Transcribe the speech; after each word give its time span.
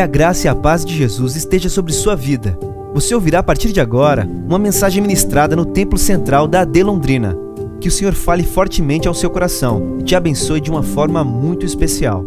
Que 0.00 0.04
a 0.04 0.06
graça 0.06 0.46
e 0.46 0.48
a 0.48 0.54
paz 0.54 0.82
de 0.82 0.96
Jesus 0.96 1.36
esteja 1.36 1.68
sobre 1.68 1.92
sua 1.92 2.16
vida. 2.16 2.58
Você 2.94 3.14
ouvirá 3.14 3.40
a 3.40 3.42
partir 3.42 3.70
de 3.70 3.82
agora 3.82 4.24
uma 4.24 4.58
mensagem 4.58 5.02
ministrada 5.02 5.54
no 5.54 5.66
Templo 5.66 5.98
Central 5.98 6.48
da 6.48 6.62
AD 6.62 6.82
Londrina. 6.82 7.36
Que 7.82 7.88
o 7.88 7.90
Senhor 7.90 8.14
fale 8.14 8.42
fortemente 8.42 9.06
ao 9.06 9.12
seu 9.12 9.28
coração 9.28 9.98
e 10.00 10.02
te 10.02 10.16
abençoe 10.16 10.58
de 10.58 10.70
uma 10.70 10.82
forma 10.82 11.22
muito 11.22 11.66
especial. 11.66 12.24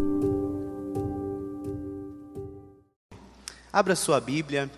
Abra 3.73 3.95
sua 3.95 4.21
Bíblia, 4.21 4.69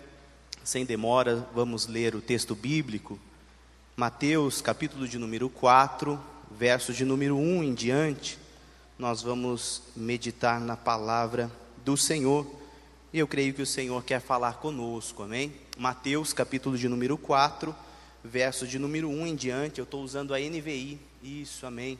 sem 0.64 0.86
demora, 0.86 1.46
vamos 1.54 1.86
ler 1.86 2.14
o 2.14 2.22
texto 2.22 2.54
bíblico. 2.54 3.18
Mateus, 3.94 4.62
capítulo 4.62 5.06
de 5.06 5.18
número 5.18 5.50
4, 5.50 6.18
verso 6.58 6.94
de 6.94 7.04
número 7.04 7.36
1 7.36 7.62
em 7.62 7.74
diante. 7.74 8.38
Nós 8.98 9.20
vamos 9.20 9.82
meditar 9.94 10.58
na 10.58 10.78
palavra 10.78 11.50
do 11.84 11.94
Senhor. 11.94 12.64
E 13.12 13.18
eu 13.20 13.28
creio 13.28 13.54
que 13.54 13.62
o 13.62 13.66
Senhor 13.66 14.02
quer 14.02 14.20
falar 14.20 14.54
conosco, 14.54 15.22
amém? 15.22 15.52
Mateus, 15.78 16.32
capítulo 16.32 16.76
de 16.76 16.88
número 16.88 17.16
4, 17.16 17.74
verso 18.22 18.66
de 18.66 18.78
número 18.78 19.08
1 19.08 19.28
em 19.28 19.36
diante. 19.36 19.78
Eu 19.78 19.84
estou 19.84 20.02
usando 20.02 20.34
a 20.34 20.38
NVI. 20.38 20.98
Isso, 21.22 21.64
amém. 21.64 21.98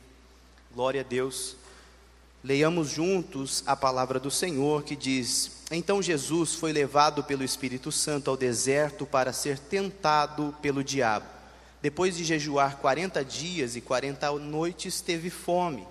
Glória 0.74 1.02
a 1.02 1.04
Deus. 1.04 1.56
Leiamos 2.42 2.90
juntos 2.90 3.62
a 3.66 3.76
palavra 3.76 4.18
do 4.18 4.32
Senhor 4.32 4.82
que 4.82 4.96
diz: 4.96 5.62
Então 5.70 6.02
Jesus 6.02 6.54
foi 6.54 6.72
levado 6.72 7.22
pelo 7.22 7.44
Espírito 7.44 7.92
Santo 7.92 8.28
ao 8.28 8.36
deserto 8.36 9.06
para 9.06 9.32
ser 9.32 9.58
tentado 9.58 10.54
pelo 10.60 10.82
diabo. 10.82 11.26
Depois 11.80 12.16
de 12.16 12.24
jejuar 12.24 12.78
40 12.78 13.24
dias 13.24 13.76
e 13.76 13.80
40 13.80 14.32
noites, 14.40 15.00
teve 15.00 15.30
fome. 15.30 15.86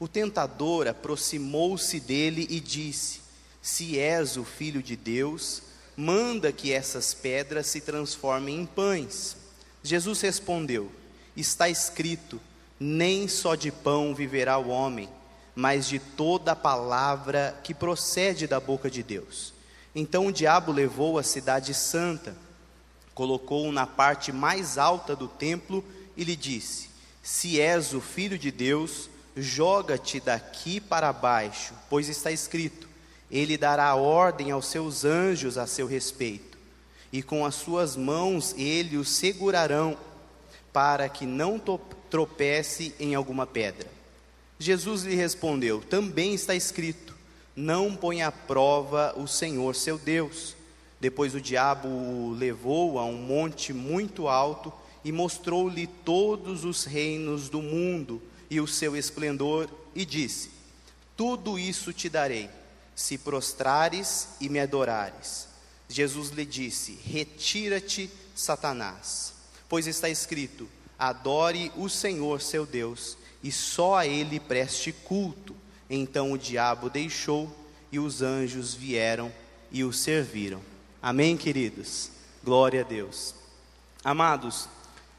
O 0.00 0.08
tentador 0.08 0.88
aproximou-se 0.88 2.00
dele 2.00 2.46
e 2.50 2.58
disse: 2.58 3.21
se 3.62 3.96
és 3.96 4.36
o 4.36 4.44
filho 4.44 4.82
de 4.82 4.96
Deus, 4.96 5.62
manda 5.96 6.52
que 6.52 6.72
essas 6.72 7.14
pedras 7.14 7.68
se 7.68 7.80
transformem 7.80 8.60
em 8.60 8.66
pães. 8.66 9.36
Jesus 9.84 10.20
respondeu: 10.20 10.90
Está 11.36 11.68
escrito: 11.68 12.40
Nem 12.78 13.28
só 13.28 13.54
de 13.54 13.70
pão 13.70 14.14
viverá 14.14 14.58
o 14.58 14.68
homem, 14.68 15.08
mas 15.54 15.86
de 15.86 16.00
toda 16.00 16.52
a 16.52 16.56
palavra 16.56 17.58
que 17.62 17.72
procede 17.72 18.48
da 18.48 18.58
boca 18.58 18.90
de 18.90 19.02
Deus. 19.02 19.54
Então 19.94 20.26
o 20.26 20.32
diabo 20.32 20.72
levou 20.72 21.16
a 21.16 21.22
cidade 21.22 21.72
santa, 21.72 22.34
colocou-o 23.14 23.70
na 23.70 23.86
parte 23.86 24.32
mais 24.32 24.76
alta 24.76 25.14
do 25.14 25.28
templo 25.28 25.84
e 26.16 26.24
lhe 26.24 26.34
disse: 26.34 26.88
Se 27.22 27.60
és 27.60 27.94
o 27.94 28.00
filho 28.00 28.38
de 28.38 28.50
Deus, 28.50 29.08
joga-te 29.36 30.18
daqui 30.18 30.80
para 30.80 31.12
baixo, 31.12 31.74
pois 31.88 32.08
está 32.08 32.32
escrito: 32.32 32.91
ele 33.32 33.56
dará 33.56 33.94
ordem 33.94 34.50
aos 34.50 34.66
seus 34.66 35.06
anjos 35.06 35.56
a 35.56 35.66
seu 35.66 35.86
respeito, 35.86 36.58
e 37.10 37.22
com 37.22 37.46
as 37.46 37.54
suas 37.54 37.96
mãos 37.96 38.54
ele 38.58 38.98
o 38.98 39.04
segurarão, 39.04 39.96
para 40.70 41.08
que 41.08 41.24
não 41.24 41.58
tropece 42.10 42.94
em 43.00 43.14
alguma 43.14 43.46
pedra. 43.46 43.90
Jesus 44.58 45.04
lhe 45.04 45.14
respondeu: 45.14 45.80
Também 45.80 46.34
está 46.34 46.54
escrito: 46.54 47.16
Não 47.56 47.96
ponha 47.96 48.28
à 48.28 48.32
prova 48.32 49.14
o 49.16 49.26
Senhor 49.26 49.74
seu 49.74 49.96
Deus. 49.96 50.54
Depois 51.00 51.34
o 51.34 51.40
diabo 51.40 51.88
o 51.88 52.36
levou 52.38 52.98
a 52.98 53.04
um 53.04 53.16
monte 53.16 53.72
muito 53.72 54.28
alto 54.28 54.72
e 55.04 55.10
mostrou-lhe 55.10 55.86
todos 55.86 56.64
os 56.64 56.84
reinos 56.84 57.48
do 57.48 57.60
mundo 57.60 58.22
e 58.48 58.60
o 58.60 58.66
seu 58.66 58.94
esplendor, 58.94 59.68
e 59.94 60.04
disse: 60.04 60.50
Tudo 61.16 61.58
isso 61.58 61.92
te 61.92 62.08
darei 62.08 62.48
se 63.02 63.18
prostrares 63.18 64.28
e 64.40 64.48
me 64.48 64.60
adorares. 64.60 65.48
Jesus 65.88 66.30
lhe 66.30 66.46
disse: 66.46 66.96
Retira-te, 67.04 68.08
Satanás, 68.32 69.34
pois 69.68 69.88
está 69.88 70.08
escrito: 70.08 70.68
Adore 70.96 71.72
o 71.76 71.88
Senhor 71.88 72.40
seu 72.40 72.64
Deus, 72.64 73.18
e 73.42 73.50
só 73.50 73.96
a 73.96 74.06
ele 74.06 74.38
preste 74.38 74.92
culto. 74.92 75.56
Então 75.90 76.30
o 76.30 76.38
diabo 76.38 76.88
deixou 76.88 77.52
e 77.90 77.98
os 77.98 78.22
anjos 78.22 78.72
vieram 78.72 79.32
e 79.72 79.82
o 79.82 79.92
serviram. 79.92 80.62
Amém, 81.02 81.36
queridos? 81.36 82.08
Glória 82.44 82.82
a 82.82 82.84
Deus. 82.84 83.34
Amados, 84.04 84.68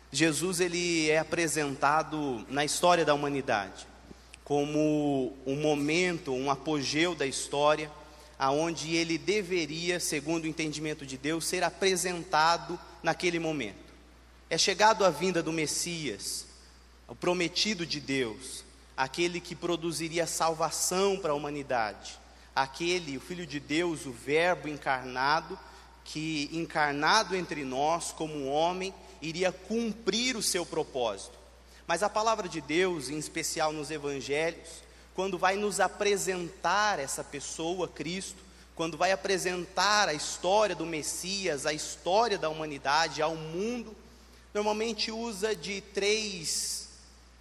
Jesus 0.10 0.62
ele 0.62 1.10
é 1.10 1.20
apresentado 1.20 2.46
na 2.48 2.64
história 2.64 3.04
da 3.04 3.14
humanidade 3.14 3.93
como 4.44 5.36
um 5.46 5.56
momento, 5.56 6.34
um 6.34 6.52
apogeu 6.52 7.16
da 7.16 7.26
história, 7.26 7.90
aonde 8.38 8.96
ele 8.96 9.18
deveria, 9.18 10.00
segundo 10.00 10.44
o 10.44 10.48
entendimento 10.48 11.06
de 11.06 11.18
Deus, 11.18 11.46
ser 11.46 11.64
apresentado 11.64 12.80
naquele 13.02 13.40
momento. 13.40 13.94
É 14.50 14.58
chegado 14.58 15.06
a 15.06 15.10
vinda 15.10 15.42
do 15.42 15.54
Messias, 15.54 16.46
o 17.08 17.16
prometido 17.16 17.86
de 17.86 18.00
Deus, 18.00 18.64
aquele 18.98 19.40
que 19.40 19.56
produziria 19.56 20.28
salvação 20.28 21.18
para 21.18 21.32
a 21.32 21.36
humanidade, 21.36 22.20
aquele, 22.56 23.18
o 23.18 23.22
Filho 23.22 23.48
de 23.48 23.60
Deus, 23.60 24.06
o 24.06 24.12
Verbo 24.12 24.68
encarnado, 24.68 25.58
que 26.04 26.50
encarnado 26.52 27.36
entre 27.36 27.64
nós 27.64 28.12
como 28.12 28.46
homem, 28.48 28.94
iria 29.22 29.52
cumprir 29.52 30.36
o 30.36 30.44
seu 30.44 30.66
propósito. 30.66 31.43
Mas 31.88 32.02
a 32.02 32.10
palavra 32.10 32.48
de 32.48 32.62
Deus, 32.62 33.10
em 33.10 33.18
especial 33.18 33.74
nos 33.74 33.92
evangelhos, 33.92 34.84
quando 35.14 35.38
vai 35.38 35.56
nos 35.56 35.80
apresentar 35.80 37.00
essa 37.00 37.24
pessoa, 37.24 37.88
Cristo, 37.88 38.42
quando 38.76 38.98
vai 38.98 39.12
apresentar 39.12 40.10
a 40.10 40.14
história 40.14 40.76
do 40.76 40.86
Messias, 40.86 41.66
a 41.66 41.74
história 41.74 42.38
da 42.38 42.50
humanidade 42.50 43.22
ao 43.22 43.36
mundo, 43.36 43.96
normalmente 44.54 45.12
usa 45.12 45.56
de 45.56 45.82
três 45.82 46.90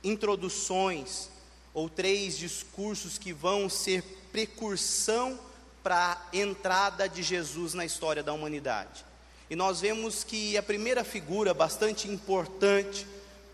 introduções 0.05 1.31
ou 1.73 1.89
três 1.89 2.37
discursos 2.37 3.17
que 3.17 3.33
vão 3.33 3.69
ser 3.69 4.03
precursão 4.31 5.39
para 5.83 6.13
a 6.13 6.37
entrada 6.37 7.09
de 7.09 7.23
Jesus 7.23 7.75
na 7.75 7.85
história 7.85 8.23
da 8.23 8.33
humanidade. 8.33 9.05
E 9.49 9.57
nós 9.57 9.81
vemos 9.81 10.25
que 10.25 10.57
a 10.57 10.63
primeira 10.63 11.05
figura 11.05 11.55
bastante 11.55 12.09
importante 12.09 13.07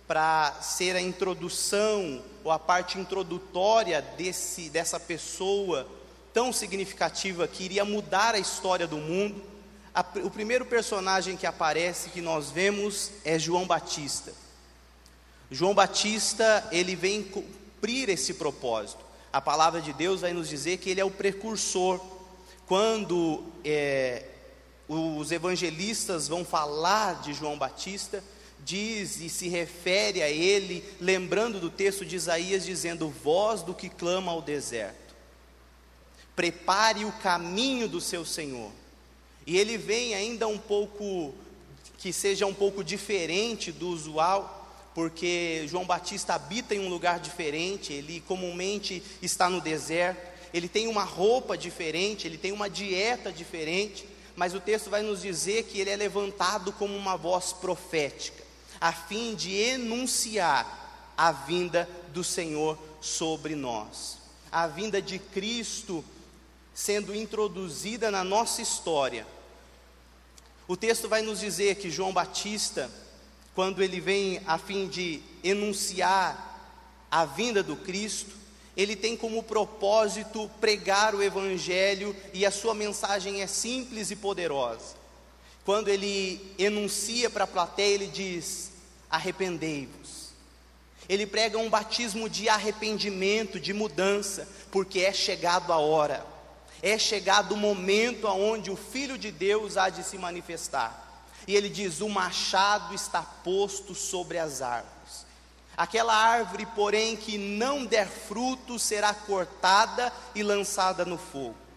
para 0.08 0.56
ser 0.62 0.96
a 0.96 1.00
introdução 1.02 2.22
ou 2.42 2.50
a 2.50 2.58
parte 2.58 2.98
introdutória 2.98 4.00
desse, 4.00 4.70
dessa 4.70 4.98
pessoa 4.98 5.86
tão 6.32 6.50
significativa 6.50 7.46
que 7.46 7.62
iria 7.62 7.84
mudar 7.84 8.34
a 8.34 8.38
história 8.38 8.86
do 8.86 8.96
mundo. 8.96 9.42
A, 9.94 10.00
o 10.24 10.30
primeiro 10.30 10.64
personagem 10.64 11.36
que 11.36 11.46
aparece, 11.46 12.08
que 12.08 12.22
nós 12.22 12.50
vemos, 12.50 13.10
é 13.22 13.38
João 13.38 13.66
Batista. 13.66 14.32
João 15.50 15.74
Batista, 15.74 16.66
ele 16.72 16.96
vem 16.96 17.22
cumprir 17.22 18.08
esse 18.08 18.32
propósito. 18.32 19.04
A 19.30 19.42
palavra 19.42 19.80
de 19.80 19.92
Deus 19.92 20.22
vai 20.22 20.32
nos 20.32 20.48
dizer 20.48 20.78
que 20.78 20.88
ele 20.88 21.00
é 21.00 21.04
o 21.04 21.10
precursor. 21.10 22.00
Quando 22.66 23.44
é, 23.62 24.24
os 24.88 25.30
evangelistas 25.32 26.28
vão 26.28 26.46
falar 26.46 27.20
de 27.20 27.34
João 27.34 27.58
Batista, 27.58 28.24
diz 28.64 29.20
e 29.20 29.28
se 29.28 29.48
refere 29.48 30.22
a 30.22 30.28
ele, 30.28 30.84
lembrando 31.00 31.58
do 31.58 31.70
texto 31.70 32.04
de 32.04 32.16
Isaías, 32.16 32.64
dizendo: 32.64 33.08
Voz 33.08 33.62
do 33.62 33.74
que 33.74 33.88
clama 33.88 34.30
ao 34.30 34.42
deserto, 34.42 35.14
prepare 36.36 37.04
o 37.04 37.12
caminho 37.12 37.88
do 37.88 38.00
seu 38.00 38.24
Senhor. 38.24 38.70
E 39.46 39.56
ele 39.56 39.78
vem 39.78 40.14
ainda 40.14 40.46
um 40.46 40.58
pouco, 40.58 41.34
que 41.96 42.12
seja 42.12 42.46
um 42.46 42.52
pouco 42.52 42.84
diferente 42.84 43.72
do 43.72 43.88
usual, 43.88 44.54
porque 44.94 45.64
João 45.66 45.86
Batista 45.86 46.34
habita 46.34 46.74
em 46.74 46.80
um 46.80 46.88
lugar 46.88 47.20
diferente, 47.20 47.92
ele 47.92 48.20
comumente 48.20 49.02
está 49.22 49.48
no 49.48 49.60
deserto, 49.60 50.28
ele 50.52 50.68
tem 50.68 50.86
uma 50.86 51.04
roupa 51.04 51.56
diferente, 51.56 52.26
ele 52.26 52.36
tem 52.36 52.52
uma 52.52 52.68
dieta 52.68 53.32
diferente, 53.32 54.06
mas 54.36 54.54
o 54.54 54.60
texto 54.60 54.90
vai 54.90 55.02
nos 55.02 55.22
dizer 55.22 55.64
que 55.64 55.80
ele 55.80 55.90
é 55.90 55.96
levantado 55.96 56.72
como 56.72 56.94
uma 56.96 57.16
voz 57.16 57.52
profética 57.52 58.37
a 58.80 58.92
fim 58.92 59.34
de 59.34 59.54
enunciar 59.54 61.12
a 61.16 61.32
vinda 61.32 61.88
do 62.12 62.22
Senhor 62.22 62.78
sobre 63.00 63.54
nós. 63.54 64.18
A 64.50 64.66
vinda 64.66 65.02
de 65.02 65.18
Cristo 65.18 66.04
sendo 66.72 67.14
introduzida 67.14 68.10
na 68.10 68.22
nossa 68.22 68.62
história. 68.62 69.26
O 70.68 70.76
texto 70.76 71.08
vai 71.08 71.22
nos 71.22 71.40
dizer 71.40 71.74
que 71.76 71.90
João 71.90 72.12
Batista, 72.12 72.90
quando 73.54 73.82
ele 73.82 74.00
vem 74.00 74.40
a 74.46 74.58
fim 74.58 74.86
de 74.86 75.20
enunciar 75.42 76.44
a 77.10 77.24
vinda 77.24 77.62
do 77.62 77.74
Cristo, 77.74 78.36
ele 78.76 78.94
tem 78.94 79.16
como 79.16 79.42
propósito 79.42 80.48
pregar 80.60 81.16
o 81.16 81.22
Evangelho 81.22 82.14
e 82.32 82.46
a 82.46 82.50
sua 82.52 82.74
mensagem 82.74 83.42
é 83.42 83.46
simples 83.48 84.12
e 84.12 84.16
poderosa. 84.16 84.94
Quando 85.68 85.88
ele 85.88 86.40
enuncia 86.58 87.28
para 87.28 87.44
a 87.44 87.46
plateia, 87.46 87.92
ele 87.92 88.06
diz: 88.06 88.72
arrependei-vos. 89.10 90.30
Ele 91.06 91.26
prega 91.26 91.58
um 91.58 91.68
batismo 91.68 92.26
de 92.26 92.48
arrependimento, 92.48 93.60
de 93.60 93.74
mudança, 93.74 94.48
porque 94.70 95.00
é 95.00 95.12
chegado 95.12 95.70
a 95.70 95.76
hora. 95.76 96.24
É 96.80 96.98
chegado 96.98 97.52
o 97.52 97.56
momento 97.58 98.26
onde 98.28 98.70
o 98.70 98.76
Filho 98.76 99.18
de 99.18 99.30
Deus 99.30 99.76
há 99.76 99.90
de 99.90 100.02
se 100.04 100.16
manifestar. 100.16 101.22
E 101.46 101.54
ele 101.54 101.68
diz: 101.68 102.00
O 102.00 102.08
machado 102.08 102.94
está 102.94 103.20
posto 103.20 103.94
sobre 103.94 104.38
as 104.38 104.62
árvores. 104.62 105.26
Aquela 105.76 106.14
árvore, 106.14 106.64
porém, 106.64 107.14
que 107.14 107.36
não 107.36 107.84
der 107.84 108.08
fruto, 108.08 108.78
será 108.78 109.12
cortada 109.12 110.10
e 110.34 110.42
lançada 110.42 111.04
no 111.04 111.18
fogo. 111.18 111.67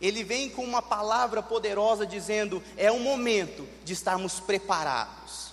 Ele 0.00 0.24
vem 0.24 0.48
com 0.48 0.64
uma 0.64 0.80
palavra 0.80 1.42
poderosa 1.42 2.06
dizendo: 2.06 2.62
é 2.76 2.90
o 2.90 3.00
momento 3.00 3.68
de 3.84 3.92
estarmos 3.92 4.40
preparados. 4.40 5.50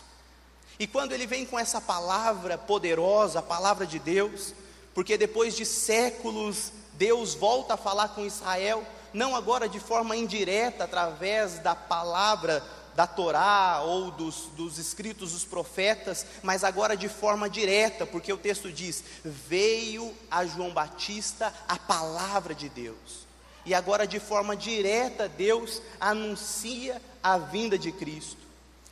E 0.80 0.86
quando 0.86 1.12
ele 1.12 1.26
vem 1.26 1.46
com 1.46 1.58
essa 1.58 1.82
palavra 1.82 2.58
poderosa, 2.58 3.40
a 3.40 3.44
palavra 3.44 3.86
de 3.86 3.98
Deus, 3.98 4.54
porque 4.94 5.18
depois 5.18 5.56
de 5.56 5.66
séculos 5.66 6.72
Deus 6.94 7.34
volta 7.34 7.74
a 7.74 7.78
falar 7.78 8.10
com 8.10 8.26
Israel, 8.26 8.84
não 9.14 9.36
agora 9.36 9.68
de 9.68 9.80
forma 9.80 10.16
indireta, 10.16 10.84
através 10.84 11.60
da 11.60 11.76
palavra 11.76 12.64
da 12.96 13.06
Torá 13.06 13.82
ou 13.84 14.10
dos, 14.10 14.48
dos 14.56 14.80
escritos 14.80 15.34
dos 15.34 15.46
profetas, 15.46 16.26
mas 16.42 16.64
agora 16.64 16.98
de 16.98 17.08
forma 17.08 17.48
direta, 17.50 18.08
porque 18.08 18.34
o 18.34 18.38
texto 18.38 18.72
diz: 18.72 19.04
Veio 19.24 20.16
a 20.32 20.46
João 20.46 20.72
Batista 20.72 21.54
a 21.68 21.78
palavra 21.78 22.56
de 22.56 22.70
Deus. 22.70 23.27
E 23.68 23.74
agora, 23.74 24.08
de 24.08 24.18
forma 24.18 24.56
direta, 24.56 25.28
Deus 25.28 25.82
anuncia 26.00 27.02
a 27.22 27.38
vinda 27.38 27.78
de 27.78 27.92
Cristo. 27.92 28.38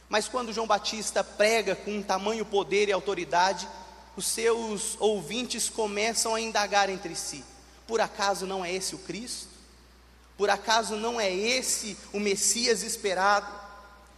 Mas 0.09 0.27
quando 0.27 0.51
João 0.51 0.67
Batista 0.67 1.23
prega 1.23 1.77
com 1.77 2.03
tamanho 2.03 2.43
poder 2.43 2.89
e 2.89 2.91
autoridade, 2.91 3.69
os 4.17 4.27
seus 4.27 4.97
ouvintes 4.99 5.69
começam 5.69 6.35
a 6.35 6.41
indagar 6.41 6.89
entre 6.89 7.15
si: 7.15 7.41
por 7.87 8.01
acaso 8.01 8.45
não 8.45 8.65
é 8.65 8.73
esse 8.73 8.93
o 8.95 8.99
Cristo? 8.99 9.47
Por 10.37 10.49
acaso 10.49 10.97
não 10.97 11.21
é 11.21 11.33
esse 11.33 11.97
o 12.11 12.19
Messias 12.19 12.83
esperado? 12.83 13.47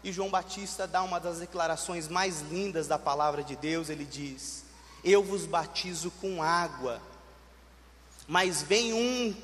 E 0.03 0.11
João 0.11 0.31
Batista 0.31 0.87
dá 0.87 1.03
uma 1.03 1.19
das 1.19 1.37
declarações 1.37 2.07
mais 2.07 2.41
lindas 2.41 2.87
da 2.87 2.97
palavra 2.97 3.43
de 3.43 3.55
Deus. 3.55 3.89
Ele 3.91 4.05
diz: 4.05 4.63
Eu 5.03 5.23
vos 5.23 5.45
batizo 5.45 6.09
com 6.19 6.41
água, 6.41 6.99
mas 8.27 8.63
vem 8.63 8.91
um 8.91 9.35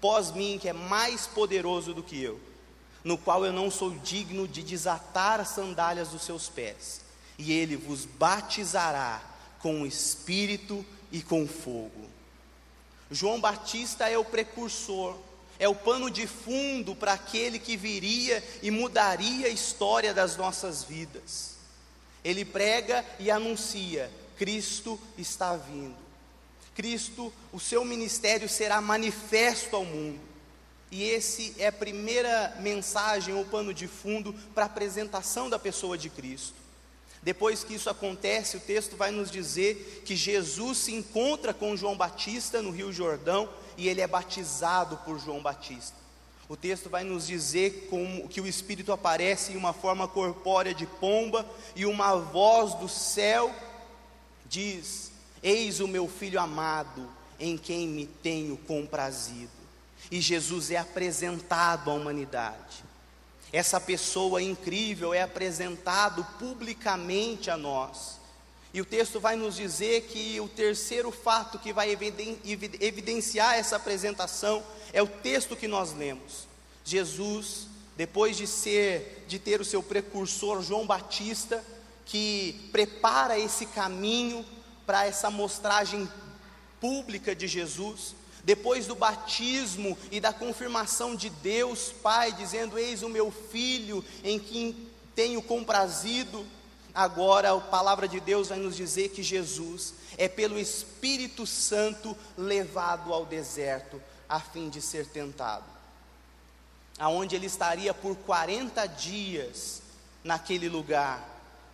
pós 0.00 0.30
mim 0.32 0.58
que 0.60 0.68
é 0.68 0.72
mais 0.72 1.26
poderoso 1.26 1.92
do 1.92 2.02
que 2.02 2.20
eu, 2.20 2.40
no 3.04 3.18
qual 3.18 3.44
eu 3.44 3.52
não 3.52 3.70
sou 3.70 3.90
digno 3.90 4.46
de 4.46 4.62
desatar 4.62 5.40
as 5.40 5.48
sandálias 5.48 6.08
dos 6.08 6.22
seus 6.22 6.48
pés, 6.48 7.00
e 7.38 7.52
ele 7.52 7.76
vos 7.76 8.04
batizará 8.04 9.22
com 9.60 9.82
o 9.82 9.86
Espírito 9.86 10.84
e 11.12 11.22
com 11.22 11.46
fogo. 11.46 12.08
João 13.10 13.40
Batista 13.40 14.08
é 14.08 14.16
o 14.16 14.24
precursor, 14.24 15.16
é 15.58 15.68
o 15.68 15.74
pano 15.74 16.10
de 16.10 16.26
fundo 16.26 16.94
para 16.94 17.12
aquele 17.12 17.58
que 17.58 17.76
viria 17.76 18.42
e 18.62 18.70
mudaria 18.70 19.46
a 19.46 19.50
história 19.50 20.14
das 20.14 20.36
nossas 20.36 20.84
vidas. 20.84 21.56
Ele 22.24 22.44
prega 22.44 23.04
e 23.18 23.30
anuncia: 23.30 24.10
Cristo 24.38 24.98
está 25.18 25.56
vindo. 25.56 26.09
Cristo, 26.74 27.32
o 27.52 27.60
seu 27.60 27.84
ministério 27.84 28.48
será 28.48 28.80
manifesto 28.80 29.76
ao 29.76 29.84
mundo. 29.84 30.20
E 30.90 31.04
esse 31.04 31.54
é 31.58 31.68
a 31.68 31.72
primeira 31.72 32.56
mensagem 32.60 33.34
ou 33.34 33.44
pano 33.44 33.72
de 33.72 33.86
fundo 33.86 34.32
para 34.54 34.64
a 34.64 34.66
apresentação 34.66 35.48
da 35.48 35.58
pessoa 35.58 35.96
de 35.96 36.10
Cristo. 36.10 36.54
Depois 37.22 37.62
que 37.62 37.74
isso 37.74 37.90
acontece, 37.90 38.56
o 38.56 38.60
texto 38.60 38.96
vai 38.96 39.10
nos 39.10 39.30
dizer 39.30 40.02
que 40.04 40.16
Jesus 40.16 40.78
se 40.78 40.92
encontra 40.92 41.52
com 41.52 41.76
João 41.76 41.96
Batista 41.96 42.62
no 42.62 42.70
Rio 42.70 42.92
Jordão 42.92 43.48
e 43.76 43.88
ele 43.88 44.00
é 44.00 44.06
batizado 44.06 44.96
por 44.98 45.18
João 45.18 45.42
Batista. 45.42 45.96
O 46.48 46.56
texto 46.56 46.90
vai 46.90 47.04
nos 47.04 47.26
dizer 47.26 47.86
como, 47.88 48.26
que 48.28 48.40
o 48.40 48.46
Espírito 48.46 48.90
aparece 48.90 49.52
em 49.52 49.56
uma 49.56 49.72
forma 49.72 50.08
corpórea 50.08 50.74
de 50.74 50.86
pomba 50.86 51.46
e 51.76 51.86
uma 51.86 52.16
voz 52.16 52.74
do 52.74 52.88
céu 52.88 53.54
diz: 54.46 55.09
Eis 55.42 55.80
o 55.80 55.88
meu 55.88 56.06
filho 56.08 56.40
amado, 56.40 57.08
em 57.38 57.56
quem 57.56 57.88
me 57.88 58.06
tenho 58.06 58.56
comprazido. 58.56 59.50
E 60.10 60.20
Jesus 60.20 60.70
é 60.70 60.76
apresentado 60.76 61.90
à 61.90 61.94
humanidade. 61.94 62.84
Essa 63.52 63.80
pessoa 63.80 64.42
incrível 64.42 65.12
é 65.12 65.22
apresentado 65.22 66.24
publicamente 66.38 67.50
a 67.50 67.56
nós. 67.56 68.20
E 68.72 68.80
o 68.80 68.84
texto 68.84 69.18
vai 69.18 69.34
nos 69.34 69.56
dizer 69.56 70.02
que 70.02 70.38
o 70.40 70.48
terceiro 70.48 71.10
fato 71.10 71.58
que 71.58 71.72
vai 71.72 71.90
evidenciar 72.80 73.56
essa 73.56 73.76
apresentação 73.76 74.62
é 74.92 75.02
o 75.02 75.08
texto 75.08 75.56
que 75.56 75.66
nós 75.66 75.92
lemos. 75.92 76.46
Jesus, 76.84 77.66
depois 77.96 78.36
de 78.36 78.46
ser 78.46 79.24
de 79.26 79.38
ter 79.38 79.60
o 79.60 79.64
seu 79.64 79.82
precursor 79.82 80.62
João 80.62 80.86
Batista, 80.86 81.64
que 82.04 82.68
prepara 82.72 83.38
esse 83.38 83.66
caminho 83.66 84.44
para 84.90 85.06
essa 85.06 85.30
mostragem 85.30 86.10
pública 86.80 87.32
de 87.32 87.46
Jesus, 87.46 88.12
depois 88.42 88.88
do 88.88 88.96
batismo 88.96 89.96
e 90.10 90.18
da 90.18 90.32
confirmação 90.32 91.14
de 91.14 91.30
Deus 91.30 91.92
Pai, 92.02 92.32
dizendo: 92.32 92.76
Eis 92.76 93.04
o 93.04 93.08
meu 93.08 93.30
filho 93.30 94.04
em 94.24 94.36
quem 94.36 94.90
tenho 95.14 95.40
comprazido. 95.40 96.44
Agora 96.92 97.52
a 97.52 97.60
palavra 97.60 98.08
de 98.08 98.18
Deus 98.18 98.48
vai 98.48 98.58
nos 98.58 98.74
dizer 98.74 99.10
que 99.10 99.22
Jesus 99.22 99.94
é 100.18 100.26
pelo 100.26 100.58
Espírito 100.58 101.46
Santo 101.46 102.18
levado 102.36 103.14
ao 103.14 103.24
deserto 103.24 104.02
a 104.28 104.40
fim 104.40 104.68
de 104.68 104.82
ser 104.82 105.06
tentado. 105.06 105.66
Aonde 106.98 107.36
ele 107.36 107.46
estaria 107.46 107.94
por 107.94 108.16
40 108.16 108.84
dias 108.86 109.82
naquele 110.24 110.68
lugar, 110.68 111.24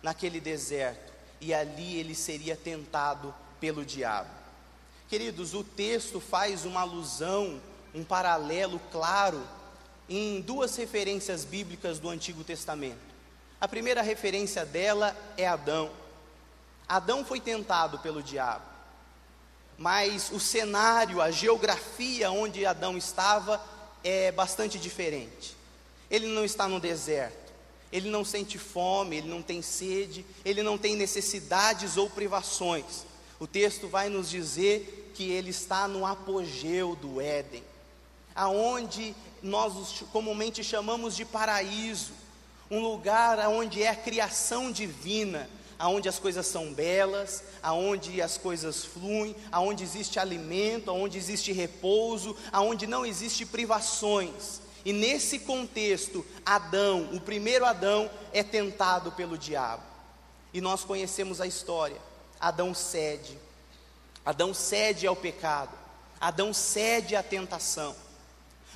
naquele 0.03 0.39
deserto, 0.39 1.06
e 1.39 1.53
ali 1.53 1.97
ele 1.97 2.15
seria 2.15 2.55
tentado 2.55 3.33
pelo 3.59 3.85
diabo. 3.85 4.29
Queridos, 5.09 5.53
o 5.53 5.63
texto 5.63 6.19
faz 6.19 6.65
uma 6.65 6.81
alusão, 6.81 7.61
um 7.93 8.03
paralelo 8.03 8.79
claro 8.91 9.41
em 10.09 10.41
duas 10.41 10.75
referências 10.75 11.45
bíblicas 11.45 11.99
do 11.99 12.09
Antigo 12.09 12.43
Testamento. 12.43 13.07
A 13.59 13.67
primeira 13.67 14.01
referência 14.01 14.65
dela 14.65 15.15
é 15.35 15.47
Adão. 15.47 15.89
Adão 16.87 17.25
foi 17.25 17.39
tentado 17.39 17.99
pelo 17.99 18.23
diabo, 18.23 18.65
mas 19.77 20.31
o 20.31 20.39
cenário, 20.39 21.21
a 21.21 21.31
geografia 21.31 22.31
onde 22.31 22.65
Adão 22.65 22.97
estava 22.97 23.61
é 24.03 24.31
bastante 24.31 24.79
diferente. 24.79 25.57
Ele 26.09 26.27
não 26.27 26.45
está 26.45 26.67
no 26.67 26.79
deserto, 26.79 27.46
ele 27.91 28.09
não 28.09 28.25
sente 28.25 28.57
fome, 28.57 29.17
ele 29.17 29.27
não 29.27 29.41
tem 29.41 29.61
sede, 29.61 30.25
ele 30.43 30.61
não 30.61 30.77
tem 30.77 30.95
necessidades 30.95 31.97
ou 31.97 32.09
privações. 32.09 33.05
O 33.39 33.47
texto 33.47 33.87
vai 33.87 34.09
nos 34.09 34.29
dizer 34.29 35.11
que 35.13 35.31
ele 35.31 35.51
está 35.51 35.87
no 35.87 36.05
apogeu 36.05 36.95
do 36.95 37.21
Éden, 37.21 37.63
aonde 38.35 39.15
nós 39.41 40.03
comumente 40.11 40.63
chamamos 40.63 41.15
de 41.15 41.23
paraíso, 41.23 42.11
um 42.69 42.81
lugar 42.81 43.39
onde 43.47 43.81
é 43.81 43.89
a 43.89 43.95
criação 43.95 44.71
divina, 44.71 45.49
aonde 45.79 46.09
as 46.09 46.19
coisas 46.19 46.45
são 46.47 46.73
belas, 46.73 47.43
aonde 47.61 48.21
as 48.21 48.37
coisas 48.37 48.83
fluem, 48.83 49.35
aonde 49.51 49.83
existe 49.83 50.19
alimento, 50.19 50.89
aonde 50.89 51.17
existe 51.17 51.51
repouso, 51.51 52.35
aonde 52.51 52.87
não 52.87 53.05
existe 53.05 53.45
privações. 53.45 54.61
E 54.87 54.93
nesse 54.93 55.39
contexto, 55.39 56.25
Adão, 56.45 57.09
o 57.11 57.19
primeiro 57.19 57.65
Adão, 57.65 58.09
é 58.31 58.41
tentado 58.41 59.11
pelo 59.11 59.37
diabo. 59.37 59.83
E 60.53 60.61
nós 60.61 60.85
conhecemos 60.85 61.41
a 61.41 61.45
história. 61.45 61.97
Adão 62.39 62.73
cede. 62.73 63.37
Adão 64.25 64.53
cede 64.53 65.05
ao 65.05 65.13
pecado. 65.13 65.77
Adão 66.21 66.53
cede 66.53 67.17
à 67.17 67.21
tentação. 67.21 67.93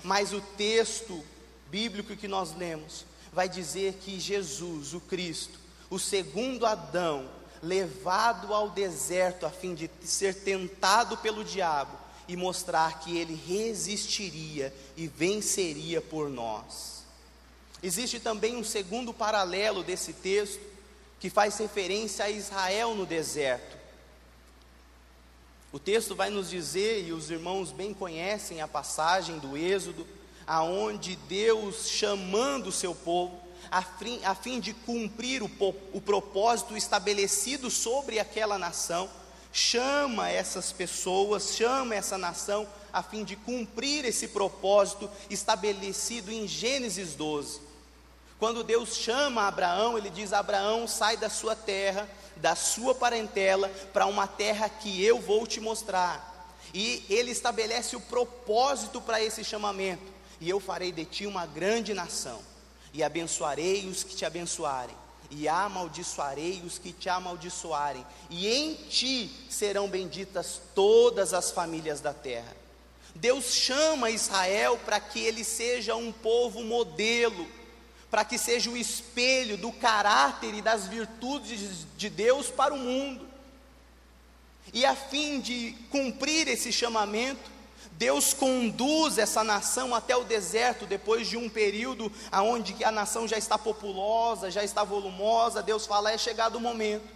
Mas 0.04 0.34
o 0.34 0.42
texto 0.42 1.24
bíblico 1.70 2.14
que 2.18 2.28
nós 2.28 2.54
lemos 2.58 3.06
vai 3.32 3.48
dizer 3.48 3.94
que 4.02 4.20
Jesus, 4.20 4.94
o 4.94 5.00
Cristo, 5.00 5.58
o 5.90 5.98
segundo 5.98 6.66
Adão, 6.66 7.30
levado 7.64 8.54
ao 8.54 8.70
deserto 8.70 9.46
a 9.46 9.50
fim 9.50 9.74
de 9.74 9.90
ser 10.04 10.44
tentado 10.44 11.16
pelo 11.20 11.42
diabo 11.42 12.01
e 12.32 12.38
mostrar 12.38 13.02
que 13.02 13.18
ele 13.18 13.36
resistiria 13.46 14.74
e 14.96 15.06
venceria 15.06 16.00
por 16.00 16.30
nós. 16.30 17.04
Existe 17.84 18.22
também 18.22 18.56
um 18.56 18.64
segundo 18.64 19.14
paralelo 19.14 19.84
desse 19.84 20.14
texto, 20.14 20.62
que 21.20 21.30
faz 21.30 21.58
referência 21.58 22.24
a 22.24 22.30
Israel 22.30 22.96
no 22.96 23.06
deserto. 23.06 23.78
O 25.74 25.78
texto 25.78 26.16
vai 26.16 26.30
nos 26.30 26.50
dizer, 26.50 27.06
e 27.06 27.12
os 27.12 27.30
irmãos 27.30 27.74
bem 27.74 27.94
conhecem 27.94 28.62
a 28.62 28.68
passagem 28.68 29.38
do 29.38 29.58
Êxodo, 29.58 30.08
aonde 30.48 31.18
Deus 31.28 31.90
chamando 31.90 32.68
o 32.68 32.72
seu 32.72 32.96
povo, 32.96 33.38
a 33.70 33.82
fim, 33.82 34.24
a 34.24 34.34
fim 34.34 34.62
de 34.62 34.74
cumprir 34.74 35.44
o, 35.44 35.52
o 35.92 36.00
propósito 36.00 36.78
estabelecido 36.78 37.70
sobre 37.70 38.20
aquela 38.20 38.58
nação, 38.58 39.10
chama 39.52 40.30
essas 40.30 40.72
pessoas, 40.72 41.56
chama 41.56 41.96
essa 41.96 42.18
nação 42.18 42.68
a 42.92 43.02
fim 43.02 43.24
de 43.24 43.36
cumprir 43.36 44.06
esse 44.06 44.30
propósito 44.30 45.10
estabelecido 45.30 46.32
em 46.32 46.48
Gênesis 46.48 47.16
12. 47.16 47.62
Quando 48.40 48.64
Deus 48.64 48.96
chama 48.96 49.48
Abraão, 49.48 49.98
ele 49.98 50.10
diz: 50.10 50.34
Abraão, 50.34 50.88
sai 50.88 51.18
da 51.18 51.30
sua 51.30 51.56
terra, 51.56 52.10
da 52.38 52.56
sua 52.56 52.96
parentela, 52.96 53.70
para 53.94 54.08
uma 54.08 54.28
terra 54.28 54.68
que 54.68 55.04
eu 55.04 55.20
vou 55.20 55.46
te 55.46 55.60
mostrar. 55.60 56.30
E 56.74 57.06
ele 57.10 57.32
estabelece 57.32 57.96
o 57.96 58.02
propósito 58.02 59.00
para 59.00 59.22
esse 59.22 59.44
chamamento: 59.44 60.12
e 60.40 60.50
eu 60.50 60.60
farei 60.60 60.92
de 60.92 61.06
ti 61.06 61.28
uma 61.28 61.46
grande 61.46 61.94
nação, 61.94 62.42
e 62.94 63.04
abençoarei 63.04 63.88
os 63.88 64.04
que 64.04 64.16
te 64.16 64.26
abençoarem 64.26 64.96
e 65.32 65.48
amaldiçoarei 65.48 66.62
os 66.66 66.78
que 66.78 66.92
te 66.92 67.10
amaldiçoarem, 67.10 68.06
e 68.30 68.48
em 68.48 68.76
ti 68.76 69.32
serão 69.50 69.88
benditas 69.88 70.62
todas 70.76 71.34
as 71.34 71.52
famílias 71.52 72.02
da 72.02 72.14
terra. 72.14 72.56
Deus 73.16 73.54
chama 73.54 74.10
Israel 74.10 74.78
para 74.86 75.00
que 75.00 75.20
ele 75.20 75.44
seja 75.44 75.96
um 75.96 76.12
povo 76.12 76.64
modelo, 76.64 77.48
para 78.10 78.26
que 78.26 78.38
seja 78.38 78.70
o 78.70 78.78
espelho 78.78 79.58
do 79.58 79.72
caráter 79.72 80.54
e 80.54 80.62
das 80.62 80.88
virtudes 80.88 81.86
de 81.98 82.10
Deus 82.10 82.50
para 82.50 82.74
o 82.74 82.78
mundo. 82.78 83.28
E 84.74 84.86
a 84.86 84.96
fim 84.96 85.40
de 85.40 85.76
cumprir 85.90 86.48
esse 86.48 86.72
chamamento, 86.72 87.50
Deus 88.02 88.34
conduz 88.34 89.20
essa 89.20 89.44
nação 89.44 89.94
até 89.94 90.18
o 90.18 90.24
deserto 90.24 90.88
depois 90.88 91.28
de 91.28 91.38
um 91.38 91.48
período 91.48 92.12
onde 92.34 92.84
a 92.84 92.92
nação 92.92 93.28
já 93.28 93.38
está 93.38 93.60
populosa, 93.60 94.50
já 94.50 94.64
está 94.64 94.84
volumosa. 94.84 95.62
Deus 95.62 95.86
fala: 95.86 96.12
é 96.12 96.18
chegado 96.18 96.56
o 96.56 96.60
momento. 96.60 97.08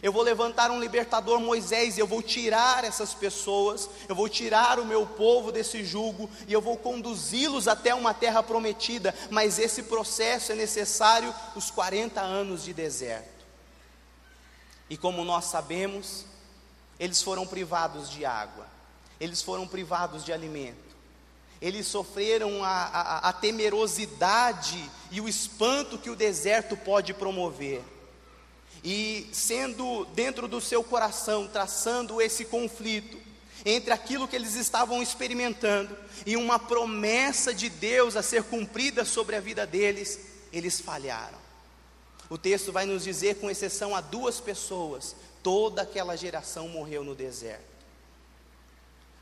Eu 0.00 0.12
vou 0.12 0.22
levantar 0.22 0.70
um 0.70 0.78
libertador 0.78 1.40
Moisés, 1.40 1.96
e 1.96 2.00
eu 2.00 2.06
vou 2.06 2.22
tirar 2.22 2.84
essas 2.84 3.12
pessoas, 3.12 3.90
eu 4.08 4.14
vou 4.14 4.28
tirar 4.28 4.78
o 4.78 4.84
meu 4.84 5.04
povo 5.04 5.50
desse 5.50 5.82
jugo 5.82 6.30
e 6.46 6.52
eu 6.52 6.60
vou 6.60 6.76
conduzi-los 6.76 7.66
até 7.66 7.92
uma 7.92 8.14
terra 8.14 8.40
prometida, 8.40 9.12
mas 9.30 9.58
esse 9.58 9.82
processo 9.82 10.52
é 10.52 10.54
necessário 10.54 11.34
os 11.56 11.72
40 11.72 12.20
anos 12.20 12.62
de 12.62 12.72
deserto. 12.72 13.44
E 14.88 14.96
como 14.96 15.24
nós 15.24 15.46
sabemos, 15.46 16.24
eles 17.00 17.20
foram 17.20 17.44
privados 17.44 18.08
de 18.08 18.24
água 18.24 18.73
eles 19.20 19.42
foram 19.42 19.66
privados 19.66 20.24
de 20.24 20.32
alimento. 20.32 20.94
Eles 21.60 21.86
sofreram 21.86 22.62
a, 22.62 22.68
a, 22.68 23.28
a 23.28 23.32
temerosidade 23.32 24.90
e 25.10 25.20
o 25.20 25.28
espanto 25.28 25.98
que 25.98 26.10
o 26.10 26.16
deserto 26.16 26.76
pode 26.76 27.14
promover. 27.14 27.82
E 28.82 29.30
sendo 29.32 30.04
dentro 30.06 30.46
do 30.46 30.60
seu 30.60 30.84
coração, 30.84 31.48
traçando 31.48 32.20
esse 32.20 32.44
conflito 32.44 33.18
entre 33.64 33.94
aquilo 33.94 34.28
que 34.28 34.36
eles 34.36 34.56
estavam 34.56 35.02
experimentando 35.02 35.96
e 36.26 36.36
uma 36.36 36.58
promessa 36.58 37.54
de 37.54 37.70
Deus 37.70 38.14
a 38.14 38.22
ser 38.22 38.42
cumprida 38.42 39.04
sobre 39.04 39.36
a 39.36 39.40
vida 39.40 39.66
deles, 39.66 40.20
eles 40.52 40.80
falharam. 40.80 41.38
O 42.28 42.36
texto 42.36 42.72
vai 42.72 42.84
nos 42.84 43.04
dizer, 43.04 43.36
com 43.36 43.50
exceção 43.50 43.96
a 43.96 44.02
duas 44.02 44.38
pessoas, 44.38 45.16
toda 45.42 45.82
aquela 45.82 46.16
geração 46.16 46.68
morreu 46.68 47.02
no 47.02 47.14
deserto 47.14 47.73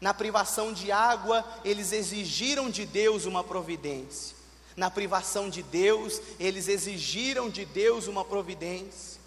na 0.03 0.13
privação 0.13 0.73
de 0.73 0.91
água, 0.91 1.47
eles 1.65 1.93
exigiram 1.93 2.69
de 2.69 2.85
Deus 2.85 3.25
uma 3.25 3.45
providência. 3.45 4.37
Na 4.77 4.91
privação 4.91 5.49
de 5.49 5.63
Deus, 5.63 6.21
eles 6.41 6.67
exigiram 6.67 7.49
de 7.49 7.65
Deus 7.65 8.09
uma 8.09 8.25
providência. 8.25 9.21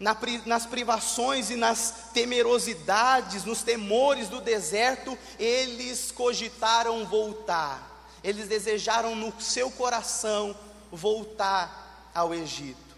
Na, 0.00 0.16
nas 0.44 0.66
privações 0.66 1.50
e 1.50 1.54
nas 1.54 2.10
temerosidades, 2.12 3.44
nos 3.44 3.62
temores 3.62 4.28
do 4.28 4.40
deserto, 4.40 5.16
eles 5.38 6.10
cogitaram 6.10 7.06
voltar. 7.06 8.08
Eles 8.24 8.48
desejaram 8.48 9.14
no 9.14 9.40
seu 9.40 9.70
coração 9.70 10.56
voltar 10.90 12.10
ao 12.12 12.34
Egito. 12.34 12.96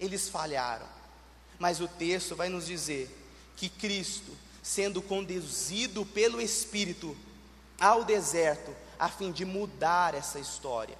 Eles 0.00 0.30
falharam. 0.30 0.86
Mas 1.58 1.82
o 1.82 1.86
texto 1.86 2.34
vai 2.34 2.48
nos 2.48 2.64
dizer 2.64 3.14
que 3.58 3.68
Cristo 3.68 4.34
sendo 4.70 5.02
conduzido 5.02 6.06
pelo 6.06 6.40
Espírito 6.40 7.16
ao 7.80 8.04
deserto, 8.04 8.70
a 9.00 9.08
fim 9.08 9.32
de 9.32 9.44
mudar 9.44 10.14
essa 10.14 10.38
história, 10.38 10.96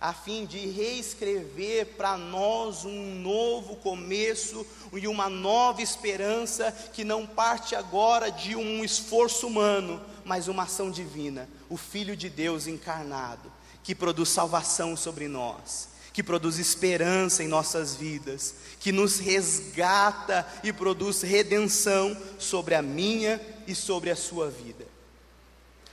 a 0.00 0.14
fim 0.14 0.46
de 0.46 0.58
reescrever 0.58 1.96
para 1.98 2.16
nós 2.16 2.86
um 2.86 3.14
novo 3.16 3.76
começo 3.76 4.66
e 4.94 5.06
uma 5.06 5.28
nova 5.28 5.82
esperança 5.82 6.72
que 6.94 7.04
não 7.04 7.26
parte 7.26 7.76
agora 7.76 8.30
de 8.30 8.56
um 8.56 8.82
esforço 8.82 9.46
humano, 9.46 10.00
mas 10.24 10.48
uma 10.48 10.62
ação 10.62 10.90
divina, 10.90 11.46
o 11.68 11.76
Filho 11.76 12.16
de 12.16 12.30
Deus 12.30 12.66
encarnado, 12.66 13.52
que 13.82 13.94
produz 13.94 14.30
salvação 14.30 14.96
sobre 14.96 15.28
nós 15.28 15.89
que 16.12 16.22
produz 16.22 16.58
esperança 16.58 17.42
em 17.42 17.48
nossas 17.48 17.94
vidas, 17.94 18.54
que 18.78 18.90
nos 18.92 19.18
resgata 19.18 20.46
e 20.62 20.72
produz 20.72 21.22
redenção 21.22 22.16
sobre 22.38 22.74
a 22.74 22.82
minha 22.82 23.40
e 23.66 23.74
sobre 23.74 24.10
a 24.10 24.16
sua 24.16 24.50
vida. 24.50 24.86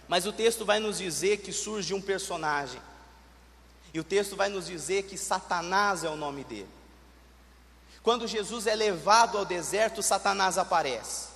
Mas 0.08 0.26
o 0.26 0.34
texto 0.34 0.66
vai 0.66 0.80
nos 0.80 0.98
dizer 0.98 1.38
que 1.38 1.52
surge 1.52 1.94
um 1.94 2.02
personagem, 2.02 2.82
e 3.94 4.00
o 4.00 4.04
texto 4.04 4.36
vai 4.36 4.50
nos 4.50 4.68
dizer 4.68 5.04
que 5.04 5.18
Satanás 5.18 6.04
é 6.04 6.10
o 6.10 6.16
nome 6.16 6.44
dele. 6.44 6.70
Quando 8.02 8.28
Jesus 8.28 8.68
é 8.68 8.76
levado 8.76 9.38
ao 9.38 9.46
deserto, 9.46 10.02
Satanás 10.02 10.58
aparece. 10.58 11.28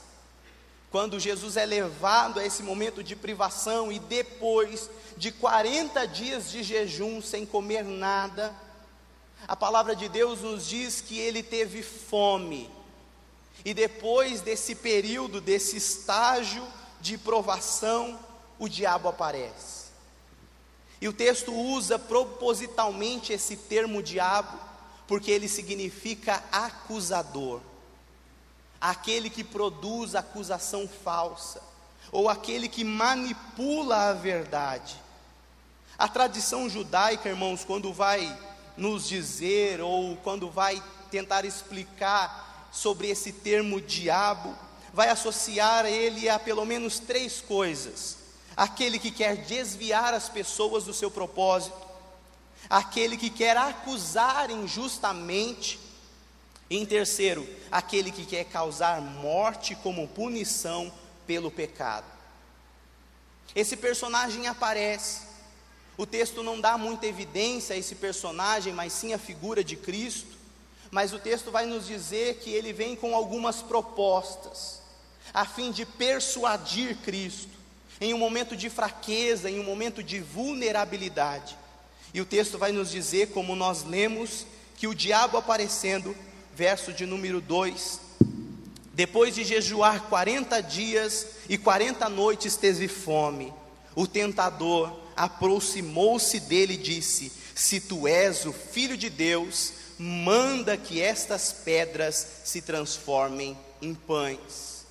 Quando 0.89 1.19
Jesus 1.19 1.55
é 1.55 1.65
levado 1.65 2.39
a 2.39 2.45
esse 2.45 2.63
momento 2.63 3.03
de 3.03 3.15
privação 3.15 3.91
e 3.91 3.99
depois 3.99 4.89
de 5.17 5.31
40 5.31 6.05
dias 6.05 6.49
de 6.49 6.63
jejum 6.63 7.21
sem 7.21 7.45
comer 7.45 7.83
nada, 7.83 8.53
a 9.47 9.55
palavra 9.55 9.95
de 9.95 10.07
Deus 10.07 10.41
nos 10.41 10.67
diz 10.67 11.01
que 11.01 11.17
ele 11.17 11.41
teve 11.41 11.81
fome. 11.81 12.69
E 13.63 13.73
depois 13.73 14.41
desse 14.41 14.75
período, 14.75 15.41
desse 15.41 15.77
estágio 15.77 16.65
de 16.99 17.17
provação, 17.17 18.19
o 18.57 18.67
diabo 18.67 19.09
aparece. 19.09 19.91
E 20.99 21.07
o 21.07 21.13
texto 21.13 21.51
usa 21.51 21.97
propositalmente 21.97 23.33
esse 23.33 23.55
termo 23.55 24.03
diabo, 24.03 24.57
porque 25.07 25.31
ele 25.31 25.47
significa 25.47 26.43
acusador, 26.51 27.59
aquele 28.79 29.29
que 29.29 29.43
produz 29.43 30.13
acusação 30.15 30.87
falsa, 30.87 31.61
ou 32.11 32.29
aquele 32.29 32.67
que 32.67 32.83
manipula 32.83 34.09
a 34.09 34.13
verdade. 34.13 34.95
A 35.97 36.07
tradição 36.07 36.69
judaica, 36.69 37.29
irmãos, 37.29 37.63
quando 37.63 37.91
vai 37.91 38.37
nos 38.77 39.07
dizer, 39.07 39.81
ou 39.81 40.15
quando 40.17 40.49
vai 40.49 40.81
tentar 41.09 41.45
explicar 41.45 42.69
sobre 42.71 43.09
esse 43.09 43.31
termo 43.31 43.81
diabo, 43.81 44.55
vai 44.93 45.09
associar 45.09 45.85
ele 45.85 46.29
a 46.29 46.39
pelo 46.39 46.65
menos 46.65 46.99
três 46.99 47.41
coisas: 47.41 48.17
aquele 48.55 48.97
que 48.97 49.11
quer 49.11 49.37
desviar 49.37 50.13
as 50.13 50.29
pessoas 50.29 50.85
do 50.85 50.93
seu 50.93 51.11
propósito, 51.11 51.77
aquele 52.69 53.17
que 53.17 53.29
quer 53.29 53.57
acusar 53.57 54.49
injustamente, 54.49 55.79
e 56.69 56.77
em 56.77 56.85
terceiro, 56.85 57.47
aquele 57.69 58.11
que 58.11 58.25
quer 58.25 58.45
causar 58.45 59.01
morte 59.01 59.75
como 59.75 60.07
punição 60.07 60.91
pelo 61.27 61.51
pecado. 61.51 62.05
Esse 63.53 63.75
personagem 63.75 64.47
aparece 64.47 65.30
o 65.97 66.05
texto 66.05 66.41
não 66.41 66.59
dá 66.59 66.77
muita 66.77 67.05
evidência 67.05 67.75
a 67.75 67.79
esse 67.79 67.95
personagem, 67.95 68.73
mas 68.73 68.93
sim 68.93 69.13
a 69.13 69.17
figura 69.17 69.63
de 69.63 69.75
Cristo. 69.75 70.41
Mas 70.89 71.13
o 71.13 71.19
texto 71.19 71.51
vai 71.51 71.65
nos 71.65 71.87
dizer 71.87 72.35
que 72.39 72.49
ele 72.49 72.73
vem 72.73 72.95
com 72.95 73.15
algumas 73.15 73.61
propostas, 73.61 74.81
a 75.33 75.45
fim 75.45 75.71
de 75.71 75.85
persuadir 75.85 76.97
Cristo, 76.97 77.51
em 77.99 78.13
um 78.13 78.17
momento 78.17 78.55
de 78.57 78.69
fraqueza, 78.69 79.49
em 79.49 79.59
um 79.59 79.63
momento 79.63 80.03
de 80.03 80.19
vulnerabilidade. 80.19 81.57
E 82.13 82.19
o 82.19 82.25
texto 82.25 82.57
vai 82.57 82.71
nos 82.71 82.91
dizer, 82.91 83.29
como 83.29 83.55
nós 83.55 83.83
lemos, 83.83 84.45
que 84.75 84.87
o 84.87 84.95
diabo 84.95 85.37
aparecendo, 85.37 86.15
verso 86.53 86.91
de 86.91 87.05
número 87.05 87.39
2, 87.39 88.01
depois 88.93 89.33
de 89.33 89.43
jejuar 89.45 90.09
40 90.09 90.61
dias 90.61 91.27
e 91.47 91.57
40 91.57 92.09
noites, 92.09 92.57
teve 92.57 92.87
fome. 92.87 93.53
O 93.95 94.05
tentador 94.05 94.91
aproximou-se 95.21 96.39
dele 96.39 96.73
e 96.73 96.77
disse: 96.77 97.31
Se 97.53 97.79
tu 97.79 98.07
és 98.07 98.43
o 98.45 98.51
filho 98.51 98.97
de 98.97 99.07
Deus, 99.07 99.73
manda 99.99 100.75
que 100.75 100.99
estas 100.99 101.53
pedras 101.53 102.25
se 102.43 102.59
transformem 102.59 103.55
em 103.79 103.93
pães. 103.93 104.83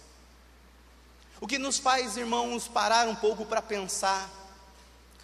O 1.41 1.49
que 1.49 1.59
nos 1.59 1.79
faz, 1.79 2.17
irmãos, 2.17 2.69
parar 2.69 3.09
um 3.09 3.15
pouco 3.17 3.45
para 3.45 3.61
pensar 3.61 4.31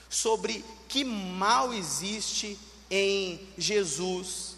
sobre 0.09 0.65
que 0.89 1.05
mal 1.05 1.73
existe 1.73 2.59
em 2.91 3.49
Jesus, 3.57 4.57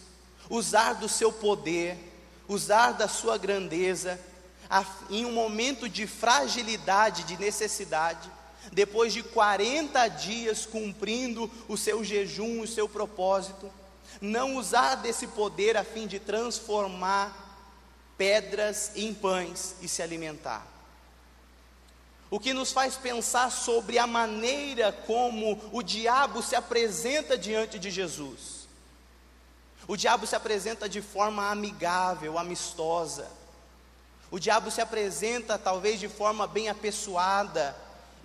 usar 0.48 0.94
do 0.94 1.10
seu 1.10 1.30
poder, 1.30 1.98
usar 2.48 2.92
da 2.92 3.06
sua 3.06 3.36
grandeza, 3.36 4.18
em 5.10 5.26
um 5.26 5.32
momento 5.32 5.88
de 5.90 6.06
fragilidade, 6.06 7.24
de 7.24 7.36
necessidade, 7.36 8.30
depois 8.72 9.12
de 9.12 9.22
40 9.22 10.08
dias 10.08 10.66
cumprindo 10.66 11.50
o 11.68 11.76
seu 11.76 12.04
jejum, 12.04 12.60
o 12.60 12.66
seu 12.66 12.88
propósito, 12.88 13.70
não 14.20 14.56
usar 14.56 14.96
desse 14.96 15.26
poder 15.28 15.76
a 15.76 15.84
fim 15.84 16.06
de 16.06 16.18
transformar 16.18 17.46
pedras 18.16 18.92
em 18.96 19.14
pães 19.14 19.76
e 19.80 19.88
se 19.88 20.02
alimentar. 20.02 20.66
O 22.30 22.38
que 22.38 22.52
nos 22.52 22.72
faz 22.72 22.96
pensar 22.96 23.50
sobre 23.50 23.98
a 23.98 24.06
maneira 24.06 24.92
como 24.92 25.58
o 25.72 25.82
diabo 25.82 26.42
se 26.42 26.54
apresenta 26.54 27.38
diante 27.38 27.78
de 27.78 27.90
Jesus. 27.90 28.68
O 29.87 29.96
diabo 29.96 30.26
se 30.26 30.37
apresenta 30.37 30.87
de 30.87 31.00
forma 31.00 31.48
amigável, 31.50 32.38
amistosa. 32.38 33.26
O 34.30 34.38
diabo 34.38 34.70
se 34.70 34.82
apresenta 34.82 35.56
talvez 35.56 35.98
de 35.98 36.08
forma 36.08 36.46
bem 36.46 36.68
apessoada 36.68 37.75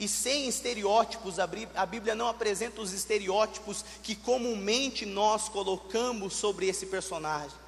e 0.04 0.08
sem 0.08 0.48
estereótipos. 0.48 1.40
A 1.40 1.86
Bíblia 1.86 2.16
não 2.16 2.28
apresenta 2.28 2.82
os 2.82 2.94
estereótipos 2.94 3.84
que 4.02 4.16
comumente 4.16 5.06
nós 5.06 5.50
colocamos 5.50 6.34
sobre 6.34 6.68
esse 6.68 6.86
personagem 6.86 7.64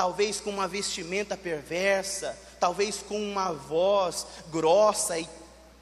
talvez 0.00 0.40
com 0.40 0.48
uma 0.48 0.66
vestimenta 0.66 1.36
perversa, 1.36 2.38
talvez 2.58 3.02
com 3.06 3.20
uma 3.20 3.52
voz 3.52 4.26
grossa 4.50 5.18
e 5.18 5.28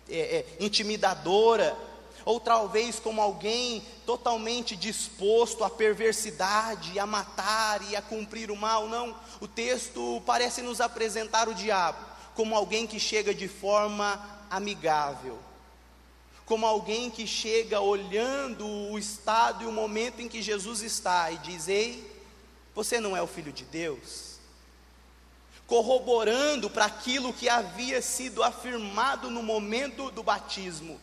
é, 0.08 0.18
é, 0.18 0.46
intimidadora, 0.58 1.76
ou 2.24 2.40
talvez 2.40 2.98
como 2.98 3.22
alguém 3.22 3.80
totalmente 4.04 4.74
disposto 4.74 5.62
à 5.62 5.70
perversidade, 5.70 6.98
a 6.98 7.06
matar 7.06 7.80
e 7.88 7.94
a 7.94 8.02
cumprir 8.02 8.50
o 8.50 8.56
mal. 8.56 8.88
Não, 8.88 9.14
o 9.40 9.46
texto 9.46 10.20
parece 10.26 10.62
nos 10.62 10.80
apresentar 10.80 11.48
o 11.48 11.54
diabo 11.54 12.04
como 12.34 12.56
alguém 12.56 12.88
que 12.88 12.98
chega 12.98 13.32
de 13.32 13.46
forma 13.46 14.20
amigável, 14.50 15.38
como 16.48 16.66
alguém 16.66 17.10
que 17.10 17.26
chega 17.26 17.78
olhando 17.78 18.66
o 18.66 18.98
estado 18.98 19.62
e 19.62 19.66
o 19.66 19.72
momento 19.72 20.22
em 20.22 20.28
que 20.28 20.40
Jesus 20.40 20.80
está 20.80 21.30
e 21.30 21.36
diz: 21.38 21.68
Ei, 21.68 22.10
você 22.74 22.98
não 22.98 23.14
é 23.14 23.20
o 23.20 23.26
filho 23.26 23.52
de 23.52 23.64
Deus? 23.64 24.38
Corroborando 25.66 26.70
para 26.70 26.86
aquilo 26.86 27.34
que 27.34 27.50
havia 27.50 28.00
sido 28.00 28.42
afirmado 28.42 29.30
no 29.30 29.42
momento 29.42 30.10
do 30.10 30.22
batismo, 30.22 30.98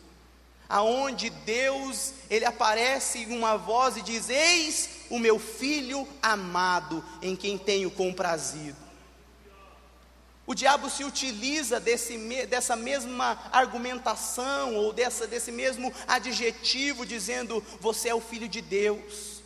aonde 0.68 1.30
Deus, 1.30 2.12
ele 2.28 2.44
aparece 2.44 3.20
em 3.20 3.38
uma 3.38 3.56
voz 3.56 3.96
e 3.96 4.02
diz: 4.02 4.28
Eis 4.28 4.90
o 5.08 5.16
meu 5.16 5.38
filho 5.38 6.08
amado, 6.20 7.04
em 7.22 7.36
quem 7.36 7.56
tenho 7.56 7.88
comprazido. 7.88 8.85
O 10.46 10.54
diabo 10.54 10.88
se 10.88 11.02
utiliza 11.04 11.80
desse, 11.80 12.16
dessa 12.46 12.76
mesma 12.76 13.38
argumentação 13.50 14.76
ou 14.76 14.92
dessa, 14.92 15.26
desse 15.26 15.50
mesmo 15.50 15.92
adjetivo, 16.06 17.04
dizendo: 17.04 17.64
Você 17.80 18.08
é 18.10 18.14
o 18.14 18.20
filho 18.20 18.48
de 18.48 18.60
Deus 18.60 19.36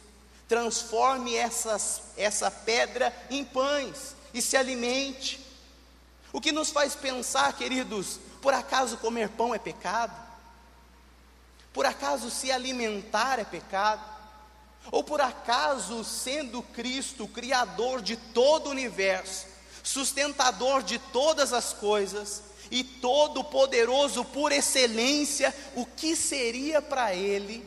transforme 0.51 1.37
essas, 1.37 2.03
essa 2.17 2.51
pedra 2.51 3.15
em 3.31 3.45
pães 3.45 4.17
e 4.35 4.43
se 4.43 4.57
alimente. 4.57 5.39
O 6.33 6.41
que 6.41 6.51
nos 6.51 6.71
faz 6.71 6.97
pensar, 6.97 7.53
queridos, 7.53 8.19
por 8.43 8.53
acaso 8.53 8.97
comer 8.97 9.29
pão 9.29 9.55
é 9.55 9.61
pecado? 9.61 10.13
Por 11.73 11.87
acaso 11.87 12.29
se 12.33 12.51
alimentar 12.51 13.39
é 13.39 13.45
pecado? 13.45 14.03
Ou 14.91 15.05
por 15.05 15.21
acaso, 15.21 16.03
sendo 16.03 16.63
Cristo, 16.63 17.29
Criador 17.29 18.03
de 18.03 18.17
todo 18.17 18.67
o 18.67 18.71
universo, 18.71 19.47
sustentador 19.83 20.83
de 20.83 20.99
todas 20.99 21.53
as 21.53 21.73
coisas 21.73 22.43
e 22.71 22.85
todo-poderoso 22.85 24.25
por 24.25 24.53
excelência, 24.53 25.55
o 25.75 25.85
que 25.85 26.15
seria 26.15 26.81
para 26.81 27.15
Ele 27.15 27.65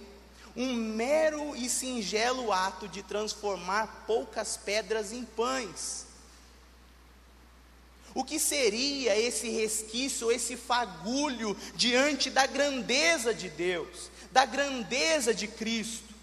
um 0.55 0.74
mero 0.74 1.55
e 1.55 1.67
singelo 1.67 2.51
ato 2.51 2.88
de 2.88 3.01
transformar 3.01 4.05
poucas 4.05 4.55
pedras 4.55 5.11
em 5.11 5.25
pães. 5.25 6.05
O 8.16 8.24
que 8.24 8.40
seria 8.40 9.18
esse 9.18 9.50
resquício, 9.50 10.31
esse 10.31 10.55
fagulho 10.55 11.57
diante 11.75 12.29
da 12.29 12.46
grandeza 12.46 13.33
de 13.33 13.50
Deus, 13.50 14.11
da 14.31 14.46
grandeza 14.46 15.33
de 15.33 15.48
Cristo? 15.48 16.14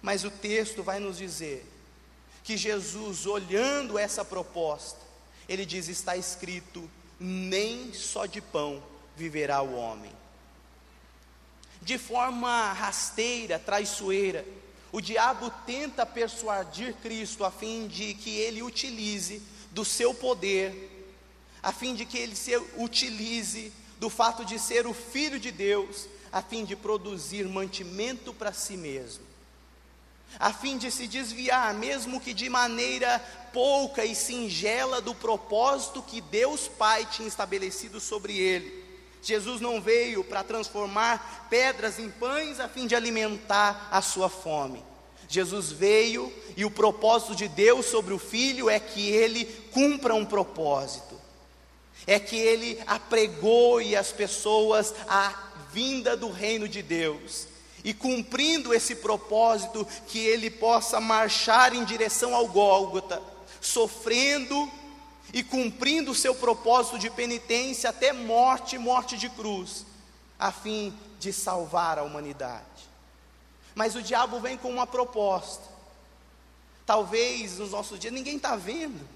Mas 0.00 0.24
o 0.24 0.30
texto 0.30 0.82
vai 0.82 0.98
nos 0.98 1.18
dizer 1.18 1.71
que 2.44 2.56
Jesus, 2.56 3.26
olhando 3.26 3.98
essa 3.98 4.24
proposta, 4.24 5.00
ele 5.48 5.64
diz: 5.64 5.88
está 5.88 6.16
escrito, 6.16 6.90
nem 7.18 7.92
só 7.92 8.26
de 8.26 8.40
pão 8.40 8.82
viverá 9.16 9.62
o 9.62 9.74
homem. 9.74 10.12
De 11.80 11.98
forma 11.98 12.72
rasteira, 12.72 13.58
traiçoeira, 13.58 14.44
o 14.92 15.00
diabo 15.00 15.50
tenta 15.66 16.04
persuadir 16.04 16.94
Cristo 17.02 17.44
a 17.44 17.50
fim 17.50 17.88
de 17.88 18.14
que 18.14 18.30
ele 18.30 18.62
utilize 18.62 19.42
do 19.70 19.84
seu 19.84 20.12
poder, 20.14 21.08
a 21.62 21.72
fim 21.72 21.94
de 21.94 22.04
que 22.04 22.18
ele 22.18 22.36
se 22.36 22.54
utilize 22.76 23.72
do 23.98 24.10
fato 24.10 24.44
de 24.44 24.58
ser 24.58 24.86
o 24.86 24.92
filho 24.92 25.40
de 25.40 25.50
Deus, 25.50 26.08
a 26.30 26.42
fim 26.42 26.64
de 26.64 26.76
produzir 26.76 27.48
mantimento 27.48 28.34
para 28.34 28.52
si 28.52 28.76
mesmo, 28.76 29.24
a 30.38 30.52
fim 30.52 30.78
de 30.78 30.90
se 30.90 31.06
desviar, 31.06 31.74
mesmo 31.74 32.20
que 32.20 32.32
de 32.32 32.48
maneira 32.48 33.18
pouca 33.52 34.04
e 34.04 34.14
singela, 34.14 35.00
do 35.00 35.14
propósito 35.14 36.02
que 36.02 36.20
Deus 36.20 36.68
Pai 36.68 37.06
tinha 37.10 37.28
estabelecido 37.28 38.00
sobre 38.00 38.36
ele. 38.36 38.82
Jesus 39.22 39.60
não 39.60 39.80
veio 39.80 40.24
para 40.24 40.42
transformar 40.42 41.46
pedras 41.48 41.98
em 41.98 42.10
pães 42.10 42.58
a 42.58 42.68
fim 42.68 42.86
de 42.86 42.96
alimentar 42.96 43.88
a 43.90 44.02
sua 44.02 44.28
fome. 44.28 44.82
Jesus 45.28 45.70
veio 45.70 46.30
e 46.56 46.64
o 46.64 46.70
propósito 46.70 47.34
de 47.34 47.48
Deus 47.48 47.86
sobre 47.86 48.12
o 48.12 48.18
filho 48.18 48.68
é 48.68 48.78
que 48.78 49.08
ele 49.08 49.44
cumpra 49.72 50.14
um 50.14 50.26
propósito, 50.26 51.18
é 52.06 52.18
que 52.18 52.36
ele 52.36 52.78
apregoe 52.86 53.96
as 53.96 54.12
pessoas 54.12 54.92
à 55.08 55.50
vinda 55.72 56.16
do 56.16 56.30
reino 56.30 56.68
de 56.68 56.82
Deus, 56.82 57.46
e 57.84 57.92
cumprindo 57.92 58.72
esse 58.72 58.96
propósito, 58.96 59.86
que 60.06 60.18
ele 60.18 60.50
possa 60.50 61.00
marchar 61.00 61.74
em 61.74 61.84
direção 61.84 62.34
ao 62.34 62.46
Gólgota, 62.46 63.20
sofrendo 63.60 64.70
e 65.32 65.42
cumprindo 65.42 66.12
o 66.12 66.14
seu 66.14 66.34
propósito 66.34 66.98
de 66.98 67.10
penitência 67.10 67.90
até 67.90 68.12
morte 68.12 68.78
morte 68.78 69.16
de 69.16 69.28
cruz, 69.30 69.84
a 70.38 70.52
fim 70.52 70.94
de 71.18 71.32
salvar 71.32 71.98
a 71.98 72.02
humanidade. 72.02 72.66
Mas 73.74 73.94
o 73.94 74.02
diabo 74.02 74.38
vem 74.40 74.56
com 74.56 74.70
uma 74.70 74.86
proposta. 74.86 75.64
Talvez 76.84 77.58
nos 77.58 77.70
nossos 77.70 77.98
dias 77.98 78.12
ninguém 78.12 78.36
está 78.36 78.56
vendo, 78.56 79.08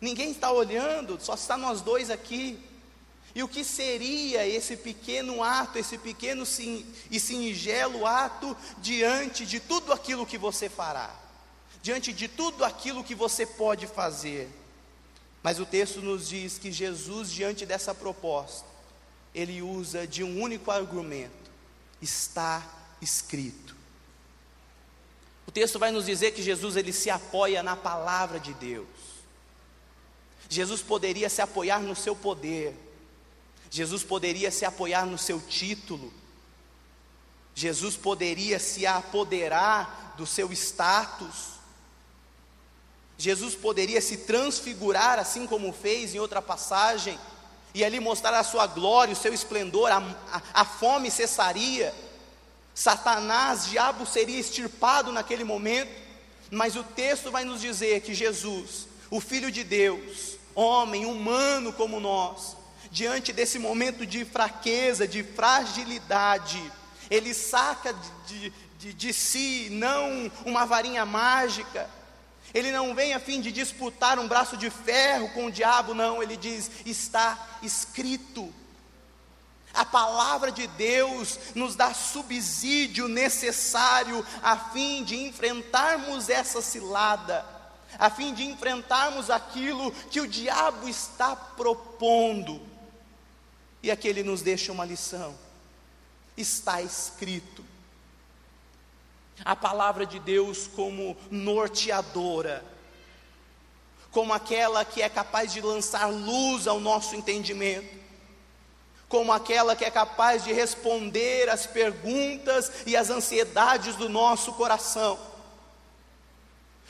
ninguém 0.00 0.30
está 0.30 0.50
olhando, 0.50 1.18
só 1.20 1.34
está 1.34 1.56
nós 1.56 1.80
dois 1.80 2.10
aqui. 2.10 2.58
E 3.34 3.42
o 3.42 3.48
que 3.48 3.64
seria 3.64 4.46
esse 4.46 4.76
pequeno 4.76 5.42
ato, 5.42 5.78
esse 5.78 5.98
pequeno 5.98 6.44
e 7.10 7.18
singelo 7.18 8.06
ato 8.06 8.56
diante 8.78 9.44
de 9.44 9.58
tudo 9.58 9.92
aquilo 9.92 10.24
que 10.24 10.38
você 10.38 10.68
fará? 10.68 11.24
diante 11.84 12.14
de 12.14 12.28
tudo 12.28 12.64
aquilo 12.64 13.04
que 13.04 13.14
você 13.14 13.44
pode 13.44 13.86
fazer. 13.86 14.48
Mas 15.42 15.60
o 15.60 15.66
texto 15.66 16.00
nos 16.00 16.30
diz 16.30 16.56
que 16.56 16.72
Jesus, 16.72 17.30
diante 17.30 17.66
dessa 17.66 17.94
proposta, 17.94 18.66
ele 19.34 19.60
usa 19.60 20.06
de 20.06 20.24
um 20.24 20.40
único 20.40 20.70
argumento: 20.70 21.50
está 22.00 22.66
escrito. 23.02 23.76
O 25.46 25.52
texto 25.52 25.78
vai 25.78 25.90
nos 25.90 26.06
dizer 26.06 26.32
que 26.32 26.42
Jesus 26.42 26.74
ele 26.74 26.90
se 26.90 27.10
apoia 27.10 27.62
na 27.62 27.76
palavra 27.76 28.40
de 28.40 28.54
Deus. 28.54 28.88
Jesus 30.48 30.80
poderia 30.80 31.28
se 31.28 31.42
apoiar 31.42 31.80
no 31.80 31.94
seu 31.94 32.16
poder. 32.16 32.74
Jesus 33.74 34.04
poderia 34.04 34.52
se 34.52 34.64
apoiar 34.64 35.04
no 35.04 35.18
seu 35.18 35.40
título. 35.40 36.14
Jesus 37.56 37.96
poderia 37.96 38.60
se 38.60 38.86
apoderar 38.86 40.14
do 40.16 40.24
seu 40.24 40.52
status. 40.52 41.54
Jesus 43.18 43.56
poderia 43.56 44.00
se 44.00 44.18
transfigurar, 44.18 45.18
assim 45.18 45.44
como 45.44 45.72
fez 45.72 46.14
em 46.14 46.20
outra 46.20 46.40
passagem, 46.40 47.18
e 47.74 47.84
ali 47.84 47.98
mostrar 47.98 48.38
a 48.38 48.44
sua 48.44 48.68
glória, 48.68 49.12
o 49.12 49.16
seu 49.16 49.34
esplendor, 49.34 49.90
a, 49.90 49.98
a, 50.32 50.60
a 50.60 50.64
fome 50.64 51.10
cessaria, 51.10 51.92
Satanás, 52.72 53.66
diabo 53.66 54.06
seria 54.06 54.38
extirpado 54.38 55.10
naquele 55.10 55.42
momento, 55.42 55.90
mas 56.48 56.76
o 56.76 56.84
texto 56.84 57.28
vai 57.28 57.42
nos 57.42 57.60
dizer 57.60 58.02
que 58.02 58.14
Jesus, 58.14 58.86
o 59.10 59.20
Filho 59.20 59.50
de 59.50 59.64
Deus, 59.64 60.38
homem, 60.54 61.06
humano 61.06 61.72
como 61.72 61.98
nós, 61.98 62.62
diante 62.94 63.32
desse 63.32 63.58
momento 63.58 64.06
de 64.06 64.24
fraqueza, 64.24 65.06
de 65.06 65.24
fragilidade, 65.24 66.62
ele 67.10 67.34
saca 67.34 67.92
de, 68.24 68.52
de, 68.78 68.92
de 68.94 69.12
si 69.12 69.68
não 69.72 70.30
uma 70.46 70.64
varinha 70.64 71.04
mágica, 71.04 71.90
ele 72.54 72.70
não 72.70 72.94
vem 72.94 73.12
a 73.12 73.18
fim 73.18 73.40
de 73.40 73.50
disputar 73.50 74.16
um 74.16 74.28
braço 74.28 74.56
de 74.56 74.70
ferro 74.70 75.28
com 75.30 75.46
o 75.46 75.50
diabo, 75.50 75.92
não. 75.92 76.22
Ele 76.22 76.36
diz: 76.36 76.70
está 76.86 77.36
escrito. 77.60 78.54
A 79.74 79.84
palavra 79.84 80.52
de 80.52 80.68
Deus 80.68 81.36
nos 81.52 81.74
dá 81.74 81.92
subsídio 81.92 83.08
necessário 83.08 84.24
a 84.40 84.56
fim 84.56 85.02
de 85.02 85.16
enfrentarmos 85.16 86.28
essa 86.28 86.62
cilada, 86.62 87.44
a 87.98 88.08
fim 88.08 88.32
de 88.32 88.44
enfrentarmos 88.44 89.30
aquilo 89.30 89.90
que 89.90 90.20
o 90.20 90.28
diabo 90.28 90.88
está 90.88 91.34
propondo. 91.34 92.73
E 93.84 93.90
aqui 93.90 94.08
ele 94.08 94.22
nos 94.22 94.40
deixa 94.40 94.72
uma 94.72 94.82
lição. 94.82 95.34
Está 96.34 96.80
escrito. 96.80 97.62
A 99.44 99.54
palavra 99.54 100.06
de 100.06 100.18
Deus 100.18 100.66
como 100.66 101.14
norteadora, 101.30 102.64
como 104.10 104.32
aquela 104.32 104.86
que 104.86 105.02
é 105.02 105.08
capaz 105.10 105.52
de 105.52 105.60
lançar 105.60 106.06
luz 106.06 106.66
ao 106.66 106.80
nosso 106.80 107.14
entendimento 107.14 108.02
como 109.06 109.32
aquela 109.32 109.76
que 109.76 109.84
é 109.84 109.90
capaz 109.92 110.42
de 110.42 110.52
responder 110.52 111.48
às 111.48 111.66
perguntas 111.66 112.72
e 112.84 112.96
às 112.96 113.10
ansiedades 113.10 113.94
do 113.94 114.08
nosso 114.08 114.54
coração, 114.54 115.16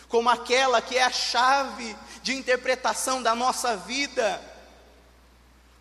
como 0.08 0.30
aquela 0.30 0.80
que 0.80 0.96
é 0.96 1.02
a 1.02 1.10
chave 1.10 1.94
de 2.22 2.32
interpretação 2.32 3.22
da 3.22 3.34
nossa 3.34 3.76
vida, 3.76 4.40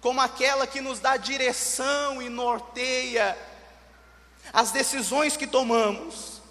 como 0.04 0.20
aquela 0.20 0.68
que 0.68 0.82
nos 0.82 1.00
dá 1.00 1.16
direção 1.16 2.22
e 2.22 2.28
norteia 2.28 3.38
as 4.52 4.70
decisões 4.70 5.38
que 5.38 5.48
tomamos, 5.48 6.42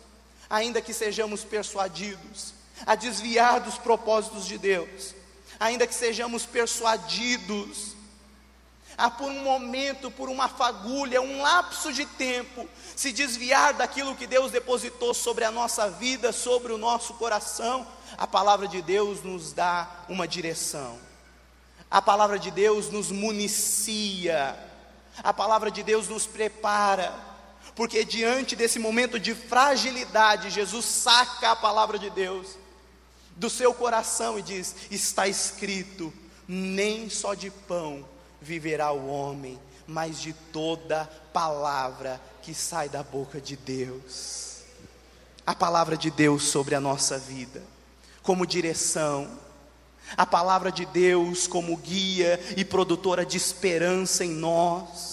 ainda 0.48 0.80
que 0.80 0.94
sejamos 0.94 1.44
persuadidos 1.44 2.54
a 2.86 2.94
desviar 2.94 3.60
dos 3.60 3.76
propósitos 3.76 4.46
de 4.46 4.56
Deus, 4.56 5.14
ainda 5.60 5.86
que 5.86 5.94
sejamos 5.94 6.46
persuadidos 6.46 7.94
a 8.96 9.10
por 9.10 9.30
um 9.30 9.42
momento, 9.42 10.10
por 10.10 10.30
uma 10.30 10.48
fagulha, 10.48 11.20
um 11.20 11.42
lapso 11.42 11.92
de 11.92 12.06
tempo, 12.06 12.66
se 12.96 13.12
desviar 13.12 13.74
daquilo 13.74 14.16
que 14.16 14.26
Deus 14.26 14.50
depositou 14.50 15.12
sobre 15.12 15.44
a 15.44 15.50
nossa 15.50 15.90
vida, 15.90 16.32
sobre 16.32 16.72
o 16.72 16.78
nosso 16.78 17.12
coração, 17.14 17.86
a 18.16 18.26
palavra 18.26 18.66
de 18.66 18.80
Deus 18.80 19.22
nos 19.22 19.52
dá 19.52 20.04
uma 20.08 20.26
direção. 20.26 21.11
A 21.92 22.00
palavra 22.00 22.38
de 22.38 22.50
Deus 22.50 22.88
nos 22.88 23.10
municia. 23.10 24.58
A 25.22 25.30
palavra 25.30 25.70
de 25.70 25.82
Deus 25.82 26.08
nos 26.08 26.26
prepara. 26.26 27.12
Porque 27.76 28.02
diante 28.02 28.56
desse 28.56 28.78
momento 28.78 29.20
de 29.20 29.34
fragilidade, 29.34 30.48
Jesus 30.48 30.86
saca 30.86 31.50
a 31.50 31.56
palavra 31.56 31.98
de 31.98 32.08
Deus 32.08 32.56
do 33.36 33.50
seu 33.50 33.74
coração 33.74 34.38
e 34.38 34.42
diz: 34.42 34.74
Está 34.90 35.28
escrito, 35.28 36.10
nem 36.48 37.10
só 37.10 37.34
de 37.34 37.50
pão 37.50 38.08
viverá 38.40 38.90
o 38.90 39.06
homem, 39.08 39.60
mas 39.86 40.18
de 40.18 40.32
toda 40.32 41.04
palavra 41.30 42.18
que 42.40 42.54
sai 42.54 42.88
da 42.88 43.02
boca 43.02 43.38
de 43.38 43.54
Deus. 43.54 44.62
A 45.46 45.54
palavra 45.54 45.94
de 45.94 46.10
Deus 46.10 46.44
sobre 46.44 46.74
a 46.74 46.80
nossa 46.80 47.18
vida, 47.18 47.62
como 48.22 48.46
direção, 48.46 49.41
a 50.16 50.26
palavra 50.26 50.70
de 50.70 50.84
Deus 50.86 51.46
como 51.46 51.76
guia 51.76 52.38
e 52.56 52.64
produtora 52.64 53.24
de 53.24 53.36
esperança 53.36 54.24
em 54.24 54.30
nós 54.30 55.11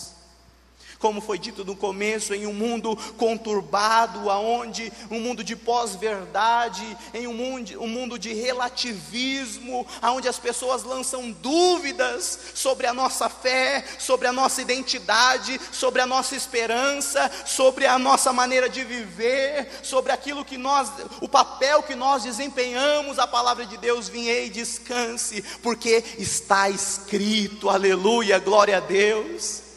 como 1.00 1.22
foi 1.22 1.40
dito 1.40 1.64
no 1.64 1.76
começo, 1.76 2.34
em 2.34 2.46
um 2.46 2.54
mundo 2.54 2.96
conturbado, 3.18 4.30
aonde 4.30 4.92
um 5.10 5.20
mundo 5.20 5.44
de 5.44 5.56
pós-verdade, 5.56 6.86
em 7.14 7.26
um 7.26 7.34
mundo, 7.34 7.82
um 7.82 7.88
mundo 7.88 8.20
de 8.20 8.34
relativismo, 8.34 9.88
aonde 10.02 10.28
as 10.28 10.38
pessoas 10.38 10.84
lançam 10.84 11.32
dúvidas 11.32 12.38
sobre 12.54 12.86
a 12.86 12.94
nossa 12.94 13.30
fé, 13.30 13.86
sobre 13.98 14.28
a 14.28 14.34
nossa 14.34 14.62
identidade, 14.62 15.60
sobre 15.72 16.02
a 16.02 16.06
nossa 16.06 16.36
esperança, 16.36 17.32
sobre 17.46 17.86
a 17.86 17.98
nossa 17.98 18.34
maneira 18.34 18.68
de 18.68 18.84
viver, 18.84 19.70
sobre 19.82 20.12
aquilo 20.12 20.44
que 20.44 20.58
nós, 20.58 20.92
o 21.22 21.30
papel 21.30 21.82
que 21.82 21.96
nós 21.96 22.24
desempenhamos, 22.24 23.18
a 23.18 23.26
palavra 23.26 23.66
de 23.66 23.78
Deus, 23.78 24.10
vinha 24.10 24.38
e 24.42 24.50
descanse, 24.50 25.42
porque 25.64 26.04
está 26.18 26.70
escrito, 26.70 27.70
aleluia, 27.70 28.38
glória 28.38 28.78
a 28.78 28.82
Deus. 28.82 29.69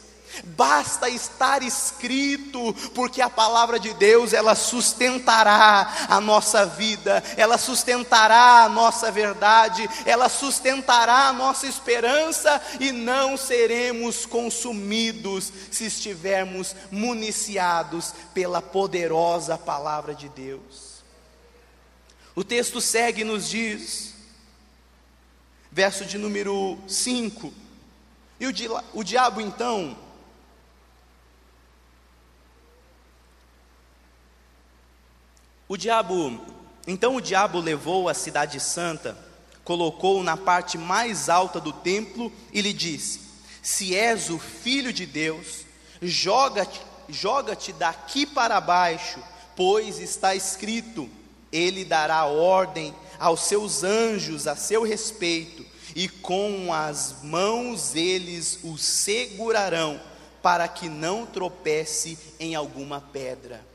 Basta 0.43 1.09
estar 1.09 1.61
escrito, 1.61 2.73
porque 2.95 3.21
a 3.21 3.29
palavra 3.29 3.79
de 3.79 3.93
Deus 3.93 4.33
ela 4.33 4.55
sustentará 4.55 6.07
a 6.09 6.19
nossa 6.19 6.65
vida, 6.65 7.23
ela 7.37 7.57
sustentará 7.57 8.63
a 8.63 8.69
nossa 8.69 9.11
verdade, 9.11 9.87
ela 10.05 10.29
sustentará 10.29 11.27
a 11.27 11.33
nossa 11.33 11.67
esperança 11.67 12.61
e 12.79 12.91
não 12.91 13.37
seremos 13.37 14.25
consumidos 14.25 15.51
se 15.71 15.85
estivermos 15.85 16.75
municiados 16.91 18.13
pela 18.33 18.61
poderosa 18.61 19.57
palavra 19.57 20.15
de 20.15 20.29
Deus. 20.29 21.03
O 22.35 22.43
texto 22.43 22.81
segue 22.81 23.21
e 23.21 23.25
nos 23.25 23.47
diz, 23.47 24.13
verso 25.71 26.05
de 26.05 26.17
número 26.17 26.79
5, 26.87 27.53
e 28.39 28.47
o, 28.47 28.51
di 28.51 28.67
o 28.93 29.03
diabo 29.03 29.39
então 29.39 30.02
O 35.73 35.77
diabo, 35.77 36.39
então 36.85 37.15
o 37.15 37.19
diabo 37.19 37.59
levou 37.59 38.07
a 38.07 38.13
cidade 38.13 38.59
santa, 38.59 39.17
colocou-o 39.63 40.21
na 40.21 40.37
parte 40.37 40.77
mais 40.77 41.29
alta 41.29 41.59
do 41.59 41.73
templo 41.73 42.31
e 42.53 42.61
lhe 42.61 42.71
disse: 42.71 43.21
Se 43.59 43.95
és 43.95 44.29
o 44.29 44.37
filho 44.37 44.93
de 44.93 45.07
Deus, 45.07 45.65
joga-te 45.99 46.79
joga 47.09 47.57
daqui 47.79 48.23
para 48.23 48.61
baixo, 48.61 49.17
pois 49.55 49.97
está 49.97 50.35
escrito: 50.35 51.09
Ele 51.51 51.83
dará 51.83 52.23
ordem 52.25 52.93
aos 53.17 53.39
seus 53.41 53.83
anjos 53.83 54.45
a 54.45 54.55
seu 54.55 54.83
respeito, 54.83 55.65
e 55.95 56.07
com 56.07 56.71
as 56.71 57.15
mãos 57.23 57.95
eles 57.95 58.59
o 58.63 58.77
segurarão, 58.77 59.99
para 60.39 60.67
que 60.67 60.87
não 60.87 61.25
tropece 61.25 62.15
em 62.39 62.53
alguma 62.53 63.01
pedra. 63.01 63.72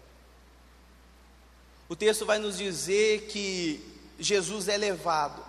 O 1.88 1.96
texto 1.96 2.26
vai 2.26 2.38
nos 2.38 2.58
dizer 2.58 3.28
que 3.28 3.82
Jesus 4.18 4.68
é 4.68 4.76
levado, 4.76 5.42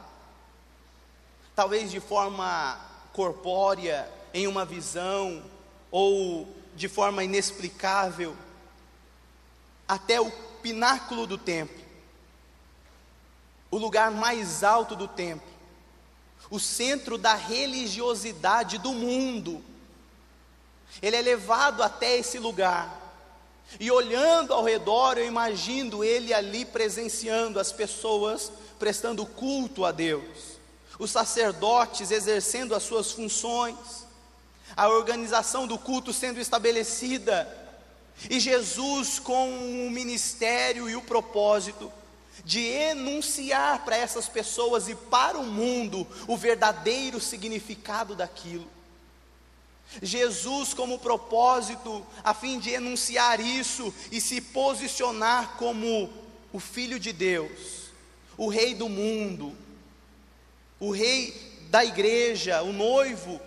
talvez 1.54 1.92
de 1.92 2.00
forma 2.00 2.80
corpórea, 3.12 4.10
em 4.34 4.48
uma 4.48 4.64
visão, 4.64 5.44
ou 5.92 6.48
de 6.76 6.88
forma 6.88 7.26
inexplicável, 7.26 8.38
até 9.86 10.22
o 10.22 10.32
pináculo 10.62 11.28
do 11.28 11.38
templo, 11.38 11.84
o 13.70 13.78
lugar 13.78 14.10
mais 14.10 14.64
alto 14.64 14.96
do 14.96 15.10
templo, 15.10 15.50
o 16.50 16.60
centro 16.60 17.18
da 17.18 17.36
religiosidade 17.36 18.78
do 18.78 18.94
mundo. 18.94 19.62
Ele 21.02 21.18
é 21.18 21.22
levado 21.22 21.84
até 21.84 22.18
esse 22.18 22.40
lugar. 22.40 22.99
E 23.78 23.92
olhando 23.92 24.54
ao 24.54 24.64
redor, 24.64 25.18
eu 25.18 25.26
imagino 25.26 26.04
ele 26.04 26.34
ali 26.34 26.64
presenciando 26.64 27.60
as 27.60 27.72
pessoas 27.72 28.52
prestando 28.80 29.26
culto 29.26 29.84
a 29.84 29.92
Deus, 29.92 30.58
os 30.98 31.12
sacerdotes 31.12 32.12
exercendo 32.12 32.74
as 32.74 32.84
suas 32.84 33.12
funções, 33.12 33.76
a 34.76 34.88
organização 34.88 35.68
do 35.68 35.78
culto 35.78 36.14
sendo 36.14 36.40
estabelecida, 36.40 37.58
e 38.30 38.40
Jesus 38.40 39.20
com 39.20 39.50
o 39.50 39.92
ministério 39.92 40.90
e 40.90 40.96
o 40.96 41.02
propósito 41.02 41.92
de 42.44 42.66
enunciar 42.66 43.84
para 43.84 43.98
essas 43.98 44.28
pessoas 44.28 44.88
e 44.88 44.96
para 44.96 45.38
o 45.38 45.46
mundo 45.46 46.08
o 46.28 46.38
verdadeiro 46.38 47.20
significado 47.20 48.16
daquilo. 48.16 48.68
Jesus 50.02 50.74
como 50.74 51.00
propósito 51.00 52.06
a 52.24 52.34
fim 52.34 52.60
de 52.60 52.70
enunciar 52.70 53.40
isso 53.40 53.94
e 54.12 54.22
se 54.22 54.40
posicionar 54.40 55.58
como 55.58 56.12
o 56.54 56.60
Filho 56.60 57.00
de 57.00 57.12
Deus, 57.12 57.90
o 58.38 58.48
Rei 58.48 58.74
do 58.74 58.88
mundo, 58.88 59.56
o 60.80 60.92
Rei 60.92 61.34
da 61.70 61.84
igreja, 61.84 62.62
o 62.62 62.72
noivo, 62.72 63.40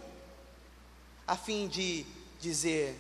a 1.27 1.37
fim 1.37 1.69
de 1.69 2.05
dizer: 2.41 2.97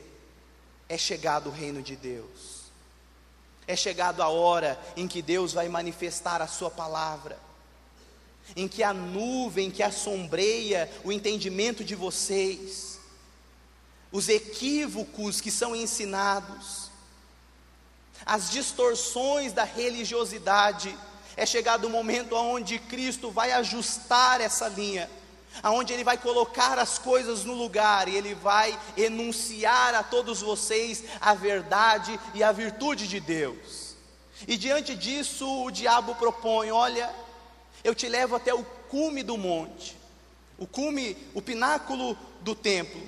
é 0.89 0.97
chegado 0.97 1.49
o 1.49 1.53
reino 1.53 1.83
de 1.83 1.97
Deus, 1.97 2.63
é 3.67 3.75
chegado 3.75 4.23
a 4.23 4.29
hora 4.29 4.81
em 4.97 5.09
que 5.09 5.21
Deus 5.21 5.53
vai 5.53 5.69
manifestar 5.69 6.41
a 6.41 6.47
Sua 6.47 6.71
palavra 6.71 7.39
em 8.57 8.69
que 8.69 8.83
a 8.83 8.93
nuvem 8.93 9.71
que 9.71 9.83
assombreia 9.83 10.91
o 11.05 11.13
entendimento 11.13 11.85
de 11.85 11.95
vocês, 11.95 12.92
os 14.13 14.29
equívocos 14.29 15.41
que 15.41 15.51
são 15.51 15.75
ensinados, 15.75 16.91
as 18.25 18.51
distorções 18.51 19.53
da 19.53 19.65
religiosidade. 19.65 20.95
É 21.35 21.47
chegado 21.47 21.87
o 21.87 21.91
momento 21.91 22.37
onde 22.37 22.79
Cristo 22.79 23.31
vai 23.31 23.53
ajustar 23.53 24.41
essa 24.43 24.69
linha, 24.69 25.11
aonde 25.63 25.95
ele 25.95 26.05
vai 26.05 26.19
colocar 26.19 26.79
as 26.79 26.99
coisas 26.99 27.43
no 27.43 27.55
lugar 27.55 28.07
e 28.07 28.15
ele 28.15 28.35
vai 28.35 28.79
enunciar 28.99 29.95
a 29.95 30.03
todos 30.03 30.43
vocês 30.43 31.05
a 31.21 31.33
verdade 31.33 32.21
e 32.35 32.43
a 32.43 32.53
virtude 32.53 33.09
de 33.09 33.19
Deus. 33.19 33.97
E 34.47 34.59
diante 34.59 34.95
disso, 34.95 35.65
o 35.65 35.71
diabo 35.71 36.15
propõe: 36.17 36.71
olha, 36.71 37.11
eu 37.83 37.95
te 37.95 38.09
levo 38.09 38.37
até 38.37 38.53
o 38.53 38.65
cume 38.91 39.23
do 39.23 39.39
monte, 39.39 39.97
o 40.59 40.67
cume, 40.67 41.17
o 41.33 41.41
pináculo 41.41 42.17
do 42.41 42.55
templo, 42.55 43.01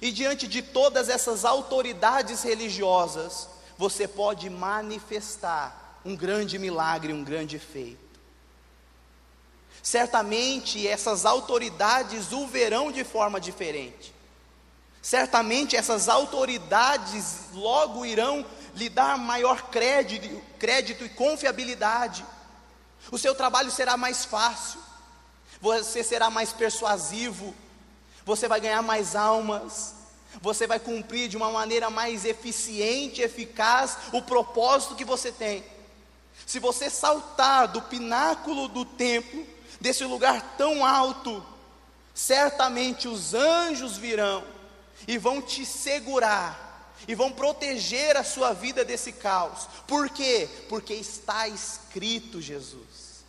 e 0.00 0.10
diante 0.10 0.48
de 0.48 0.62
todas 0.62 1.08
essas 1.08 1.44
autoridades 1.44 2.42
religiosas, 2.42 3.48
você 3.76 4.08
pode 4.08 4.48
manifestar 4.48 6.00
um 6.04 6.16
grande 6.16 6.58
milagre, 6.58 7.12
um 7.12 7.22
grande 7.22 7.58
feito. 7.58 7.98
Certamente 9.82 10.86
essas 10.86 11.24
autoridades 11.24 12.32
o 12.32 12.46
verão 12.46 12.90
de 12.92 13.04
forma 13.04 13.40
diferente. 13.40 14.14
Certamente 15.02 15.76
essas 15.76 16.08
autoridades 16.08 17.52
logo 17.54 18.04
irão 18.04 18.44
lhe 18.74 18.88
dar 18.88 19.18
maior 19.18 19.70
crédito, 19.70 20.42
crédito 20.58 21.04
e 21.04 21.08
confiabilidade. 21.08 22.24
O 23.10 23.18
seu 23.18 23.34
trabalho 23.34 23.70
será 23.70 23.96
mais 23.96 24.24
fácil, 24.24 24.80
você 25.60 26.04
será 26.04 26.28
mais 26.28 26.52
persuasivo, 26.52 27.54
você 28.30 28.46
vai 28.46 28.60
ganhar 28.60 28.80
mais 28.80 29.16
almas, 29.16 29.92
você 30.40 30.64
vai 30.64 30.78
cumprir 30.78 31.28
de 31.28 31.36
uma 31.36 31.50
maneira 31.50 31.90
mais 31.90 32.24
eficiente, 32.24 33.20
eficaz 33.20 33.98
o 34.12 34.22
propósito 34.22 34.94
que 34.94 35.04
você 35.04 35.32
tem. 35.32 35.64
Se 36.46 36.60
você 36.60 36.88
saltar 36.88 37.66
do 37.66 37.82
pináculo 37.82 38.68
do 38.68 38.84
templo, 38.84 39.44
desse 39.80 40.04
lugar 40.04 40.54
tão 40.56 40.86
alto, 40.86 41.44
certamente 42.14 43.08
os 43.08 43.34
anjos 43.34 43.96
virão 43.96 44.44
e 45.08 45.18
vão 45.18 45.42
te 45.42 45.66
segurar 45.66 46.94
e 47.08 47.16
vão 47.16 47.32
proteger 47.32 48.16
a 48.16 48.22
sua 48.22 48.52
vida 48.52 48.84
desse 48.84 49.10
caos. 49.10 49.66
Por 49.88 50.08
quê? 50.08 50.48
Porque 50.68 50.94
está 50.94 51.48
escrito, 51.48 52.40
Jesus. 52.40 53.24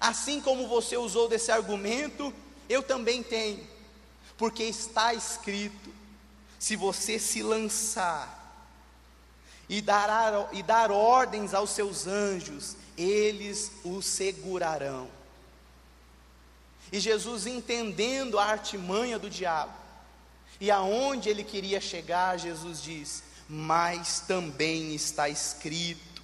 Assim 0.00 0.40
como 0.40 0.66
você 0.68 0.96
usou 0.96 1.28
desse 1.28 1.50
argumento, 1.50 2.32
eu 2.68 2.82
também 2.82 3.22
tenho, 3.22 3.66
porque 4.36 4.64
está 4.64 5.14
escrito: 5.14 5.92
se 6.58 6.76
você 6.76 7.18
se 7.18 7.42
lançar 7.42 8.36
e 9.68 9.80
dar, 9.80 10.48
e 10.52 10.62
dar 10.62 10.90
ordens 10.90 11.54
aos 11.54 11.70
seus 11.70 12.06
anjos, 12.06 12.76
eles 12.96 13.70
o 13.84 14.02
segurarão. 14.02 15.08
E 16.90 16.98
Jesus, 16.98 17.46
entendendo 17.46 18.38
a 18.38 18.44
artimanha 18.44 19.18
do 19.18 19.28
diabo 19.28 19.74
e 20.60 20.70
aonde 20.70 21.28
ele 21.28 21.44
queria 21.44 21.80
chegar, 21.80 22.38
Jesus 22.38 22.82
diz: 22.82 23.22
Mas 23.48 24.20
também 24.20 24.94
está 24.94 25.28
escrito, 25.28 26.22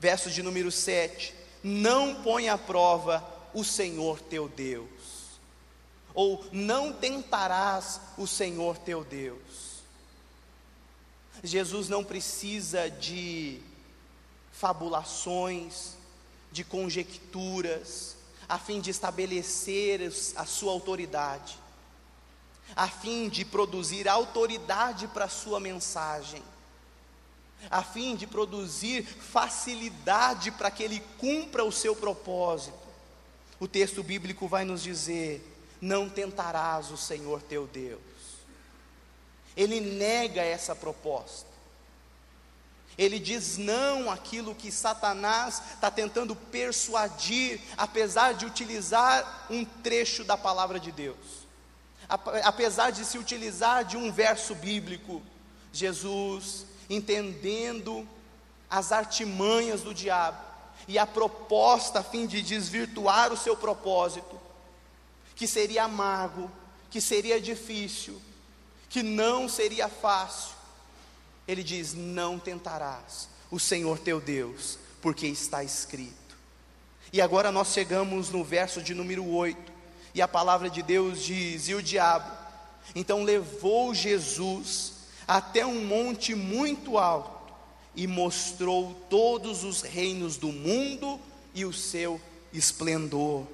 verso 0.00 0.30
de 0.30 0.42
número 0.42 0.72
7: 0.72 1.34
Não 1.62 2.22
põe 2.22 2.48
à 2.48 2.58
prova 2.58 3.24
o 3.54 3.62
Senhor 3.62 4.20
teu 4.20 4.48
Deus, 4.48 4.88
ou 6.16 6.42
não 6.50 6.94
tentarás 6.94 8.00
o 8.16 8.26
Senhor 8.26 8.78
teu 8.78 9.04
Deus. 9.04 9.82
Jesus 11.44 11.90
não 11.90 12.02
precisa 12.02 12.88
de 12.88 13.60
fabulações, 14.50 15.92
de 16.50 16.64
conjecturas, 16.64 18.16
a 18.48 18.58
fim 18.58 18.80
de 18.80 18.90
estabelecer 18.90 20.10
a 20.36 20.46
sua 20.46 20.72
autoridade, 20.72 21.58
a 22.74 22.88
fim 22.88 23.28
de 23.28 23.44
produzir 23.44 24.08
autoridade 24.08 25.06
para 25.08 25.26
a 25.26 25.28
sua 25.28 25.60
mensagem, 25.60 26.42
a 27.70 27.82
fim 27.82 28.16
de 28.16 28.26
produzir 28.26 29.04
facilidade 29.04 30.50
para 30.50 30.70
que 30.70 30.82
ele 30.82 31.02
cumpra 31.18 31.62
o 31.62 31.70
seu 31.70 31.94
propósito. 31.94 32.78
O 33.60 33.68
texto 33.68 34.02
bíblico 34.02 34.48
vai 34.48 34.64
nos 34.64 34.82
dizer: 34.82 35.55
não 35.80 36.08
tentarás 36.08 36.90
o 36.90 36.96
Senhor 36.96 37.42
teu 37.42 37.66
Deus. 37.66 38.00
Ele 39.56 39.80
nega 39.80 40.42
essa 40.42 40.74
proposta. 40.74 41.56
Ele 42.98 43.18
diz 43.18 43.58
não 43.58 44.10
àquilo 44.10 44.54
que 44.54 44.72
Satanás 44.72 45.62
está 45.74 45.90
tentando 45.90 46.34
persuadir, 46.34 47.60
apesar 47.76 48.32
de 48.32 48.46
utilizar 48.46 49.46
um 49.50 49.64
trecho 49.64 50.24
da 50.24 50.36
palavra 50.36 50.80
de 50.80 50.90
Deus. 50.90 51.46
Apesar 52.44 52.90
de 52.90 53.04
se 53.04 53.18
utilizar 53.18 53.84
de 53.84 53.96
um 53.96 54.10
verso 54.12 54.54
bíblico, 54.54 55.22
Jesus, 55.72 56.64
entendendo 56.88 58.08
as 58.70 58.92
artimanhas 58.92 59.82
do 59.82 59.92
diabo 59.92 60.42
e 60.88 60.98
a 60.98 61.06
proposta 61.06 62.00
a 62.00 62.02
fim 62.02 62.26
de 62.26 62.40
desvirtuar 62.40 63.32
o 63.32 63.36
seu 63.36 63.56
propósito, 63.56 64.40
que 65.36 65.46
seria 65.46 65.84
amargo, 65.84 66.50
que 66.90 67.00
seria 67.00 67.40
difícil, 67.40 68.20
que 68.88 69.02
não 69.02 69.48
seria 69.48 69.88
fácil, 69.88 70.56
ele 71.46 71.62
diz: 71.62 71.94
Não 71.94 72.38
tentarás 72.38 73.28
o 73.50 73.60
Senhor 73.60 73.98
teu 73.98 74.20
Deus, 74.20 74.78
porque 75.00 75.26
está 75.26 75.62
escrito. 75.62 76.36
E 77.12 77.20
agora 77.20 77.52
nós 77.52 77.68
chegamos 77.68 78.30
no 78.30 78.42
verso 78.42 78.82
de 78.82 78.94
número 78.94 79.28
8, 79.28 79.72
e 80.14 80.22
a 80.22 80.26
palavra 80.26 80.70
de 80.70 80.82
Deus 80.82 81.22
diz: 81.22 81.68
E 81.68 81.74
o 81.74 81.82
diabo, 81.82 82.32
então 82.94 83.22
levou 83.22 83.94
Jesus 83.94 84.94
até 85.28 85.66
um 85.66 85.84
monte 85.84 86.34
muito 86.34 86.96
alto 86.96 87.52
e 87.94 88.06
mostrou 88.06 88.94
todos 89.10 89.64
os 89.64 89.82
reinos 89.82 90.36
do 90.36 90.48
mundo 90.52 91.20
e 91.54 91.64
o 91.64 91.72
seu 91.72 92.20
esplendor. 92.52 93.46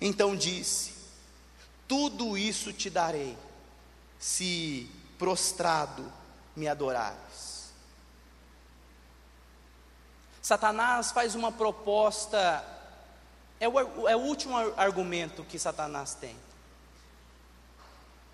Então 0.00 0.36
disse: 0.36 0.91
Tudo 1.92 2.38
isso 2.38 2.72
te 2.72 2.88
darei, 2.88 3.36
se 4.18 4.90
prostrado 5.18 6.10
me 6.56 6.66
adorares. 6.66 7.70
Satanás 10.40 11.12
faz 11.12 11.34
uma 11.34 11.52
proposta, 11.52 12.64
é 13.60 13.68
o, 13.68 14.08
é 14.08 14.16
o 14.16 14.20
último 14.20 14.56
argumento 14.74 15.44
que 15.44 15.58
Satanás 15.58 16.14
tem. 16.14 16.34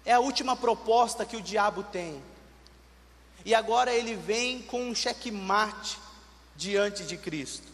É 0.05 0.13
a 0.13 0.21
última 0.21 0.55
proposta 0.55 1.27
que 1.27 1.37
o 1.37 1.43
diabo 1.43 1.83
tem. 1.83 2.23
E 3.45 3.57
agora 3.57 3.93
ele 3.93 4.15
vem 4.15 4.63
com 4.63 4.89
um 4.89 4.95
checkmate 4.95 5.99
diante 6.55 7.05
de 7.05 7.17
Cristo. 7.17 7.67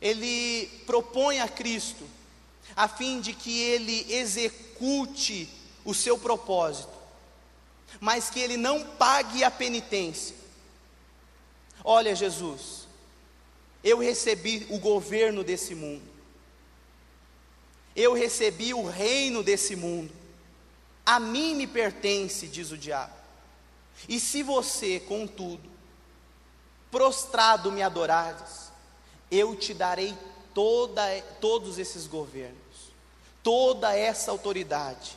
Ele 0.00 0.68
propõe 0.86 1.40
a 1.40 1.48
Cristo 1.48 2.16
a 2.76 2.88
fim 2.88 3.20
de 3.20 3.32
que 3.32 3.60
ele 3.60 4.06
execute 4.12 5.48
o 5.84 5.94
seu 5.94 6.18
propósito 6.18 6.98
mas 8.00 8.30
que 8.30 8.40
ele 8.40 8.56
não 8.56 8.84
pague 8.84 9.42
a 9.42 9.50
penitência. 9.50 10.36
Olha, 11.82 12.14
Jesus, 12.14 12.86
eu 13.82 13.98
recebi 13.98 14.66
o 14.70 14.78
governo 14.78 15.42
desse 15.42 15.74
mundo, 15.74 16.02
eu 17.94 18.12
recebi 18.12 18.74
o 18.74 18.86
reino 18.86 19.42
desse 19.42 19.74
mundo, 19.74 20.12
a 21.04 21.18
mim 21.18 21.54
me 21.54 21.66
pertence, 21.66 22.46
diz 22.46 22.70
o 22.70 22.76
diabo. 22.76 23.16
E 24.08 24.20
se 24.20 24.42
você, 24.42 25.00
contudo, 25.00 25.68
prostrado 26.90 27.72
me 27.72 27.82
adorares, 27.82 28.70
eu 29.30 29.56
te 29.56 29.74
darei 29.74 30.16
toda, 30.58 31.04
todos 31.40 31.78
esses 31.78 32.08
governos, 32.08 32.56
toda 33.44 33.96
essa 33.96 34.32
autoridade, 34.32 35.16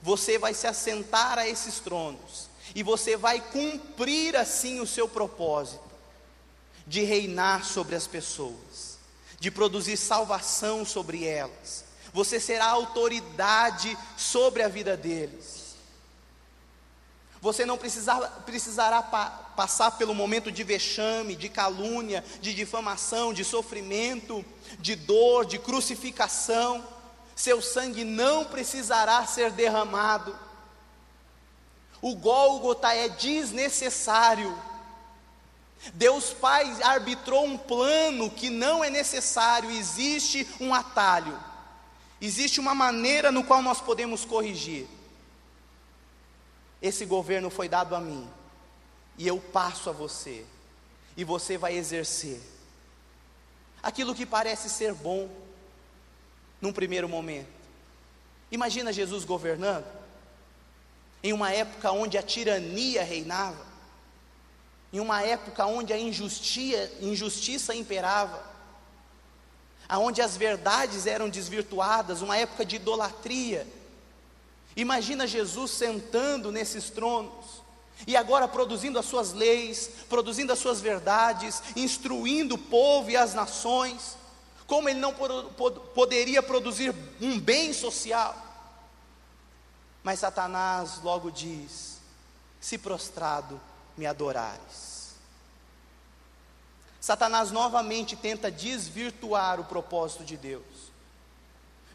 você 0.00 0.38
vai 0.38 0.54
se 0.54 0.66
assentar 0.66 1.38
a 1.38 1.46
esses 1.46 1.80
tronos 1.80 2.48
e 2.74 2.82
você 2.82 3.14
vai 3.14 3.42
cumprir 3.42 4.34
assim 4.34 4.80
o 4.80 4.86
seu 4.86 5.06
propósito 5.06 5.84
de 6.86 7.02
reinar 7.02 7.62
sobre 7.66 7.94
as 7.94 8.06
pessoas, 8.06 8.96
de 9.38 9.50
produzir 9.50 9.98
salvação 9.98 10.82
sobre 10.82 11.26
elas. 11.26 11.84
Você 12.14 12.40
será 12.40 12.64
autoridade 12.64 13.98
sobre 14.16 14.62
a 14.62 14.68
vida 14.68 14.96
deles. 14.96 15.59
Você 17.40 17.64
não 17.64 17.78
precisar, 17.78 18.20
precisará 18.44 19.02
pa, 19.02 19.26
passar 19.56 19.92
pelo 19.92 20.14
momento 20.14 20.52
de 20.52 20.62
vexame, 20.62 21.34
de 21.34 21.48
calúnia, 21.48 22.24
de 22.40 22.54
difamação, 22.54 23.32
de 23.32 23.44
sofrimento, 23.44 24.44
de 24.78 24.94
dor, 24.94 25.46
de 25.46 25.58
crucificação 25.58 26.84
seu 27.40 27.62
sangue 27.62 28.04
não 28.04 28.44
precisará 28.44 29.24
ser 29.24 29.50
derramado. 29.50 30.38
O 32.02 32.14
Gólgota 32.14 32.94
é 32.94 33.08
desnecessário. 33.08 34.56
Deus 35.94 36.34
Pai 36.34 36.70
arbitrou 36.82 37.46
um 37.46 37.56
plano 37.56 38.30
que 38.30 38.50
não 38.50 38.84
é 38.84 38.90
necessário, 38.90 39.70
existe 39.70 40.46
um 40.60 40.74
atalho. 40.74 41.38
Existe 42.20 42.60
uma 42.60 42.74
maneira 42.74 43.32
no 43.32 43.42
qual 43.42 43.62
nós 43.62 43.80
podemos 43.80 44.22
corrigir. 44.22 44.86
Esse 46.80 47.04
governo 47.04 47.50
foi 47.50 47.68
dado 47.68 47.94
a 47.94 48.00
mim, 48.00 48.28
e 49.18 49.26
eu 49.26 49.38
passo 49.38 49.90
a 49.90 49.92
você, 49.92 50.46
e 51.16 51.24
você 51.24 51.58
vai 51.58 51.76
exercer 51.76 52.40
aquilo 53.82 54.14
que 54.14 54.26
parece 54.26 54.68
ser 54.68 54.94
bom 54.94 55.28
num 56.60 56.72
primeiro 56.72 57.08
momento. 57.08 57.48
Imagina 58.50 58.92
Jesus 58.92 59.24
governando 59.24 59.86
em 61.22 61.32
uma 61.32 61.52
época 61.52 61.92
onde 61.92 62.16
a 62.16 62.22
tirania 62.22 63.04
reinava, 63.04 63.66
em 64.92 65.00
uma 65.00 65.22
época 65.22 65.66
onde 65.66 65.92
a 65.92 65.98
injustiça, 65.98 66.90
injustiça 67.00 67.74
imperava, 67.74 68.42
aonde 69.88 70.22
as 70.22 70.36
verdades 70.36 71.06
eram 71.06 71.28
desvirtuadas, 71.28 72.22
uma 72.22 72.36
época 72.36 72.64
de 72.64 72.76
idolatria. 72.76 73.66
Imagina 74.76 75.26
Jesus 75.26 75.72
sentando 75.72 76.52
nesses 76.52 76.90
tronos 76.90 77.60
e 78.06 78.16
agora 78.16 78.48
produzindo 78.48 78.98
as 78.98 79.06
suas 79.06 79.32
leis, 79.32 79.90
produzindo 80.08 80.52
as 80.52 80.58
suas 80.58 80.80
verdades, 80.80 81.62
instruindo 81.76 82.54
o 82.54 82.58
povo 82.58 83.10
e 83.10 83.16
as 83.16 83.34
nações, 83.34 84.16
como 84.66 84.88
ele 84.88 85.00
não 85.00 85.14
poderia 85.94 86.42
produzir 86.42 86.94
um 87.20 87.38
bem 87.38 87.72
social. 87.72 88.36
Mas 90.02 90.20
Satanás 90.20 91.00
logo 91.02 91.30
diz: 91.30 91.98
se 92.60 92.78
prostrado 92.78 93.60
me 93.96 94.06
adorares. 94.06 95.14
Satanás 97.00 97.50
novamente 97.50 98.14
tenta 98.14 98.50
desvirtuar 98.50 99.58
o 99.58 99.64
propósito 99.64 100.22
de 100.22 100.36
Deus. 100.36 100.62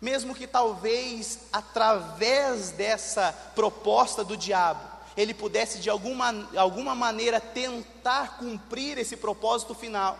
Mesmo 0.01 0.35
que 0.35 0.45
talvez 0.45 1.39
através 1.51 2.71
dessa 2.71 3.31
proposta 3.55 4.23
do 4.23 4.35
diabo, 4.35 4.95
ele 5.15 5.33
pudesse 5.33 5.79
de 5.79 5.89
alguma, 5.89 6.47
alguma 6.57 6.93
maneira 6.93 7.39
tentar 7.39 8.37
cumprir 8.37 8.97
esse 8.97 9.15
propósito 9.15 9.73
final. 9.73 10.19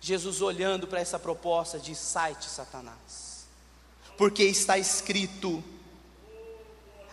Jesus, 0.00 0.40
olhando 0.40 0.86
para 0.86 1.00
essa 1.00 1.18
proposta, 1.18 1.78
diz: 1.78 1.98
sai-te, 1.98 2.46
Satanás, 2.46 3.44
porque 4.16 4.42
está 4.44 4.78
escrito: 4.78 5.62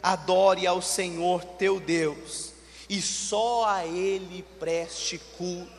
adore 0.02 0.66
ao 0.66 0.82
Senhor 0.82 1.44
teu 1.44 1.82
Deus, 1.82 2.54
e 2.88 3.02
só 3.02 3.66
a 3.66 3.86
Ele 3.86 4.44
preste 4.58 5.18
culto. 5.38 5.77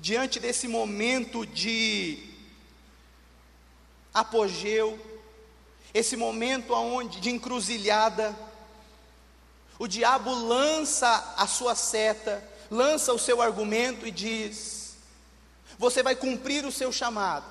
Diante 0.00 0.40
desse 0.40 0.66
momento 0.66 1.44
de 1.44 2.18
apogeu, 4.14 4.98
esse 5.92 6.16
momento 6.16 6.74
aonde 6.74 7.20
de 7.20 7.28
encruzilhada, 7.28 8.34
o 9.78 9.86
diabo 9.86 10.32
lança 10.32 11.34
a 11.36 11.46
sua 11.46 11.74
seta, 11.74 12.42
lança 12.70 13.12
o 13.12 13.18
seu 13.18 13.42
argumento 13.42 14.06
e 14.06 14.10
diz: 14.10 14.96
Você 15.78 16.02
vai 16.02 16.16
cumprir 16.16 16.64
o 16.64 16.72
seu 16.72 16.90
chamado, 16.90 17.44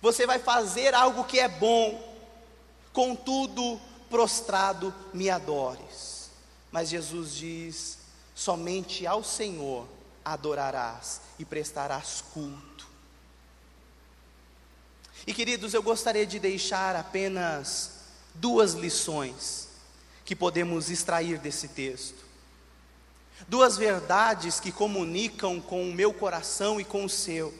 você 0.00 0.26
vai 0.26 0.38
fazer 0.38 0.94
algo 0.94 1.24
que 1.24 1.38
é 1.38 1.48
bom, 1.48 2.16
contudo, 2.90 3.78
prostrado 4.08 4.94
me 5.12 5.28
adores. 5.28 6.30
Mas 6.72 6.88
Jesus 6.88 7.34
diz: 7.34 7.98
Somente 8.34 9.06
ao 9.06 9.22
Senhor 9.22 9.97
adorarás 10.24 11.20
e 11.38 11.44
prestarás 11.44 12.22
culto. 12.32 12.86
E 15.26 15.34
queridos, 15.34 15.74
eu 15.74 15.82
gostaria 15.82 16.26
de 16.26 16.38
deixar 16.38 16.96
apenas 16.96 17.92
duas 18.34 18.72
lições 18.72 19.68
que 20.24 20.36
podemos 20.36 20.90
extrair 20.90 21.38
desse 21.38 21.68
texto. 21.68 22.24
Duas 23.46 23.76
verdades 23.76 24.60
que 24.60 24.72
comunicam 24.72 25.60
com 25.60 25.88
o 25.88 25.94
meu 25.94 26.12
coração 26.12 26.80
e 26.80 26.84
com 26.84 27.04
o 27.04 27.08
seu. 27.08 27.54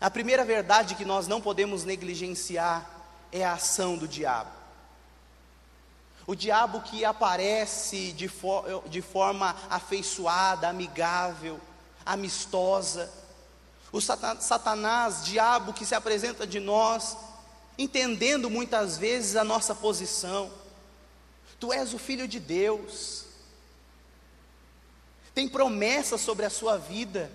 A 0.00 0.10
primeira 0.10 0.44
verdade 0.44 0.94
que 0.94 1.04
nós 1.04 1.26
não 1.26 1.40
podemos 1.40 1.84
negligenciar 1.84 2.90
é 3.32 3.44
a 3.44 3.54
ação 3.54 3.96
do 3.96 4.06
diabo. 4.06 4.63
O 6.26 6.34
diabo 6.34 6.80
que 6.80 7.04
aparece 7.04 8.12
de, 8.12 8.28
for, 8.28 8.82
de 8.88 9.02
forma 9.02 9.54
afeiçoada, 9.68 10.68
amigável, 10.68 11.60
amistosa. 12.04 13.12
O 13.92 14.00
Satanás, 14.00 15.24
diabo 15.24 15.72
que 15.72 15.84
se 15.84 15.94
apresenta 15.94 16.46
de 16.46 16.58
nós, 16.58 17.16
entendendo 17.76 18.48
muitas 18.48 18.96
vezes 18.96 19.36
a 19.36 19.44
nossa 19.44 19.74
posição. 19.74 20.50
Tu 21.60 21.72
és 21.72 21.92
o 21.92 21.98
filho 21.98 22.26
de 22.26 22.40
Deus 22.40 23.24
tem 25.34 25.48
promessa 25.48 26.16
sobre 26.16 26.46
a 26.46 26.50
sua 26.50 26.78
vida. 26.78 27.30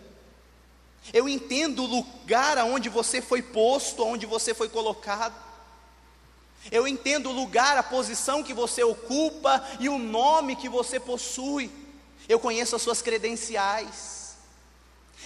Eu 1.14 1.28
entendo 1.28 1.84
o 1.84 1.88
lugar 1.88 2.58
aonde 2.58 2.88
você 2.88 3.22
foi 3.22 3.42
posto, 3.42 4.02
aonde 4.02 4.26
você 4.26 4.54
foi 4.54 4.70
colocado. 4.70 5.49
Eu 6.72 6.88
entendo 6.88 7.30
o 7.30 7.34
lugar, 7.34 7.78
a 7.78 7.84
posição 7.84 8.44
que 8.44 8.54
você 8.54 8.84
ocupa 8.84 9.66
e 9.80 9.88
o 9.88 9.98
nome 9.98 10.56
que 10.56 10.68
você 10.68 11.00
possui. 11.00 11.72
Eu 12.28 12.40
conheço 12.40 12.76
as 12.76 12.82
suas 12.82 13.02
credenciais. 13.02 14.38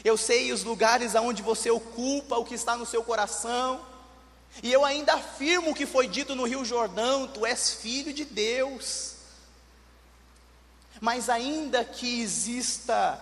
Eu 0.04 0.16
sei 0.18 0.52
os 0.52 0.64
lugares 0.64 1.16
aonde 1.16 1.42
você 1.42 1.70
ocupa, 1.70 2.38
o 2.38 2.46
que 2.46 2.56
está 2.56 2.78
no 2.78 2.86
seu 2.86 3.04
coração. 3.04 3.86
E 4.62 4.72
eu 4.72 4.86
ainda 4.86 5.14
afirmo 5.14 5.72
o 5.72 5.76
que 5.76 5.86
foi 5.86 6.08
dito 6.08 6.36
no 6.36 6.46
Rio 6.46 6.64
Jordão: 6.64 7.28
tu 7.28 7.46
és 7.46 7.74
filho 7.74 8.14
de 8.14 8.24
Deus. 8.24 9.14
Mas 11.02 11.30
ainda 11.30 11.84
que 11.84 12.22
exista 12.22 13.20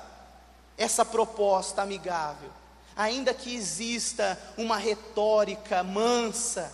essa 0.77 1.05
proposta 1.05 1.81
amigável, 1.81 2.49
ainda 2.95 3.33
que 3.33 3.55
exista 3.55 4.39
uma 4.57 4.77
retórica 4.77 5.83
mansa, 5.83 6.73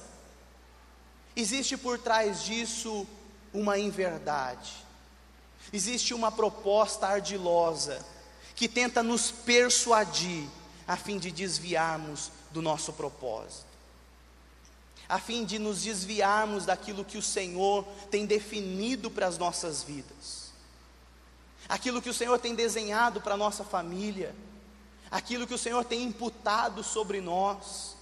existe 1.38 1.78
por 1.78 2.00
trás 2.00 2.44
disso 2.44 3.08
uma 3.54 3.78
inverdade, 3.78 4.74
existe 5.72 6.14
uma 6.14 6.32
proposta 6.32 7.08
ardilosa 7.08 8.04
que 8.56 8.68
tenta 8.68 9.04
nos 9.04 9.30
persuadir 9.30 10.48
a 10.88 10.98
fim 10.98 11.20
de 11.20 11.32
desviarmos 11.32 12.32
do 12.52 12.62
nosso 12.62 12.92
propósito, 12.92 13.68
a 15.08 15.20
fim 15.20 15.46
de 15.46 15.60
nos 15.60 15.84
desviarmos 15.84 16.66
daquilo 16.66 17.06
que 17.06 17.18
o 17.18 17.22
Senhor 17.22 17.86
tem 18.10 18.26
definido 18.26 19.12
para 19.12 19.28
as 19.28 19.38
nossas 19.38 19.84
vidas. 19.84 20.48
Aquilo 21.70 22.02
que 22.02 22.10
o 22.10 22.14
Senhor 22.14 22.40
tem 22.40 22.56
desenhado 22.56 23.22
para 23.22 23.36
a 23.36 23.38
nossa 23.38 23.64
família, 23.64 24.34
aquilo 25.12 25.46
que 25.46 25.54
o 25.54 25.58
Senhor 25.58 25.84
tem 25.86 26.04
imputado 26.04 26.84
sobre 26.84 27.22
nós, 27.22 27.97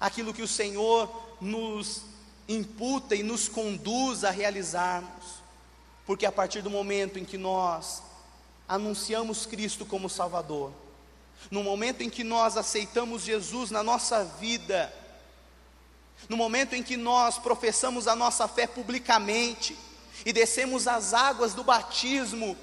aquilo 0.00 0.34
que 0.34 0.42
o 0.42 0.48
Senhor 0.48 1.10
nos 1.40 2.02
imputa 2.48 3.14
e 3.14 3.22
nos 3.22 3.48
conduz 3.48 4.24
a 4.24 4.30
realizarmos, 4.30 5.42
porque 6.06 6.26
a 6.26 6.32
partir 6.32 6.62
do 6.62 6.70
momento 6.70 7.18
em 7.18 7.24
que 7.24 7.38
nós 7.38 8.02
anunciamos 8.68 9.46
Cristo 9.46 9.84
como 9.86 10.08
Salvador, 10.08 10.72
no 11.50 11.62
momento 11.62 12.02
em 12.02 12.10
que 12.10 12.24
nós 12.24 12.56
aceitamos 12.56 13.22
Jesus 13.22 13.70
na 13.70 13.82
nossa 13.82 14.24
vida, 14.24 14.92
no 16.28 16.36
momento 16.36 16.74
em 16.74 16.82
que 16.82 16.96
nós 16.96 17.38
professamos 17.38 18.08
a 18.08 18.16
nossa 18.16 18.48
fé 18.48 18.66
publicamente, 18.66 19.76
e 20.24 20.32
descemos 20.32 20.86
as 20.86 21.12
águas 21.12 21.54
do 21.54 21.64
batismo, 21.64 22.56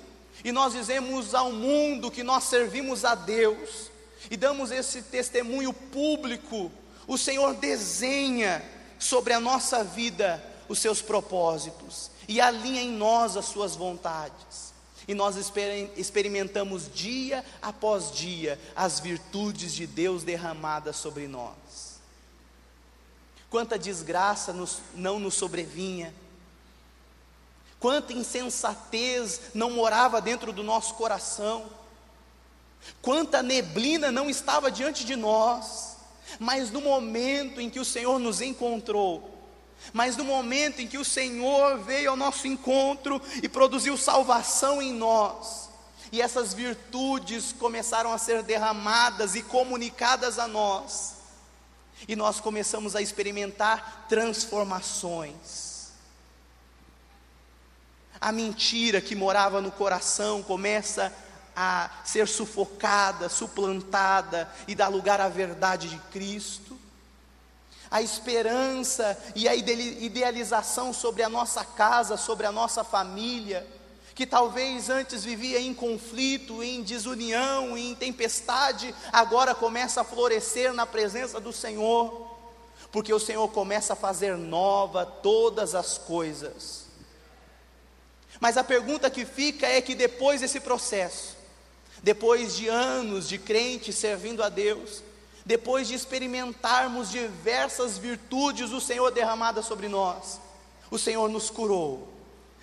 e 0.44 0.52
nós 0.52 0.74
dizemos 0.74 1.36
ao 1.36 1.52
mundo 1.52 2.10
que 2.10 2.24
nós 2.24 2.46
servimos 2.46 3.06
a 3.06 3.14
Deus, 3.14 3.92
e 4.30 4.38
damos 4.38 4.72
esse 4.72 5.04
testemunho 5.04 5.74
público, 5.74 6.72
o 7.12 7.18
Senhor 7.18 7.56
desenha 7.56 8.64
sobre 8.98 9.34
a 9.34 9.40
nossa 9.40 9.84
vida 9.84 10.42
os 10.70 10.80
seus 10.80 11.02
propósitos, 11.02 12.10
e 12.26 12.40
alinha 12.40 12.82
em 12.82 12.90
nós 12.90 13.36
as 13.36 13.48
suas 13.48 13.76
vontades, 13.76 14.74
e 15.06 15.14
nós 15.14 15.36
experimentamos 15.98 16.90
dia 16.90 17.44
após 17.62 18.14
dia 18.14 18.58
as 18.74 19.02
virtudes 19.02 19.74
de 19.74 19.86
Deus 19.86 20.24
derramadas 20.24 20.96
sobre 20.96 21.28
nós. 21.28 22.00
Quanta 23.50 23.78
desgraça 23.78 24.54
nos, 24.54 24.80
não 24.96 25.20
nos 25.20 25.34
sobrevinha, 25.34 26.16
quanta 27.78 28.14
insensatez 28.14 29.42
não 29.54 29.70
morava 29.72 30.22
dentro 30.22 30.54
do 30.54 30.64
nosso 30.64 30.94
coração, 30.94 31.66
quanta 33.02 33.44
neblina 33.44 34.14
não 34.14 34.30
estava 34.30 34.72
diante 34.72 35.04
de 35.04 35.18
nós, 35.18 35.91
mas 36.40 36.72
no 36.72 36.82
momento 36.82 37.60
em 37.60 37.70
que 37.70 37.80
o 37.80 37.86
Senhor 37.86 38.20
nos 38.20 38.42
encontrou, 38.42 39.38
mas 39.94 40.16
no 40.16 40.24
momento 40.24 40.82
em 40.82 40.88
que 40.88 40.98
o 40.98 41.06
Senhor 41.06 41.80
veio 41.80 42.12
ao 42.12 42.18
nosso 42.18 42.48
encontro 42.48 43.22
e 43.42 43.50
produziu 43.50 43.98
salvação 43.98 44.82
em 44.82 44.94
nós, 44.94 45.70
e 46.12 46.22
essas 46.22 46.54
virtudes 46.54 47.52
começaram 47.54 48.12
a 48.12 48.18
ser 48.18 48.44
derramadas 48.44 49.36
e 49.36 49.42
comunicadas 49.42 50.38
a 50.38 50.48
nós, 50.48 51.16
e 52.08 52.16
nós 52.16 52.40
começamos 52.40 52.96
a 52.96 53.02
experimentar 53.02 54.06
transformações. 54.10 55.72
A 58.20 58.32
mentira 58.32 59.02
que 59.02 59.16
morava 59.16 59.62
no 59.62 59.72
coração 59.72 60.44
começa 60.44 61.08
a 61.08 61.31
ser 62.04 62.28
sufocada, 62.28 63.30
suplantada 63.30 64.52
e 64.68 64.76
dar 64.76 64.88
lugar 64.88 65.20
à 65.22 65.30
verdade 65.30 65.90
de 65.90 65.98
Cristo 66.12 66.82
a 67.92 68.02
esperança 68.02 69.22
e 69.36 69.50
a 69.50 69.54
idealização 69.54 70.94
sobre 70.94 71.24
a 71.24 71.30
nossa 71.30 71.66
casa, 71.66 72.16
sobre 72.16 72.48
a 72.48 72.52
nossa 72.52 72.86
família, 72.86 73.68
que 74.16 74.26
talvez 74.26 74.90
antes 74.90 75.26
vivia 75.26 75.60
em 75.60 75.74
conflito, 75.74 76.64
em 76.64 76.82
desunião, 76.82 77.78
em 77.78 77.94
tempestade, 77.94 78.96
agora 79.12 79.54
começa 79.54 80.00
a 80.00 80.06
florescer 80.06 80.74
na 80.74 80.86
presença 80.86 81.38
do 81.38 81.52
Senhor, 81.52 82.32
porque 82.94 83.14
o 83.14 83.20
Senhor 83.20 83.46
começa 83.50 83.92
a 83.92 83.98
fazer 83.98 84.38
nova 84.38 85.06
todas 85.06 85.76
as 85.76 85.98
coisas. 85.98 86.86
Mas 88.40 88.56
a 88.56 88.64
pergunta 88.64 89.10
que 89.10 89.26
fica 89.26 89.68
é 89.68 89.82
que 89.82 89.96
depois 89.96 90.40
desse 90.40 90.62
processo, 90.62 91.36
depois 92.02 92.56
de 92.56 92.68
anos 92.68 93.30
de 93.30 93.38
crente 93.38 93.94
servindo 93.94 94.42
a 94.42 94.50
Deus, 94.50 95.04
depois 95.46 95.88
de 95.88 95.94
experimentarmos 95.94 97.12
diversas 97.12 97.98
virtudes 97.98 98.70
do 98.70 98.82
Senhor 98.82 99.12
derramadas 99.12 99.66
sobre 99.66 99.88
nós, 99.88 100.40
o 100.90 100.98
Senhor 100.98 101.30
nos 101.30 101.50
curou, 101.50 102.08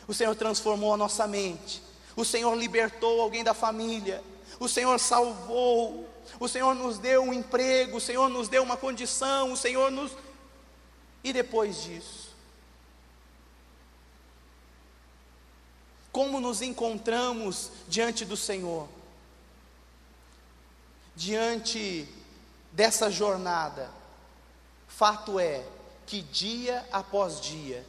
o 0.06 0.14
Senhor 0.14 0.34
transformou 0.34 0.92
a 0.92 0.96
nossa 0.96 1.26
mente, 1.26 1.82
o 2.16 2.24
Senhor 2.24 2.54
libertou 2.56 3.20
alguém 3.20 3.44
da 3.44 3.54
família, 3.54 4.22
o 4.58 4.68
Senhor 4.68 4.98
salvou, 4.98 6.08
o 6.40 6.48
Senhor 6.48 6.74
nos 6.74 6.98
deu 6.98 7.22
um 7.22 7.32
emprego, 7.32 7.98
o 7.98 8.00
Senhor 8.00 8.28
nos 8.28 8.48
deu 8.48 8.62
uma 8.62 8.76
condição, 8.76 9.52
o 9.52 9.56
Senhor 9.56 9.90
nos. 9.90 10.12
E 11.22 11.32
depois 11.32 11.82
disso? 11.82 12.28
Como 16.10 16.40
nos 16.40 16.60
encontramos 16.62 17.70
diante 17.88 18.24
do 18.24 18.36
Senhor? 18.36 18.88
Diante 21.18 22.08
dessa 22.70 23.10
jornada, 23.10 23.90
fato 24.86 25.40
é 25.40 25.66
que 26.06 26.22
dia 26.22 26.86
após 26.92 27.40
dia 27.40 27.84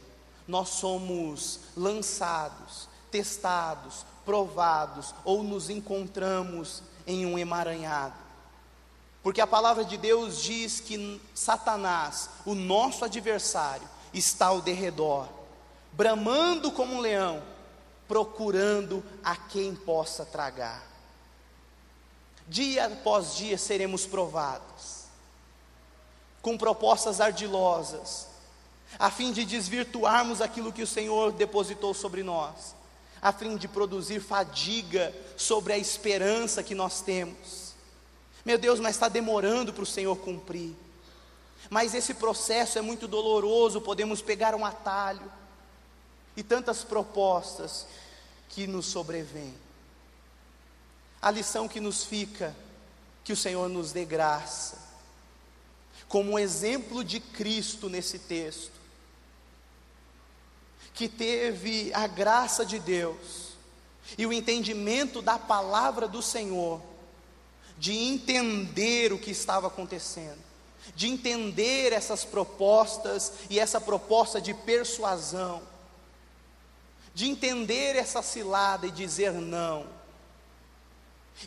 nós 0.48 0.70
somos 0.70 1.60
lançados, 1.76 2.88
testados, 3.08 4.04
provados 4.24 5.14
ou 5.24 5.44
nos 5.44 5.70
encontramos 5.70 6.82
em 7.06 7.24
um 7.24 7.38
emaranhado. 7.38 8.16
Porque 9.22 9.40
a 9.40 9.46
palavra 9.46 9.84
de 9.84 9.96
Deus 9.96 10.42
diz 10.42 10.80
que 10.80 11.22
Satanás, 11.32 12.30
o 12.44 12.56
nosso 12.56 13.04
adversário, 13.04 13.88
está 14.12 14.46
ao 14.46 14.60
derredor, 14.60 15.28
bramando 15.92 16.72
como 16.72 16.94
um 16.94 17.00
leão, 17.00 17.40
procurando 18.08 19.04
a 19.22 19.36
quem 19.36 19.72
possa 19.72 20.24
tragar 20.24 20.89
dia 22.50 22.86
após 22.86 23.36
dia 23.36 23.56
seremos 23.56 24.04
provados, 24.04 25.04
com 26.42 26.58
propostas 26.58 27.20
ardilosas, 27.20 28.26
a 28.98 29.08
fim 29.08 29.30
de 29.30 29.44
desvirtuarmos 29.44 30.40
aquilo 30.40 30.72
que 30.72 30.82
o 30.82 30.86
Senhor 30.86 31.30
depositou 31.30 31.94
sobre 31.94 32.24
nós, 32.24 32.74
a 33.22 33.32
fim 33.32 33.56
de 33.56 33.68
produzir 33.68 34.18
fadiga 34.20 35.14
sobre 35.36 35.72
a 35.72 35.78
esperança 35.78 36.62
que 36.62 36.74
nós 36.74 37.00
temos. 37.00 37.72
Meu 38.44 38.58
Deus, 38.58 38.80
mas 38.80 38.96
está 38.96 39.08
demorando 39.08 39.72
para 39.72 39.84
o 39.84 39.86
Senhor 39.86 40.16
cumprir. 40.16 40.74
Mas 41.68 41.94
esse 41.94 42.14
processo 42.14 42.78
é 42.78 42.82
muito 42.82 43.06
doloroso, 43.06 43.80
podemos 43.80 44.20
pegar 44.20 44.56
um 44.56 44.64
atalho 44.64 45.30
e 46.36 46.42
tantas 46.42 46.82
propostas 46.82 47.86
que 48.48 48.66
nos 48.66 48.86
sobrevêm. 48.86 49.54
A 51.22 51.30
lição 51.30 51.68
que 51.68 51.80
nos 51.80 52.04
fica, 52.04 52.56
que 53.22 53.32
o 53.32 53.36
Senhor 53.36 53.68
nos 53.68 53.92
dê 53.92 54.04
graça, 54.04 54.78
como 56.08 56.32
um 56.32 56.38
exemplo 56.38 57.04
de 57.04 57.20
Cristo 57.20 57.88
nesse 57.88 58.18
texto, 58.18 58.72
que 60.94 61.08
teve 61.08 61.92
a 61.92 62.06
graça 62.06 62.64
de 62.64 62.78
Deus 62.78 63.50
e 64.16 64.26
o 64.26 64.32
entendimento 64.32 65.20
da 65.20 65.38
palavra 65.38 66.08
do 66.08 66.22
Senhor, 66.22 66.80
de 67.78 67.92
entender 67.92 69.12
o 69.12 69.18
que 69.18 69.30
estava 69.30 69.66
acontecendo, 69.66 70.40
de 70.94 71.06
entender 71.06 71.92
essas 71.92 72.24
propostas 72.24 73.32
e 73.50 73.60
essa 73.60 73.80
proposta 73.80 74.40
de 74.40 74.54
persuasão, 74.54 75.62
de 77.14 77.28
entender 77.28 77.94
essa 77.94 78.22
cilada 78.22 78.86
e 78.86 78.90
dizer 78.90 79.32
não 79.32 79.99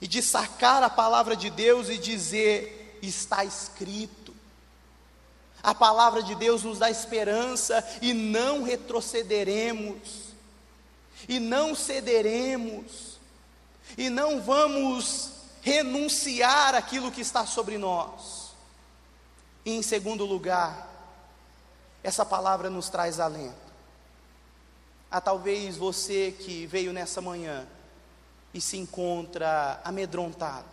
e 0.01 0.07
de 0.07 0.21
sacar 0.21 0.81
a 0.83 0.89
palavra 0.89 1.35
de 1.35 1.49
Deus 1.49 1.89
e 1.89 1.97
dizer: 1.97 2.99
está 3.01 3.43
escrito. 3.43 4.33
A 5.61 5.73
palavra 5.73 6.21
de 6.21 6.35
Deus 6.35 6.63
nos 6.63 6.79
dá 6.79 6.89
esperança 6.89 7.83
e 8.01 8.13
não 8.13 8.63
retrocederemos, 8.63 10.33
e 11.27 11.39
não 11.39 11.73
cederemos, 11.73 13.17
e 13.97 14.09
não 14.09 14.41
vamos 14.41 15.31
renunciar 15.61 16.75
aquilo 16.75 17.11
que 17.11 17.21
está 17.21 17.45
sobre 17.45 17.77
nós. 17.77 18.51
E 19.63 19.71
em 19.71 19.81
segundo 19.81 20.25
lugar, 20.25 20.89
essa 22.03 22.25
palavra 22.25 22.69
nos 22.69 22.89
traz 22.89 23.19
alento. 23.19 23.55
A 25.09 25.21
talvez 25.21 25.77
você 25.77 26.35
que 26.37 26.65
veio 26.65 26.91
nessa 26.91 27.21
manhã 27.21 27.65
e 28.53 28.61
se 28.61 28.77
encontra 28.77 29.81
amedrontado. 29.83 30.67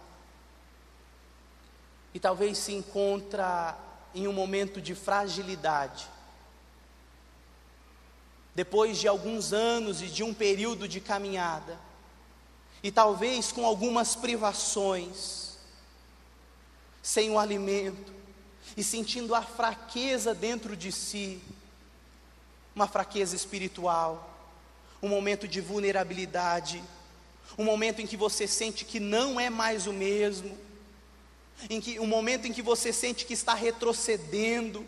E 2.13 2.21
talvez 2.21 2.59
se 2.59 2.73
encontra 2.73 3.79
em 4.15 4.27
um 4.27 4.33
momento 4.33 4.81
de 4.81 4.95
fragilidade. 4.95 6.07
Depois 8.55 8.99
de 8.99 9.09
alguns 9.09 9.53
anos 9.53 10.03
e 10.03 10.09
de 10.09 10.23
um 10.23 10.35
período 10.35 10.89
de 10.89 11.01
caminhada, 11.01 11.79
e 12.83 12.91
talvez 12.91 13.53
com 13.53 13.65
algumas 13.65 14.17
privações, 14.17 15.59
sem 17.03 17.31
o 17.31 17.39
alimento, 17.39 18.13
e 18.77 18.83
sentindo 18.83 19.35
a 19.35 19.43
fraqueza 19.43 20.35
dentro 20.35 20.77
de 20.77 20.91
si, 20.91 21.41
uma 22.75 22.89
fraqueza 22.89 23.37
espiritual, 23.37 24.29
um 25.03 25.09
momento 25.09 25.47
de 25.47 25.61
vulnerabilidade, 25.61 26.83
um 27.59 27.65
momento 27.65 28.01
em 28.01 28.07
que 28.07 28.17
você 28.17 28.47
sente 28.47 28.85
que 28.85 29.01
não 29.01 29.39
é 29.39 29.51
mais 29.51 29.87
o 29.87 29.93
mesmo, 29.93 30.57
em 31.69 31.81
que 31.81 31.99
um 31.99 32.07
momento 32.07 32.47
em 32.47 32.53
que 32.53 32.63
você 32.63 32.93
sente 32.93 33.27
que 33.27 33.35
está 33.35 33.55
retrocedendo, 33.55 34.87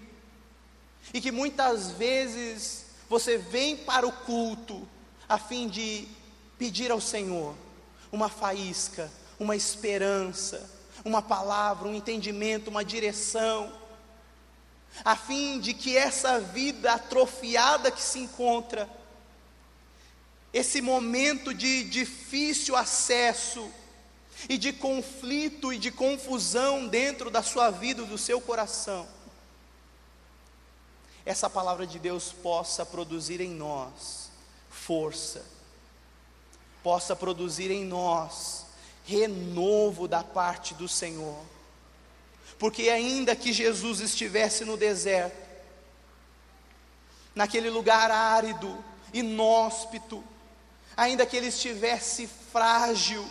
e 1.13 1.21
que 1.21 1.33
muitas 1.33 1.91
vezes 1.93 2.87
você 3.09 3.37
vem 3.37 3.77
para 3.77 4.07
o 4.07 4.13
culto 4.13 4.87
a 5.29 5.39
fim 5.39 5.69
de 5.69 6.07
pedir 6.59 6.91
ao 6.91 7.01
Senhor 7.01 7.55
uma 8.11 8.29
faísca, 8.29 9.11
uma 9.39 9.57
esperança, 9.57 10.71
uma 11.05 11.21
palavra, 11.21 11.89
um 11.89 11.95
entendimento, 11.95 12.71
uma 12.71 12.85
direção, 12.85 13.73
a 15.05 15.17
fim 15.17 15.59
de 15.59 15.73
que 15.73 15.97
essa 15.97 16.39
vida 16.39 16.93
atrofiada 16.93 17.91
que 17.91 18.03
se 18.03 18.19
encontra 18.19 18.89
esse 20.53 20.83
momento 20.83 21.55
de 21.55 21.85
difícil 21.85 22.77
acesso 22.77 23.71
e 24.49 24.59
de 24.59 24.73
conflito 24.73 25.73
e 25.73 25.79
de 25.79 25.91
confusão 25.91 26.87
dentro 26.87 27.31
da 27.31 27.43
sua 27.43 27.71
vida, 27.71 28.05
do 28.05 28.19
seu 28.19 28.41
coração, 28.41 29.09
essa 31.25 31.49
palavra 31.49 31.87
de 31.87 31.99
Deus 31.99 32.33
possa 32.33 32.85
produzir 32.85 33.41
em 33.41 33.51
nós 33.51 34.31
força, 34.69 35.45
possa 36.83 37.15
produzir 37.15 37.71
em 37.71 37.85
nós 37.85 38.67
renovo 39.05 40.09
da 40.09 40.23
parte 40.23 40.75
do 40.75 40.89
Senhor, 40.89 41.39
porque 42.59 42.89
ainda 42.89 43.35
que 43.35 43.53
Jesus 43.53 44.01
estivesse 44.01 44.65
no 44.65 44.77
deserto, 44.77 45.41
naquele 47.35 47.71
lugar 47.71 48.11
árido, 48.11 48.85
inóspito, 49.13 50.23
ainda 50.97 51.27
que 51.27 51.37
ele 51.37 51.49
estivesse 51.49 52.29
frágil, 52.53 53.25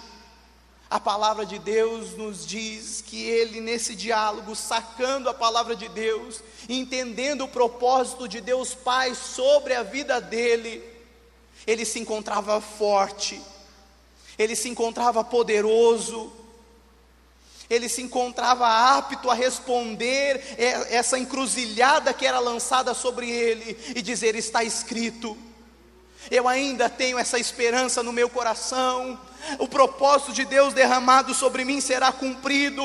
a 0.92 1.00
palavra 1.00 1.46
de 1.46 1.58
Deus 1.58 2.18
nos 2.18 2.46
diz 2.46 3.00
que 3.00 3.24
ele, 3.24 3.62
nesse 3.62 3.96
diálogo, 3.96 4.54
sacando 4.54 5.30
a 5.30 5.34
palavra 5.34 5.74
de 5.74 5.88
Deus, 5.88 6.44
entendendo 6.68 7.46
o 7.46 7.48
propósito 7.48 8.28
de 8.28 8.42
Deus 8.42 8.74
Pai 8.74 9.16
sobre 9.16 9.74
a 9.74 9.84
vida 9.84 10.20
dele, 10.20 10.84
ele 11.66 11.86
se 11.86 11.98
encontrava 11.98 12.60
forte, 12.60 13.42
ele 14.38 14.54
se 14.54 14.68
encontrava 14.68 15.24
poderoso, 15.24 16.34
ele 17.70 17.88
se 17.88 18.02
encontrava 18.02 18.68
apto 18.68 19.30
a 19.30 19.34
responder 19.34 20.44
essa 20.90 21.18
encruzilhada 21.18 22.14
que 22.14 22.26
era 22.26 22.40
lançada 22.40 22.94
sobre 22.94 23.30
ele 23.30 23.80
e 23.96 24.02
dizer: 24.02 24.36
Está 24.36 24.62
escrito. 24.62 25.38
Eu 26.30 26.48
ainda 26.48 26.90
tenho 26.90 27.18
essa 27.18 27.40
esperança 27.40 28.04
no 28.04 28.14
meu 28.14 28.30
coração. 28.30 29.20
O 29.58 29.68
propósito 29.68 30.34
de 30.34 30.46
Deus 30.46 30.74
derramado 30.74 31.34
sobre 31.34 31.66
mim 31.66 31.82
será 31.82 32.12
cumprido. 32.12 32.84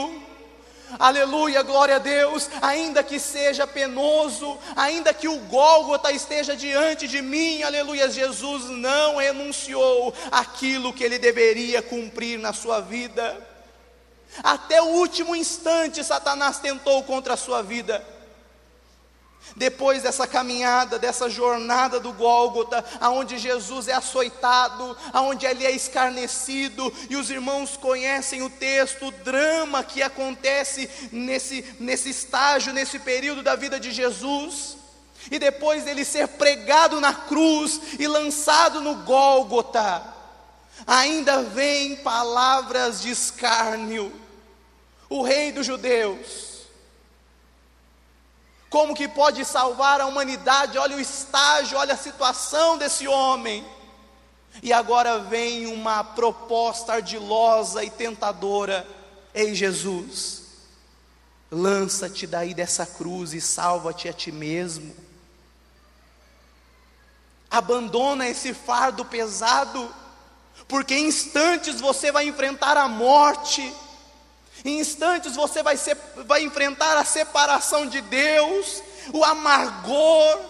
Aleluia, 0.99 1.63
glória 1.63 1.97
a 1.97 1.99
Deus. 1.99 2.49
Ainda 2.63 3.03
que 3.03 3.19
seja 3.19 3.67
penoso, 3.67 4.57
ainda 4.75 5.13
que 5.13 5.29
o 5.29 5.39
Gólgota 5.41 6.13
esteja 6.13 6.57
diante 6.57 7.09
de 7.09 7.21
mim, 7.21 7.63
aleluia, 7.63 8.09
Jesus 8.09 8.67
não 8.67 9.17
renunciou 9.17 10.15
aquilo 10.31 10.93
que 10.93 11.05
ele 11.05 11.19
deveria 11.19 11.83
cumprir 11.83 12.39
na 12.39 12.53
sua 12.53 12.81
vida. 12.81 13.37
Até 14.43 14.81
o 14.81 14.87
último 14.87 15.35
instante, 15.35 16.05
Satanás 16.05 16.59
tentou 16.59 17.03
contra 17.03 17.35
a 17.35 17.39
sua 17.39 17.63
vida. 17.63 18.05
Depois 19.55 20.03
dessa 20.03 20.27
caminhada, 20.27 20.99
dessa 20.99 21.31
jornada 21.31 22.01
do 22.01 22.13
Gólgota, 22.13 22.85
aonde 23.01 23.39
Jesus 23.39 23.89
é 23.89 23.93
açoitado, 23.93 24.97
aonde 25.13 25.47
ele 25.47 25.65
é 25.65 25.71
escarnecido, 25.71 26.93
e 27.09 27.17
os 27.17 27.31
irmãos 27.31 27.77
conhecem 27.77 28.43
o 28.43 28.51
texto, 28.51 29.07
o 29.07 29.11
drama 29.11 29.85
que 29.85 30.03
acontece 30.03 30.91
nesse, 31.13 31.65
nesse 31.79 32.11
estágio, 32.11 32.73
nesse 32.73 32.99
período 32.99 33.43
da 33.43 33.55
vida 33.55 33.79
de 33.79 33.93
Jesus. 33.93 34.77
E 35.31 35.39
depois 35.39 35.85
dele 35.85 36.05
ser 36.05 36.29
pregado 36.29 37.01
na 37.01 37.13
cruz 37.13 37.81
e 37.99 38.07
lançado 38.07 38.81
no 38.81 38.97
Gólgota, 38.97 40.03
ainda 40.87 41.43
vem 41.43 41.97
palavras 41.97 43.01
de 43.03 43.11
escárnio. 43.11 44.13
O 45.09 45.23
rei 45.23 45.53
dos 45.53 45.67
judeus, 45.67 46.56
como 48.69 48.95
que 48.95 49.07
pode 49.07 49.45
salvar 49.45 50.01
a 50.01 50.07
humanidade? 50.07 50.79
Olha 50.79 50.97
o 50.97 51.01
estágio, 51.01 51.79
olha 51.79 51.95
a 51.95 51.99
situação 51.99 52.77
desse 52.77 53.07
homem. 53.07 53.65
E 54.63 54.73
agora 54.73 55.19
vem 55.19 55.67
uma 55.67 56.03
proposta 56.03 56.95
ardilosa 56.95 57.85
e 57.85 57.91
tentadora: 57.91 58.87
Ei 59.33 59.55
Jesus, 59.55 60.43
lança-te 61.51 62.27
daí 62.27 62.55
dessa 62.55 62.85
cruz 62.85 63.33
e 63.35 63.41
salva-te 63.41 64.09
a 64.09 64.13
ti 64.13 64.33
mesmo. 64.33 64.95
Abandona 67.51 68.29
esse 68.29 68.53
fardo 68.53 69.05
pesado, 69.05 69.95
porque 70.67 70.95
em 70.95 71.07
instantes 71.07 71.81
você 71.81 72.11
vai 72.11 72.27
enfrentar 72.27 72.77
a 72.77 72.89
morte 72.89 73.73
em 74.65 74.81
instantes 74.81 75.37
você 75.37 75.63
vai, 75.63 75.77
ser, 75.77 75.97
vai 76.27 76.43
enfrentar 76.43 76.97
a 76.97 77.05
separação 77.05 77.87
de 77.87 78.01
Deus, 78.01 78.83
o 79.13 79.25
amargor. 79.25 80.41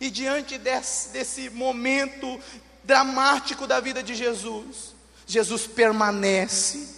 E 0.00 0.10
diante 0.10 0.58
desse, 0.58 1.08
desse 1.10 1.50
momento 1.50 2.40
dramático 2.84 3.66
da 3.66 3.80
vida 3.80 4.02
de 4.02 4.14
Jesus, 4.14 4.94
Jesus 5.26 5.66
permanece, 5.66 6.96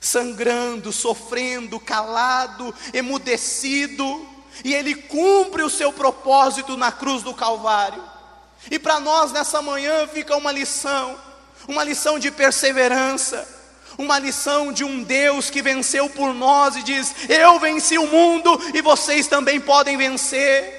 sangrando, 0.00 0.92
sofrendo, 0.92 1.78
calado, 1.78 2.74
emudecido, 2.92 4.28
e 4.64 4.74
ele 4.74 4.94
cumpre 4.94 5.62
o 5.62 5.70
seu 5.70 5.92
propósito 5.92 6.76
na 6.76 6.90
cruz 6.90 7.22
do 7.22 7.34
Calvário. 7.34 8.02
E 8.70 8.78
para 8.78 9.00
nós 9.00 9.32
nessa 9.32 9.62
manhã 9.62 10.06
fica 10.06 10.36
uma 10.36 10.52
lição, 10.52 11.18
uma 11.68 11.84
lição 11.84 12.18
de 12.18 12.30
perseverança 12.30 13.59
uma 14.00 14.18
lição 14.18 14.72
de 14.72 14.82
um 14.82 15.02
Deus 15.02 15.50
que 15.50 15.60
venceu 15.60 16.08
por 16.08 16.32
nós 16.32 16.74
e 16.74 16.82
diz: 16.82 17.14
Eu 17.28 17.60
venci 17.60 17.98
o 17.98 18.06
mundo 18.06 18.58
e 18.74 18.80
vocês 18.80 19.26
também 19.26 19.60
podem 19.60 19.96
vencer. 19.96 20.78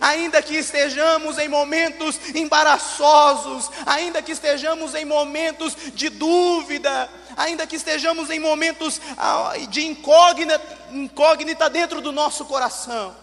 Ainda 0.00 0.42
que 0.42 0.54
estejamos 0.54 1.38
em 1.38 1.48
momentos 1.48 2.20
embaraçosos, 2.34 3.70
ainda 3.86 4.20
que 4.20 4.32
estejamos 4.32 4.94
em 4.94 5.06
momentos 5.06 5.74
de 5.94 6.10
dúvida, 6.10 7.08
ainda 7.36 7.66
que 7.66 7.76
estejamos 7.76 8.28
em 8.28 8.38
momentos 8.38 9.00
ah, 9.16 9.54
de 9.70 9.86
incógnita, 9.86 10.60
incógnita 10.92 11.70
dentro 11.70 12.02
do 12.02 12.12
nosso 12.12 12.44
coração, 12.44 13.16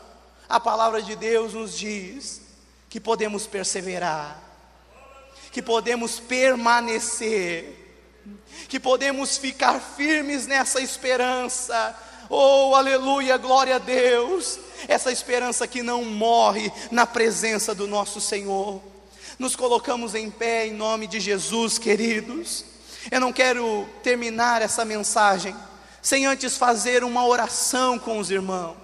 a 0.49 0.59
palavra 0.59 1.03
de 1.03 1.16
Deus 1.16 1.53
nos 1.53 1.78
diz 1.78 2.41
que 2.89 2.99
podemos 2.99 3.45
perseverar, 3.45 4.41
que 5.51 5.61
podemos 5.61 6.20
permanecer, 6.20 7.83
que 8.74 8.80
podemos 8.80 9.38
ficar 9.38 9.80
firmes 9.80 10.48
nessa 10.48 10.82
esperança. 10.82 11.96
Oh, 12.28 12.74
aleluia, 12.74 13.38
glória 13.38 13.76
a 13.76 13.78
Deus. 13.78 14.58
Essa 14.88 15.12
esperança 15.12 15.68
que 15.68 15.84
não 15.84 16.04
morre 16.04 16.72
na 16.90 17.06
presença 17.06 17.76
do 17.76 17.86
nosso 17.86 18.20
Senhor. 18.20 18.82
Nos 19.38 19.56
colocamos 19.56 20.16
em 20.16 20.28
pé 20.28 20.66
em 20.66 20.74
nome 20.74 21.06
de 21.06 21.20
Jesus, 21.20 21.78
queridos. 21.78 22.66
Eu 23.12 23.20
não 23.20 23.32
quero 23.32 23.88
terminar 24.02 24.64
essa 24.64 24.84
mensagem 24.84 25.56
sem 26.02 26.26
antes 26.26 26.58
fazer 26.58 27.04
uma 27.04 27.28
oração 27.28 28.00
com 28.00 28.18
os 28.18 28.32
irmãos, 28.32 28.76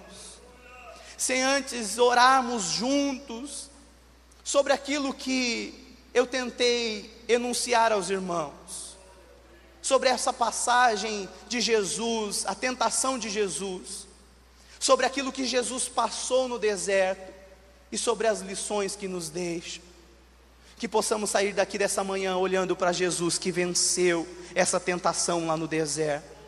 sem 1.18 1.42
antes 1.42 1.98
orarmos 1.98 2.62
juntos 2.62 3.68
sobre 4.44 4.72
aquilo 4.72 5.12
que 5.12 5.74
eu 6.14 6.28
tentei 6.28 7.12
enunciar 7.26 7.90
aos 7.90 8.08
irmãos 8.08 8.89
sobre 9.82 10.08
essa 10.08 10.32
passagem 10.32 11.28
de 11.48 11.60
Jesus, 11.60 12.44
a 12.46 12.54
tentação 12.54 13.18
de 13.18 13.30
Jesus, 13.30 14.06
sobre 14.78 15.06
aquilo 15.06 15.32
que 15.32 15.44
Jesus 15.44 15.88
passou 15.88 16.48
no 16.48 16.58
deserto 16.58 17.32
e 17.90 17.98
sobre 17.98 18.26
as 18.26 18.40
lições 18.40 18.96
que 18.96 19.08
nos 19.08 19.28
deixa. 19.28 19.80
Que 20.76 20.88
possamos 20.88 21.30
sair 21.30 21.52
daqui 21.52 21.76
dessa 21.76 22.02
manhã 22.02 22.36
olhando 22.36 22.74
para 22.74 22.92
Jesus 22.92 23.36
que 23.36 23.52
venceu 23.52 24.26
essa 24.54 24.80
tentação 24.80 25.46
lá 25.46 25.56
no 25.56 25.68
deserto. 25.68 26.40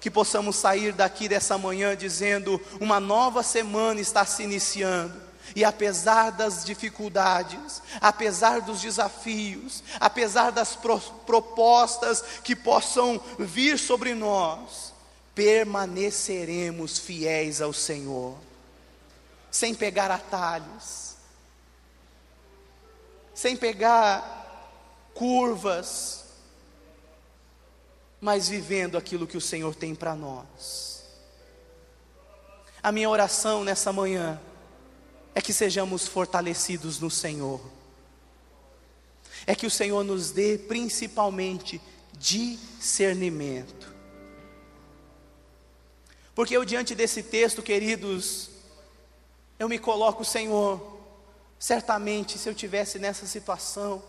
Que 0.00 0.10
possamos 0.10 0.56
sair 0.56 0.92
daqui 0.92 1.28
dessa 1.28 1.56
manhã 1.56 1.96
dizendo: 1.96 2.60
uma 2.80 2.98
nova 2.98 3.42
semana 3.44 4.00
está 4.00 4.26
se 4.26 4.42
iniciando 4.42 5.31
e 5.54 5.64
apesar 5.64 6.30
das 6.30 6.64
dificuldades, 6.64 7.82
apesar 8.00 8.60
dos 8.60 8.80
desafios, 8.80 9.82
apesar 10.00 10.50
das 10.50 10.74
pro 10.74 10.98
propostas 11.00 12.22
que 12.42 12.56
possam 12.56 13.20
vir 13.38 13.78
sobre 13.78 14.14
nós, 14.14 14.92
permaneceremos 15.34 16.98
fiéis 16.98 17.60
ao 17.60 17.72
Senhor, 17.72 18.36
sem 19.50 19.74
pegar 19.74 20.10
atalhos, 20.10 21.16
sem 23.34 23.56
pegar 23.56 24.40
curvas, 25.14 26.24
mas 28.20 28.48
vivendo 28.48 28.96
aquilo 28.96 29.26
que 29.26 29.36
o 29.36 29.40
Senhor 29.40 29.74
tem 29.74 29.94
para 29.94 30.14
nós. 30.14 31.02
A 32.82 32.90
minha 32.92 33.08
oração 33.08 33.64
nessa 33.64 33.92
manhã 33.92 34.40
é 35.34 35.40
que 35.40 35.52
sejamos 35.52 36.06
fortalecidos 36.06 37.00
no 37.00 37.10
Senhor. 37.10 37.60
É 39.46 39.54
que 39.54 39.66
o 39.66 39.70
Senhor 39.70 40.04
nos 40.04 40.30
dê 40.30 40.58
principalmente 40.58 41.80
discernimento. 42.18 43.92
Porque 46.34 46.56
eu, 46.56 46.64
diante 46.64 46.94
desse 46.94 47.22
texto, 47.22 47.62
queridos, 47.62 48.50
eu 49.58 49.68
me 49.68 49.78
coloco, 49.78 50.24
Senhor, 50.24 51.00
certamente 51.58 52.38
se 52.38 52.48
eu 52.48 52.54
tivesse 52.54 52.98
nessa 52.98 53.26
situação, 53.26 54.02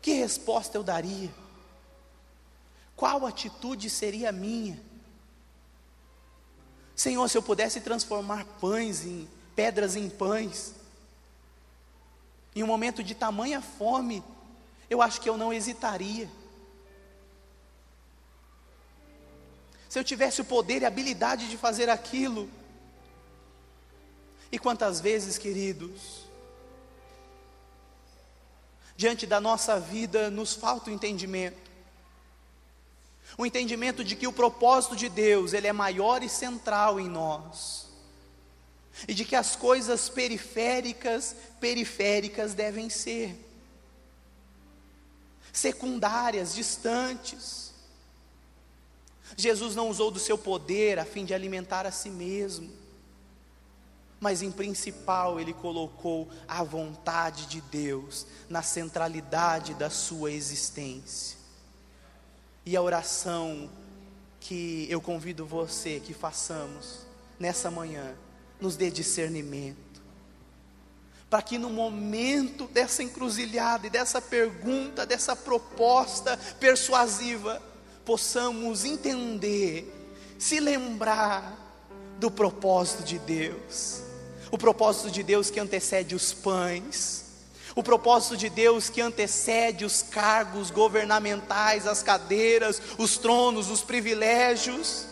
que 0.00 0.12
resposta 0.14 0.76
eu 0.76 0.82
daria? 0.82 1.32
Qual 2.96 3.24
atitude 3.26 3.88
seria 3.88 4.32
minha? 4.32 4.80
Senhor, 7.02 7.28
se 7.28 7.36
eu 7.36 7.42
pudesse 7.42 7.80
transformar 7.80 8.44
pães 8.60 9.04
em 9.04 9.28
pedras 9.56 9.96
em 9.96 10.08
pães, 10.08 10.72
em 12.54 12.62
um 12.62 12.66
momento 12.68 13.02
de 13.02 13.12
tamanha 13.12 13.60
fome, 13.60 14.22
eu 14.88 15.02
acho 15.02 15.20
que 15.20 15.28
eu 15.28 15.36
não 15.36 15.52
hesitaria. 15.52 16.30
Se 19.88 19.98
eu 19.98 20.04
tivesse 20.04 20.42
o 20.42 20.44
poder 20.44 20.82
e 20.82 20.84
a 20.84 20.88
habilidade 20.88 21.50
de 21.50 21.56
fazer 21.56 21.90
aquilo, 21.90 22.48
e 24.52 24.56
quantas 24.56 25.00
vezes, 25.00 25.36
queridos, 25.36 26.22
diante 28.96 29.26
da 29.26 29.40
nossa 29.40 29.80
vida 29.80 30.30
nos 30.30 30.54
falta 30.54 30.88
o 30.88 30.94
entendimento, 30.94 31.71
o 33.38 33.46
entendimento 33.46 34.04
de 34.04 34.14
que 34.14 34.26
o 34.26 34.32
propósito 34.32 34.94
de 34.94 35.08
Deus, 35.08 35.52
ele 35.52 35.66
é 35.66 35.72
maior 35.72 36.22
e 36.22 36.28
central 36.28 37.00
em 37.00 37.08
nós. 37.08 37.86
E 39.08 39.14
de 39.14 39.24
que 39.24 39.34
as 39.34 39.56
coisas 39.56 40.08
periféricas, 40.08 41.34
periféricas 41.60 42.54
devem 42.54 42.90
ser. 42.90 43.48
secundárias, 45.52 46.54
distantes. 46.54 47.72
Jesus 49.36 49.74
não 49.74 49.88
usou 49.88 50.10
do 50.10 50.18
seu 50.18 50.38
poder 50.38 50.98
a 50.98 51.04
fim 51.04 51.24
de 51.26 51.34
alimentar 51.34 51.86
a 51.86 51.90
si 51.90 52.08
mesmo, 52.08 52.70
mas 54.18 54.40
em 54.40 54.50
principal 54.50 55.38
ele 55.38 55.52
colocou 55.52 56.30
a 56.46 56.62
vontade 56.62 57.46
de 57.46 57.60
Deus 57.60 58.26
na 58.48 58.62
centralidade 58.62 59.74
da 59.74 59.90
sua 59.90 60.32
existência. 60.32 61.41
E 62.64 62.76
a 62.76 62.82
oração 62.82 63.70
que 64.40 64.86
eu 64.90 65.00
convido 65.00 65.46
você 65.46 66.00
que 66.00 66.12
façamos 66.12 67.06
nessa 67.38 67.70
manhã, 67.70 68.14
nos 68.60 68.76
dê 68.76 68.90
discernimento. 68.90 70.00
Para 71.28 71.42
que 71.42 71.58
no 71.58 71.70
momento 71.70 72.66
dessa 72.68 73.02
encruzilhada 73.02 73.86
e 73.86 73.90
dessa 73.90 74.20
pergunta, 74.20 75.06
dessa 75.06 75.34
proposta 75.34 76.36
persuasiva, 76.60 77.60
possamos 78.04 78.84
entender, 78.84 79.90
se 80.38 80.60
lembrar 80.60 81.58
do 82.18 82.30
propósito 82.30 83.02
de 83.02 83.18
Deus, 83.18 84.02
o 84.50 84.58
propósito 84.58 85.10
de 85.10 85.22
Deus 85.22 85.50
que 85.50 85.58
antecede 85.58 86.14
os 86.14 86.32
pães, 86.32 87.21
o 87.74 87.82
propósito 87.82 88.36
de 88.36 88.48
Deus 88.48 88.88
que 88.88 89.00
antecede 89.00 89.84
os 89.84 90.02
cargos 90.02 90.70
governamentais, 90.70 91.86
as 91.86 92.02
cadeiras, 92.02 92.80
os 92.98 93.16
tronos, 93.18 93.70
os 93.70 93.82
privilégios. 93.82 95.06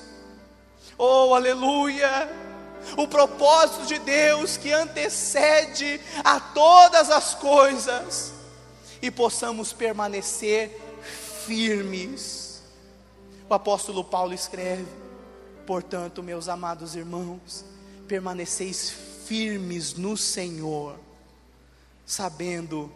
Oh, 0.98 1.34
aleluia! 1.34 2.50
o 2.96 3.06
propósito 3.06 3.86
de 3.86 3.98
Deus 3.98 4.56
que 4.56 4.72
antecede 4.72 6.00
a 6.24 6.40
todas 6.40 7.11
as 7.11 7.34
coisas 7.34 8.32
e 9.02 9.11
possamos 9.11 9.72
permanecer 9.72 10.80
firmes. 11.46 12.62
O 13.48 13.54
apóstolo 13.54 14.04
Paulo 14.04 14.32
escreve: 14.32 14.86
portanto, 15.66 16.22
meus 16.22 16.48
amados 16.48 16.94
irmãos, 16.94 17.64
permaneceis 18.06 18.92
firmes 19.26 19.94
no 19.94 20.16
Senhor, 20.16 20.98
sabendo 22.11 22.92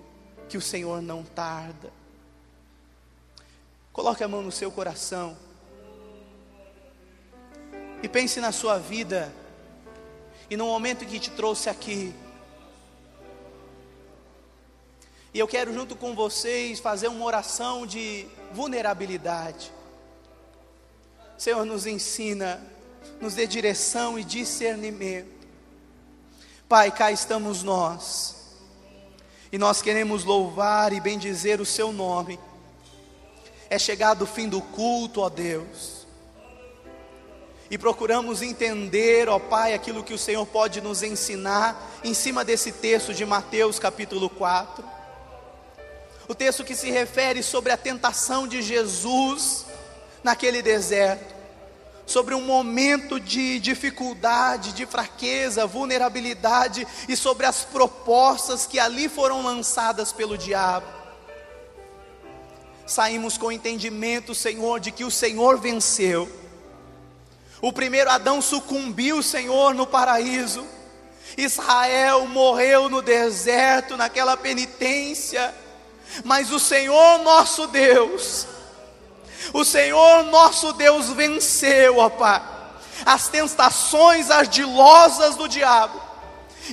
que 0.49 0.59
o 0.59 0.61
Senhor 0.61 1.01
não 1.01 1.23
tarda. 1.23 1.93
Coloque 3.93 4.25
a 4.25 4.29
mão 4.29 4.43
no 4.43 4.51
seu 4.51 4.73
coração 4.73 5.37
e 8.03 8.09
pense 8.09 8.41
na 8.41 8.51
sua 8.51 8.77
vida 8.77 9.33
e 10.51 10.57
no 10.57 10.67
momento 10.67 11.07
que 11.07 11.21
te 11.21 11.31
trouxe 11.31 11.71
aqui. 11.71 12.13
E 15.33 15.39
eu 15.39 15.47
quero, 15.47 15.73
junto 15.73 15.95
com 15.95 16.13
vocês, 16.13 16.81
fazer 16.81 17.07
uma 17.07 17.25
oração 17.25 17.87
de 17.87 18.27
vulnerabilidade. 18.53 19.73
Senhor, 21.39 21.65
nos 21.65 21.87
ensina, 21.87 22.61
nos 23.21 23.35
dê 23.37 23.47
direção 23.47 24.19
e 24.19 24.25
discernimento. 24.25 25.47
Pai, 26.69 26.91
cá 26.91 27.13
estamos 27.13 27.63
nós, 27.63 28.34
e 29.55 29.59
nós 29.59 29.81
queremos 29.81 30.25
louvar 30.25 30.93
e 30.93 30.99
bendizer 30.99 31.61
o 31.61 31.65
Seu 31.65 31.93
nome. 31.93 32.41
É 33.71 33.79
chegado 33.79 34.23
o 34.23 34.27
fim 34.27 34.49
do 34.49 34.61
culto, 34.61 35.21
ó 35.21 35.29
Deus 35.29 35.95
e 37.71 37.79
procuramos 37.79 38.43
entender, 38.43 39.29
ó 39.29 39.39
Pai, 39.39 39.75
aquilo 39.75 40.05
que 40.05 40.15
o 40.15 40.19
Senhor 40.19 40.47
pode 40.47 40.81
nos 40.81 41.03
ensinar 41.03 41.99
em 42.05 42.15
cima 42.15 42.45
desse 42.45 42.71
texto 42.71 43.13
de 43.13 43.27
Mateus 43.27 43.79
capítulo 43.81 44.29
4. 44.29 44.85
O 46.29 46.35
texto 46.35 46.63
que 46.63 46.77
se 46.77 46.91
refere 46.91 47.43
sobre 47.43 47.73
a 47.73 47.77
tentação 47.77 48.47
de 48.47 48.63
Jesus 48.63 49.67
naquele 50.23 50.63
deserto, 50.63 51.34
sobre 52.07 52.35
um 52.35 52.43
momento 52.43 53.19
de 53.19 53.59
dificuldade, 53.59 54.73
de 54.73 54.87
fraqueza, 54.87 55.67
vulnerabilidade 55.67 56.87
e 57.09 57.17
sobre 57.17 57.47
as 57.47 57.65
propostas 57.65 58.67
que 58.67 58.79
ali 58.79 59.09
foram 59.09 59.43
lançadas 59.43 60.13
pelo 60.13 60.37
diabo. 60.37 60.87
Saímos 62.87 63.39
com 63.39 63.47
o 63.47 63.53
entendimento, 63.53 64.35
Senhor, 64.35 64.79
de 64.79 64.91
que 64.91 65.05
o 65.05 65.11
Senhor 65.11 65.59
venceu 65.59 66.29
o 67.65 67.73
primeiro 67.73 68.11
Adão 68.11 68.43
sucumbiu, 68.43 69.23
Senhor, 69.23 69.73
no 69.73 69.87
paraíso. 69.87 70.67
Israel 71.35 72.27
morreu 72.27 72.91
no 72.91 73.01
deserto, 73.01 73.97
naquela 73.97 74.37
penitência. 74.37 75.55
Mas 76.25 76.53
o 76.53 76.61
Senhor 76.61 77.21
nosso 77.21 77.67
Deus, 77.69 78.47
o 79.53 79.65
Senhor 79.65 80.25
nosso 80.25 80.73
Deus 80.73 81.11
venceu, 81.11 81.99
ó 81.99 82.09
Pai, 82.09 82.43
as 83.05 83.29
tentações 83.29 84.31
ardilosas 84.31 85.37
do 85.37 85.49
diabo 85.49 86.01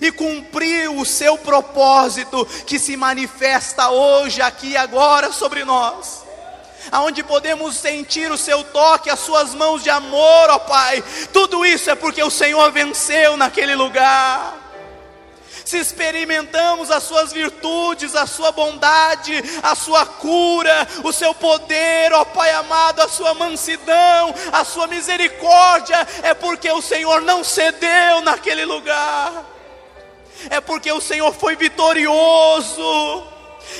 e 0.01 0.11
cumpriu 0.11 0.97
o 0.97 1.05
seu 1.05 1.37
propósito 1.37 2.45
que 2.65 2.79
se 2.79 2.95
manifesta 2.95 3.89
hoje, 3.89 4.41
aqui 4.41 4.69
e 4.69 4.77
agora 4.77 5.31
sobre 5.31 5.65
nós 5.65 6.21
aonde 6.89 7.23
podemos 7.23 7.75
sentir 7.75 8.31
o 8.31 8.37
seu 8.37 8.63
toque, 8.63 9.09
as 9.09 9.19
suas 9.19 9.53
mãos 9.53 9.83
de 9.83 9.89
amor, 9.89 10.49
ó 10.49 10.59
Pai. 10.59 11.03
Tudo 11.31 11.65
isso 11.65 11.89
é 11.89 11.95
porque 11.95 12.23
o 12.23 12.29
Senhor 12.29 12.71
venceu 12.71 13.37
naquele 13.37 13.75
lugar. 13.75 14.60
Se 15.65 15.77
experimentamos 15.77 16.89
as 16.91 17.03
suas 17.03 17.31
virtudes, 17.31 18.15
a 18.15 18.25
sua 18.25 18.51
bondade, 18.51 19.33
a 19.61 19.75
sua 19.75 20.05
cura, 20.05 20.87
o 21.03 21.11
seu 21.11 21.33
poder, 21.33 22.11
ó 22.13 22.25
Pai 22.25 22.51
amado, 22.51 23.01
a 23.01 23.07
sua 23.07 23.33
mansidão, 23.33 24.33
a 24.51 24.63
sua 24.63 24.87
misericórdia, 24.87 26.07
é 26.23 26.33
porque 26.33 26.71
o 26.71 26.81
Senhor 26.81 27.21
não 27.21 27.43
cedeu 27.43 28.21
naquele 28.21 28.65
lugar. 28.65 29.45
É 30.49 30.59
porque 30.59 30.91
o 30.91 31.01
Senhor 31.01 31.31
foi 31.33 31.55
vitorioso 31.55 33.31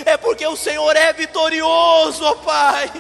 é 0.06 0.18
porque 0.18 0.46
o 0.48 0.56
Senhor 0.56 0.96
é 0.96 1.12
vitorioso, 1.14 2.24
ó 2.24 2.36
Pai. 2.36 2.92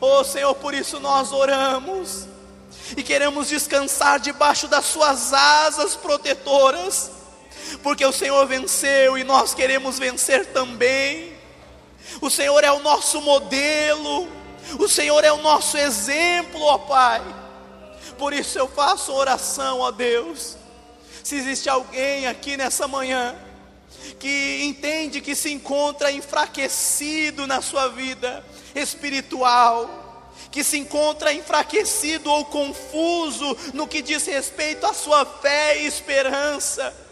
Oh 0.00 0.24
Senhor, 0.24 0.54
por 0.54 0.74
isso 0.74 1.00
nós 1.00 1.32
oramos 1.32 2.26
e 2.96 3.02
queremos 3.02 3.48
descansar 3.48 4.20
debaixo 4.20 4.68
das 4.68 4.84
Suas 4.84 5.32
asas 5.32 5.96
protetoras, 5.96 7.10
porque 7.84 8.06
o 8.06 8.12
Senhor 8.12 8.46
venceu 8.46 9.18
e 9.18 9.24
nós 9.24 9.52
queremos 9.52 9.98
vencer 9.98 10.46
também. 10.46 11.34
O 12.18 12.30
Senhor 12.30 12.64
é 12.64 12.72
o 12.72 12.80
nosso 12.80 13.20
modelo, 13.20 14.26
o 14.78 14.88
Senhor 14.88 15.22
é 15.22 15.30
o 15.30 15.42
nosso 15.42 15.76
exemplo, 15.76 16.62
ó 16.62 16.78
Pai. 16.78 17.22
Por 18.16 18.32
isso 18.32 18.58
eu 18.58 18.66
faço 18.66 19.12
oração, 19.12 19.80
ó 19.80 19.90
Deus. 19.90 20.56
Se 21.22 21.36
existe 21.36 21.68
alguém 21.68 22.26
aqui 22.26 22.56
nessa 22.56 22.88
manhã 22.88 23.36
que 24.18 24.62
entende 24.62 25.20
que 25.20 25.34
se 25.34 25.52
encontra 25.52 26.10
enfraquecido 26.10 27.46
na 27.46 27.60
sua 27.60 27.88
vida 27.88 28.42
espiritual, 28.74 30.32
que 30.50 30.64
se 30.64 30.78
encontra 30.78 31.34
enfraquecido 31.34 32.30
ou 32.30 32.46
confuso 32.46 33.54
no 33.74 33.86
que 33.86 34.00
diz 34.00 34.24
respeito 34.24 34.86
à 34.86 34.94
sua 34.94 35.26
fé 35.26 35.82
e 35.82 35.86
esperança, 35.86 37.03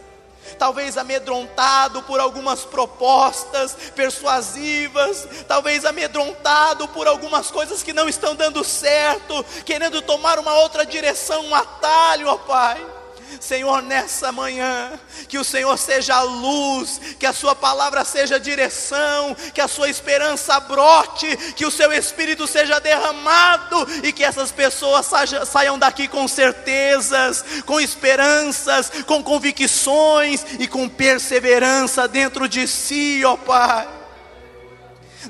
talvez 0.59 0.97
amedrontado 0.97 2.03
por 2.03 2.21
algumas 2.21 2.65
propostas 2.65 3.77
persuasivas, 3.95 5.29
talvez 5.49 5.85
amedrontado 5.85 6.89
por 6.89 7.07
algumas 7.07 7.51
coisas 7.51 7.83
que 7.83 7.93
não 7.93 8.09
estão 8.09 8.35
dando 8.35 8.65
certo, 8.65 9.45
querendo 9.65 10.03
tomar 10.03 10.39
uma 10.39 10.55
outra 10.55 10.85
direção, 10.85 11.47
um 11.47 11.55
atalho, 11.55 12.29
ó 12.29 12.37
Pai. 12.37 13.02
Senhor, 13.43 13.83
nessa 13.83 14.31
manhã, 14.31 14.93
que 15.27 15.37
o 15.37 15.43
Senhor 15.43 15.77
seja 15.77 16.15
a 16.15 16.23
luz, 16.23 17.01
que 17.19 17.27
a 17.27 17.33
Sua 17.33 17.57
palavra 17.57 18.05
seja 18.05 18.37
a 18.37 18.39
direção, 18.39 19.35
que 19.53 19.61
a 19.61 19.67
Sua 19.67 19.91
esperança 19.91 20.61
brote, 20.61 21.37
que 21.57 21.67
o 21.67 21.71
Seu 21.71 21.93
Espírito 21.93 22.47
seja 22.47 22.79
derramado 22.79 23.85
e 24.05 24.13
que 24.13 24.23
essas 24.23 24.53
pessoas 24.53 25.11
saiam 25.45 25.77
daqui 25.77 26.07
com 26.07 26.29
certezas, 26.29 27.45
com 27.67 27.81
esperanças, 27.81 28.93
com 29.09 29.21
convicções 29.21 30.47
e 30.61 30.69
com 30.69 30.89
perseverança 30.89 32.07
dentro 32.07 32.49
de 32.49 32.69
si, 32.69 33.25
ó 33.25 33.37
Pai. 33.37 33.89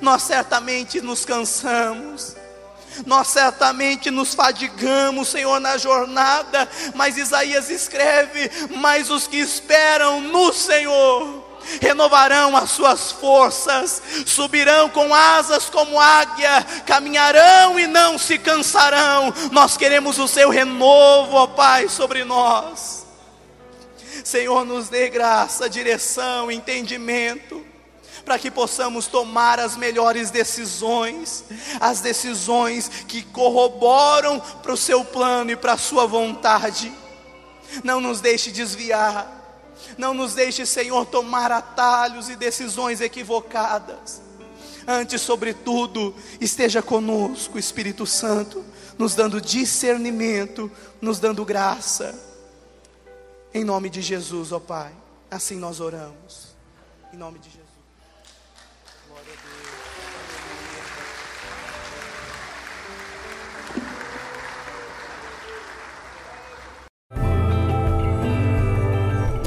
Nós 0.02 0.22
certamente 0.22 1.00
nos 1.00 1.24
cansamos 1.24 2.41
nós 3.06 3.28
certamente 3.28 4.10
nos 4.10 4.34
fadigamos, 4.34 5.28
Senhor, 5.28 5.60
na 5.60 5.76
jornada, 5.76 6.68
mas 6.94 7.16
Isaías 7.16 7.70
escreve: 7.70 8.50
Mas 8.76 9.10
os 9.10 9.26
que 9.26 9.38
esperam 9.38 10.20
no 10.20 10.52
Senhor 10.52 11.42
renovarão 11.80 12.56
as 12.56 12.70
suas 12.70 13.12
forças, 13.12 14.02
subirão 14.26 14.88
com 14.88 15.14
asas 15.14 15.70
como 15.70 16.00
águia, 16.00 16.64
caminharão 16.86 17.78
e 17.78 17.86
não 17.86 18.18
se 18.18 18.38
cansarão. 18.38 19.32
Nós 19.52 19.76
queremos 19.76 20.18
o 20.18 20.28
seu 20.28 20.50
renovo, 20.50 21.36
ó 21.36 21.46
Pai, 21.46 21.88
sobre 21.88 22.24
nós. 22.24 23.06
Senhor, 24.24 24.64
nos 24.64 24.88
dê 24.88 25.08
graça, 25.08 25.68
direção, 25.68 26.50
entendimento 26.50 27.71
para 28.24 28.38
que 28.38 28.50
possamos 28.50 29.06
tomar 29.06 29.58
as 29.58 29.76
melhores 29.76 30.30
decisões, 30.30 31.44
as 31.80 32.00
decisões 32.00 32.88
que 33.08 33.22
corroboram 33.22 34.40
para 34.40 34.72
o 34.72 34.76
seu 34.76 35.04
plano 35.04 35.50
e 35.50 35.56
para 35.56 35.72
a 35.72 35.78
sua 35.78 36.06
vontade. 36.06 36.92
Não 37.82 38.00
nos 38.00 38.20
deixe 38.20 38.50
desviar, 38.50 39.42
não 39.96 40.14
nos 40.14 40.34
deixe, 40.34 40.64
Senhor, 40.64 41.06
tomar 41.06 41.50
atalhos 41.50 42.28
e 42.28 42.36
decisões 42.36 43.00
equivocadas. 43.00 44.20
Antes, 44.86 45.20
sobretudo, 45.22 46.14
esteja 46.40 46.82
conosco, 46.82 47.58
Espírito 47.58 48.04
Santo, 48.04 48.64
nos 48.98 49.14
dando 49.14 49.40
discernimento, 49.40 50.70
nos 51.00 51.18
dando 51.18 51.44
graça. 51.44 52.18
Em 53.54 53.64
nome 53.64 53.90
de 53.90 54.02
Jesus, 54.02 54.50
ó 54.50 54.58
Pai, 54.58 54.92
assim 55.30 55.56
nós 55.56 55.80
oramos. 55.80 56.48
Em 57.12 57.16
nome 57.16 57.38
de 57.38 57.46
Jesus. 57.50 57.61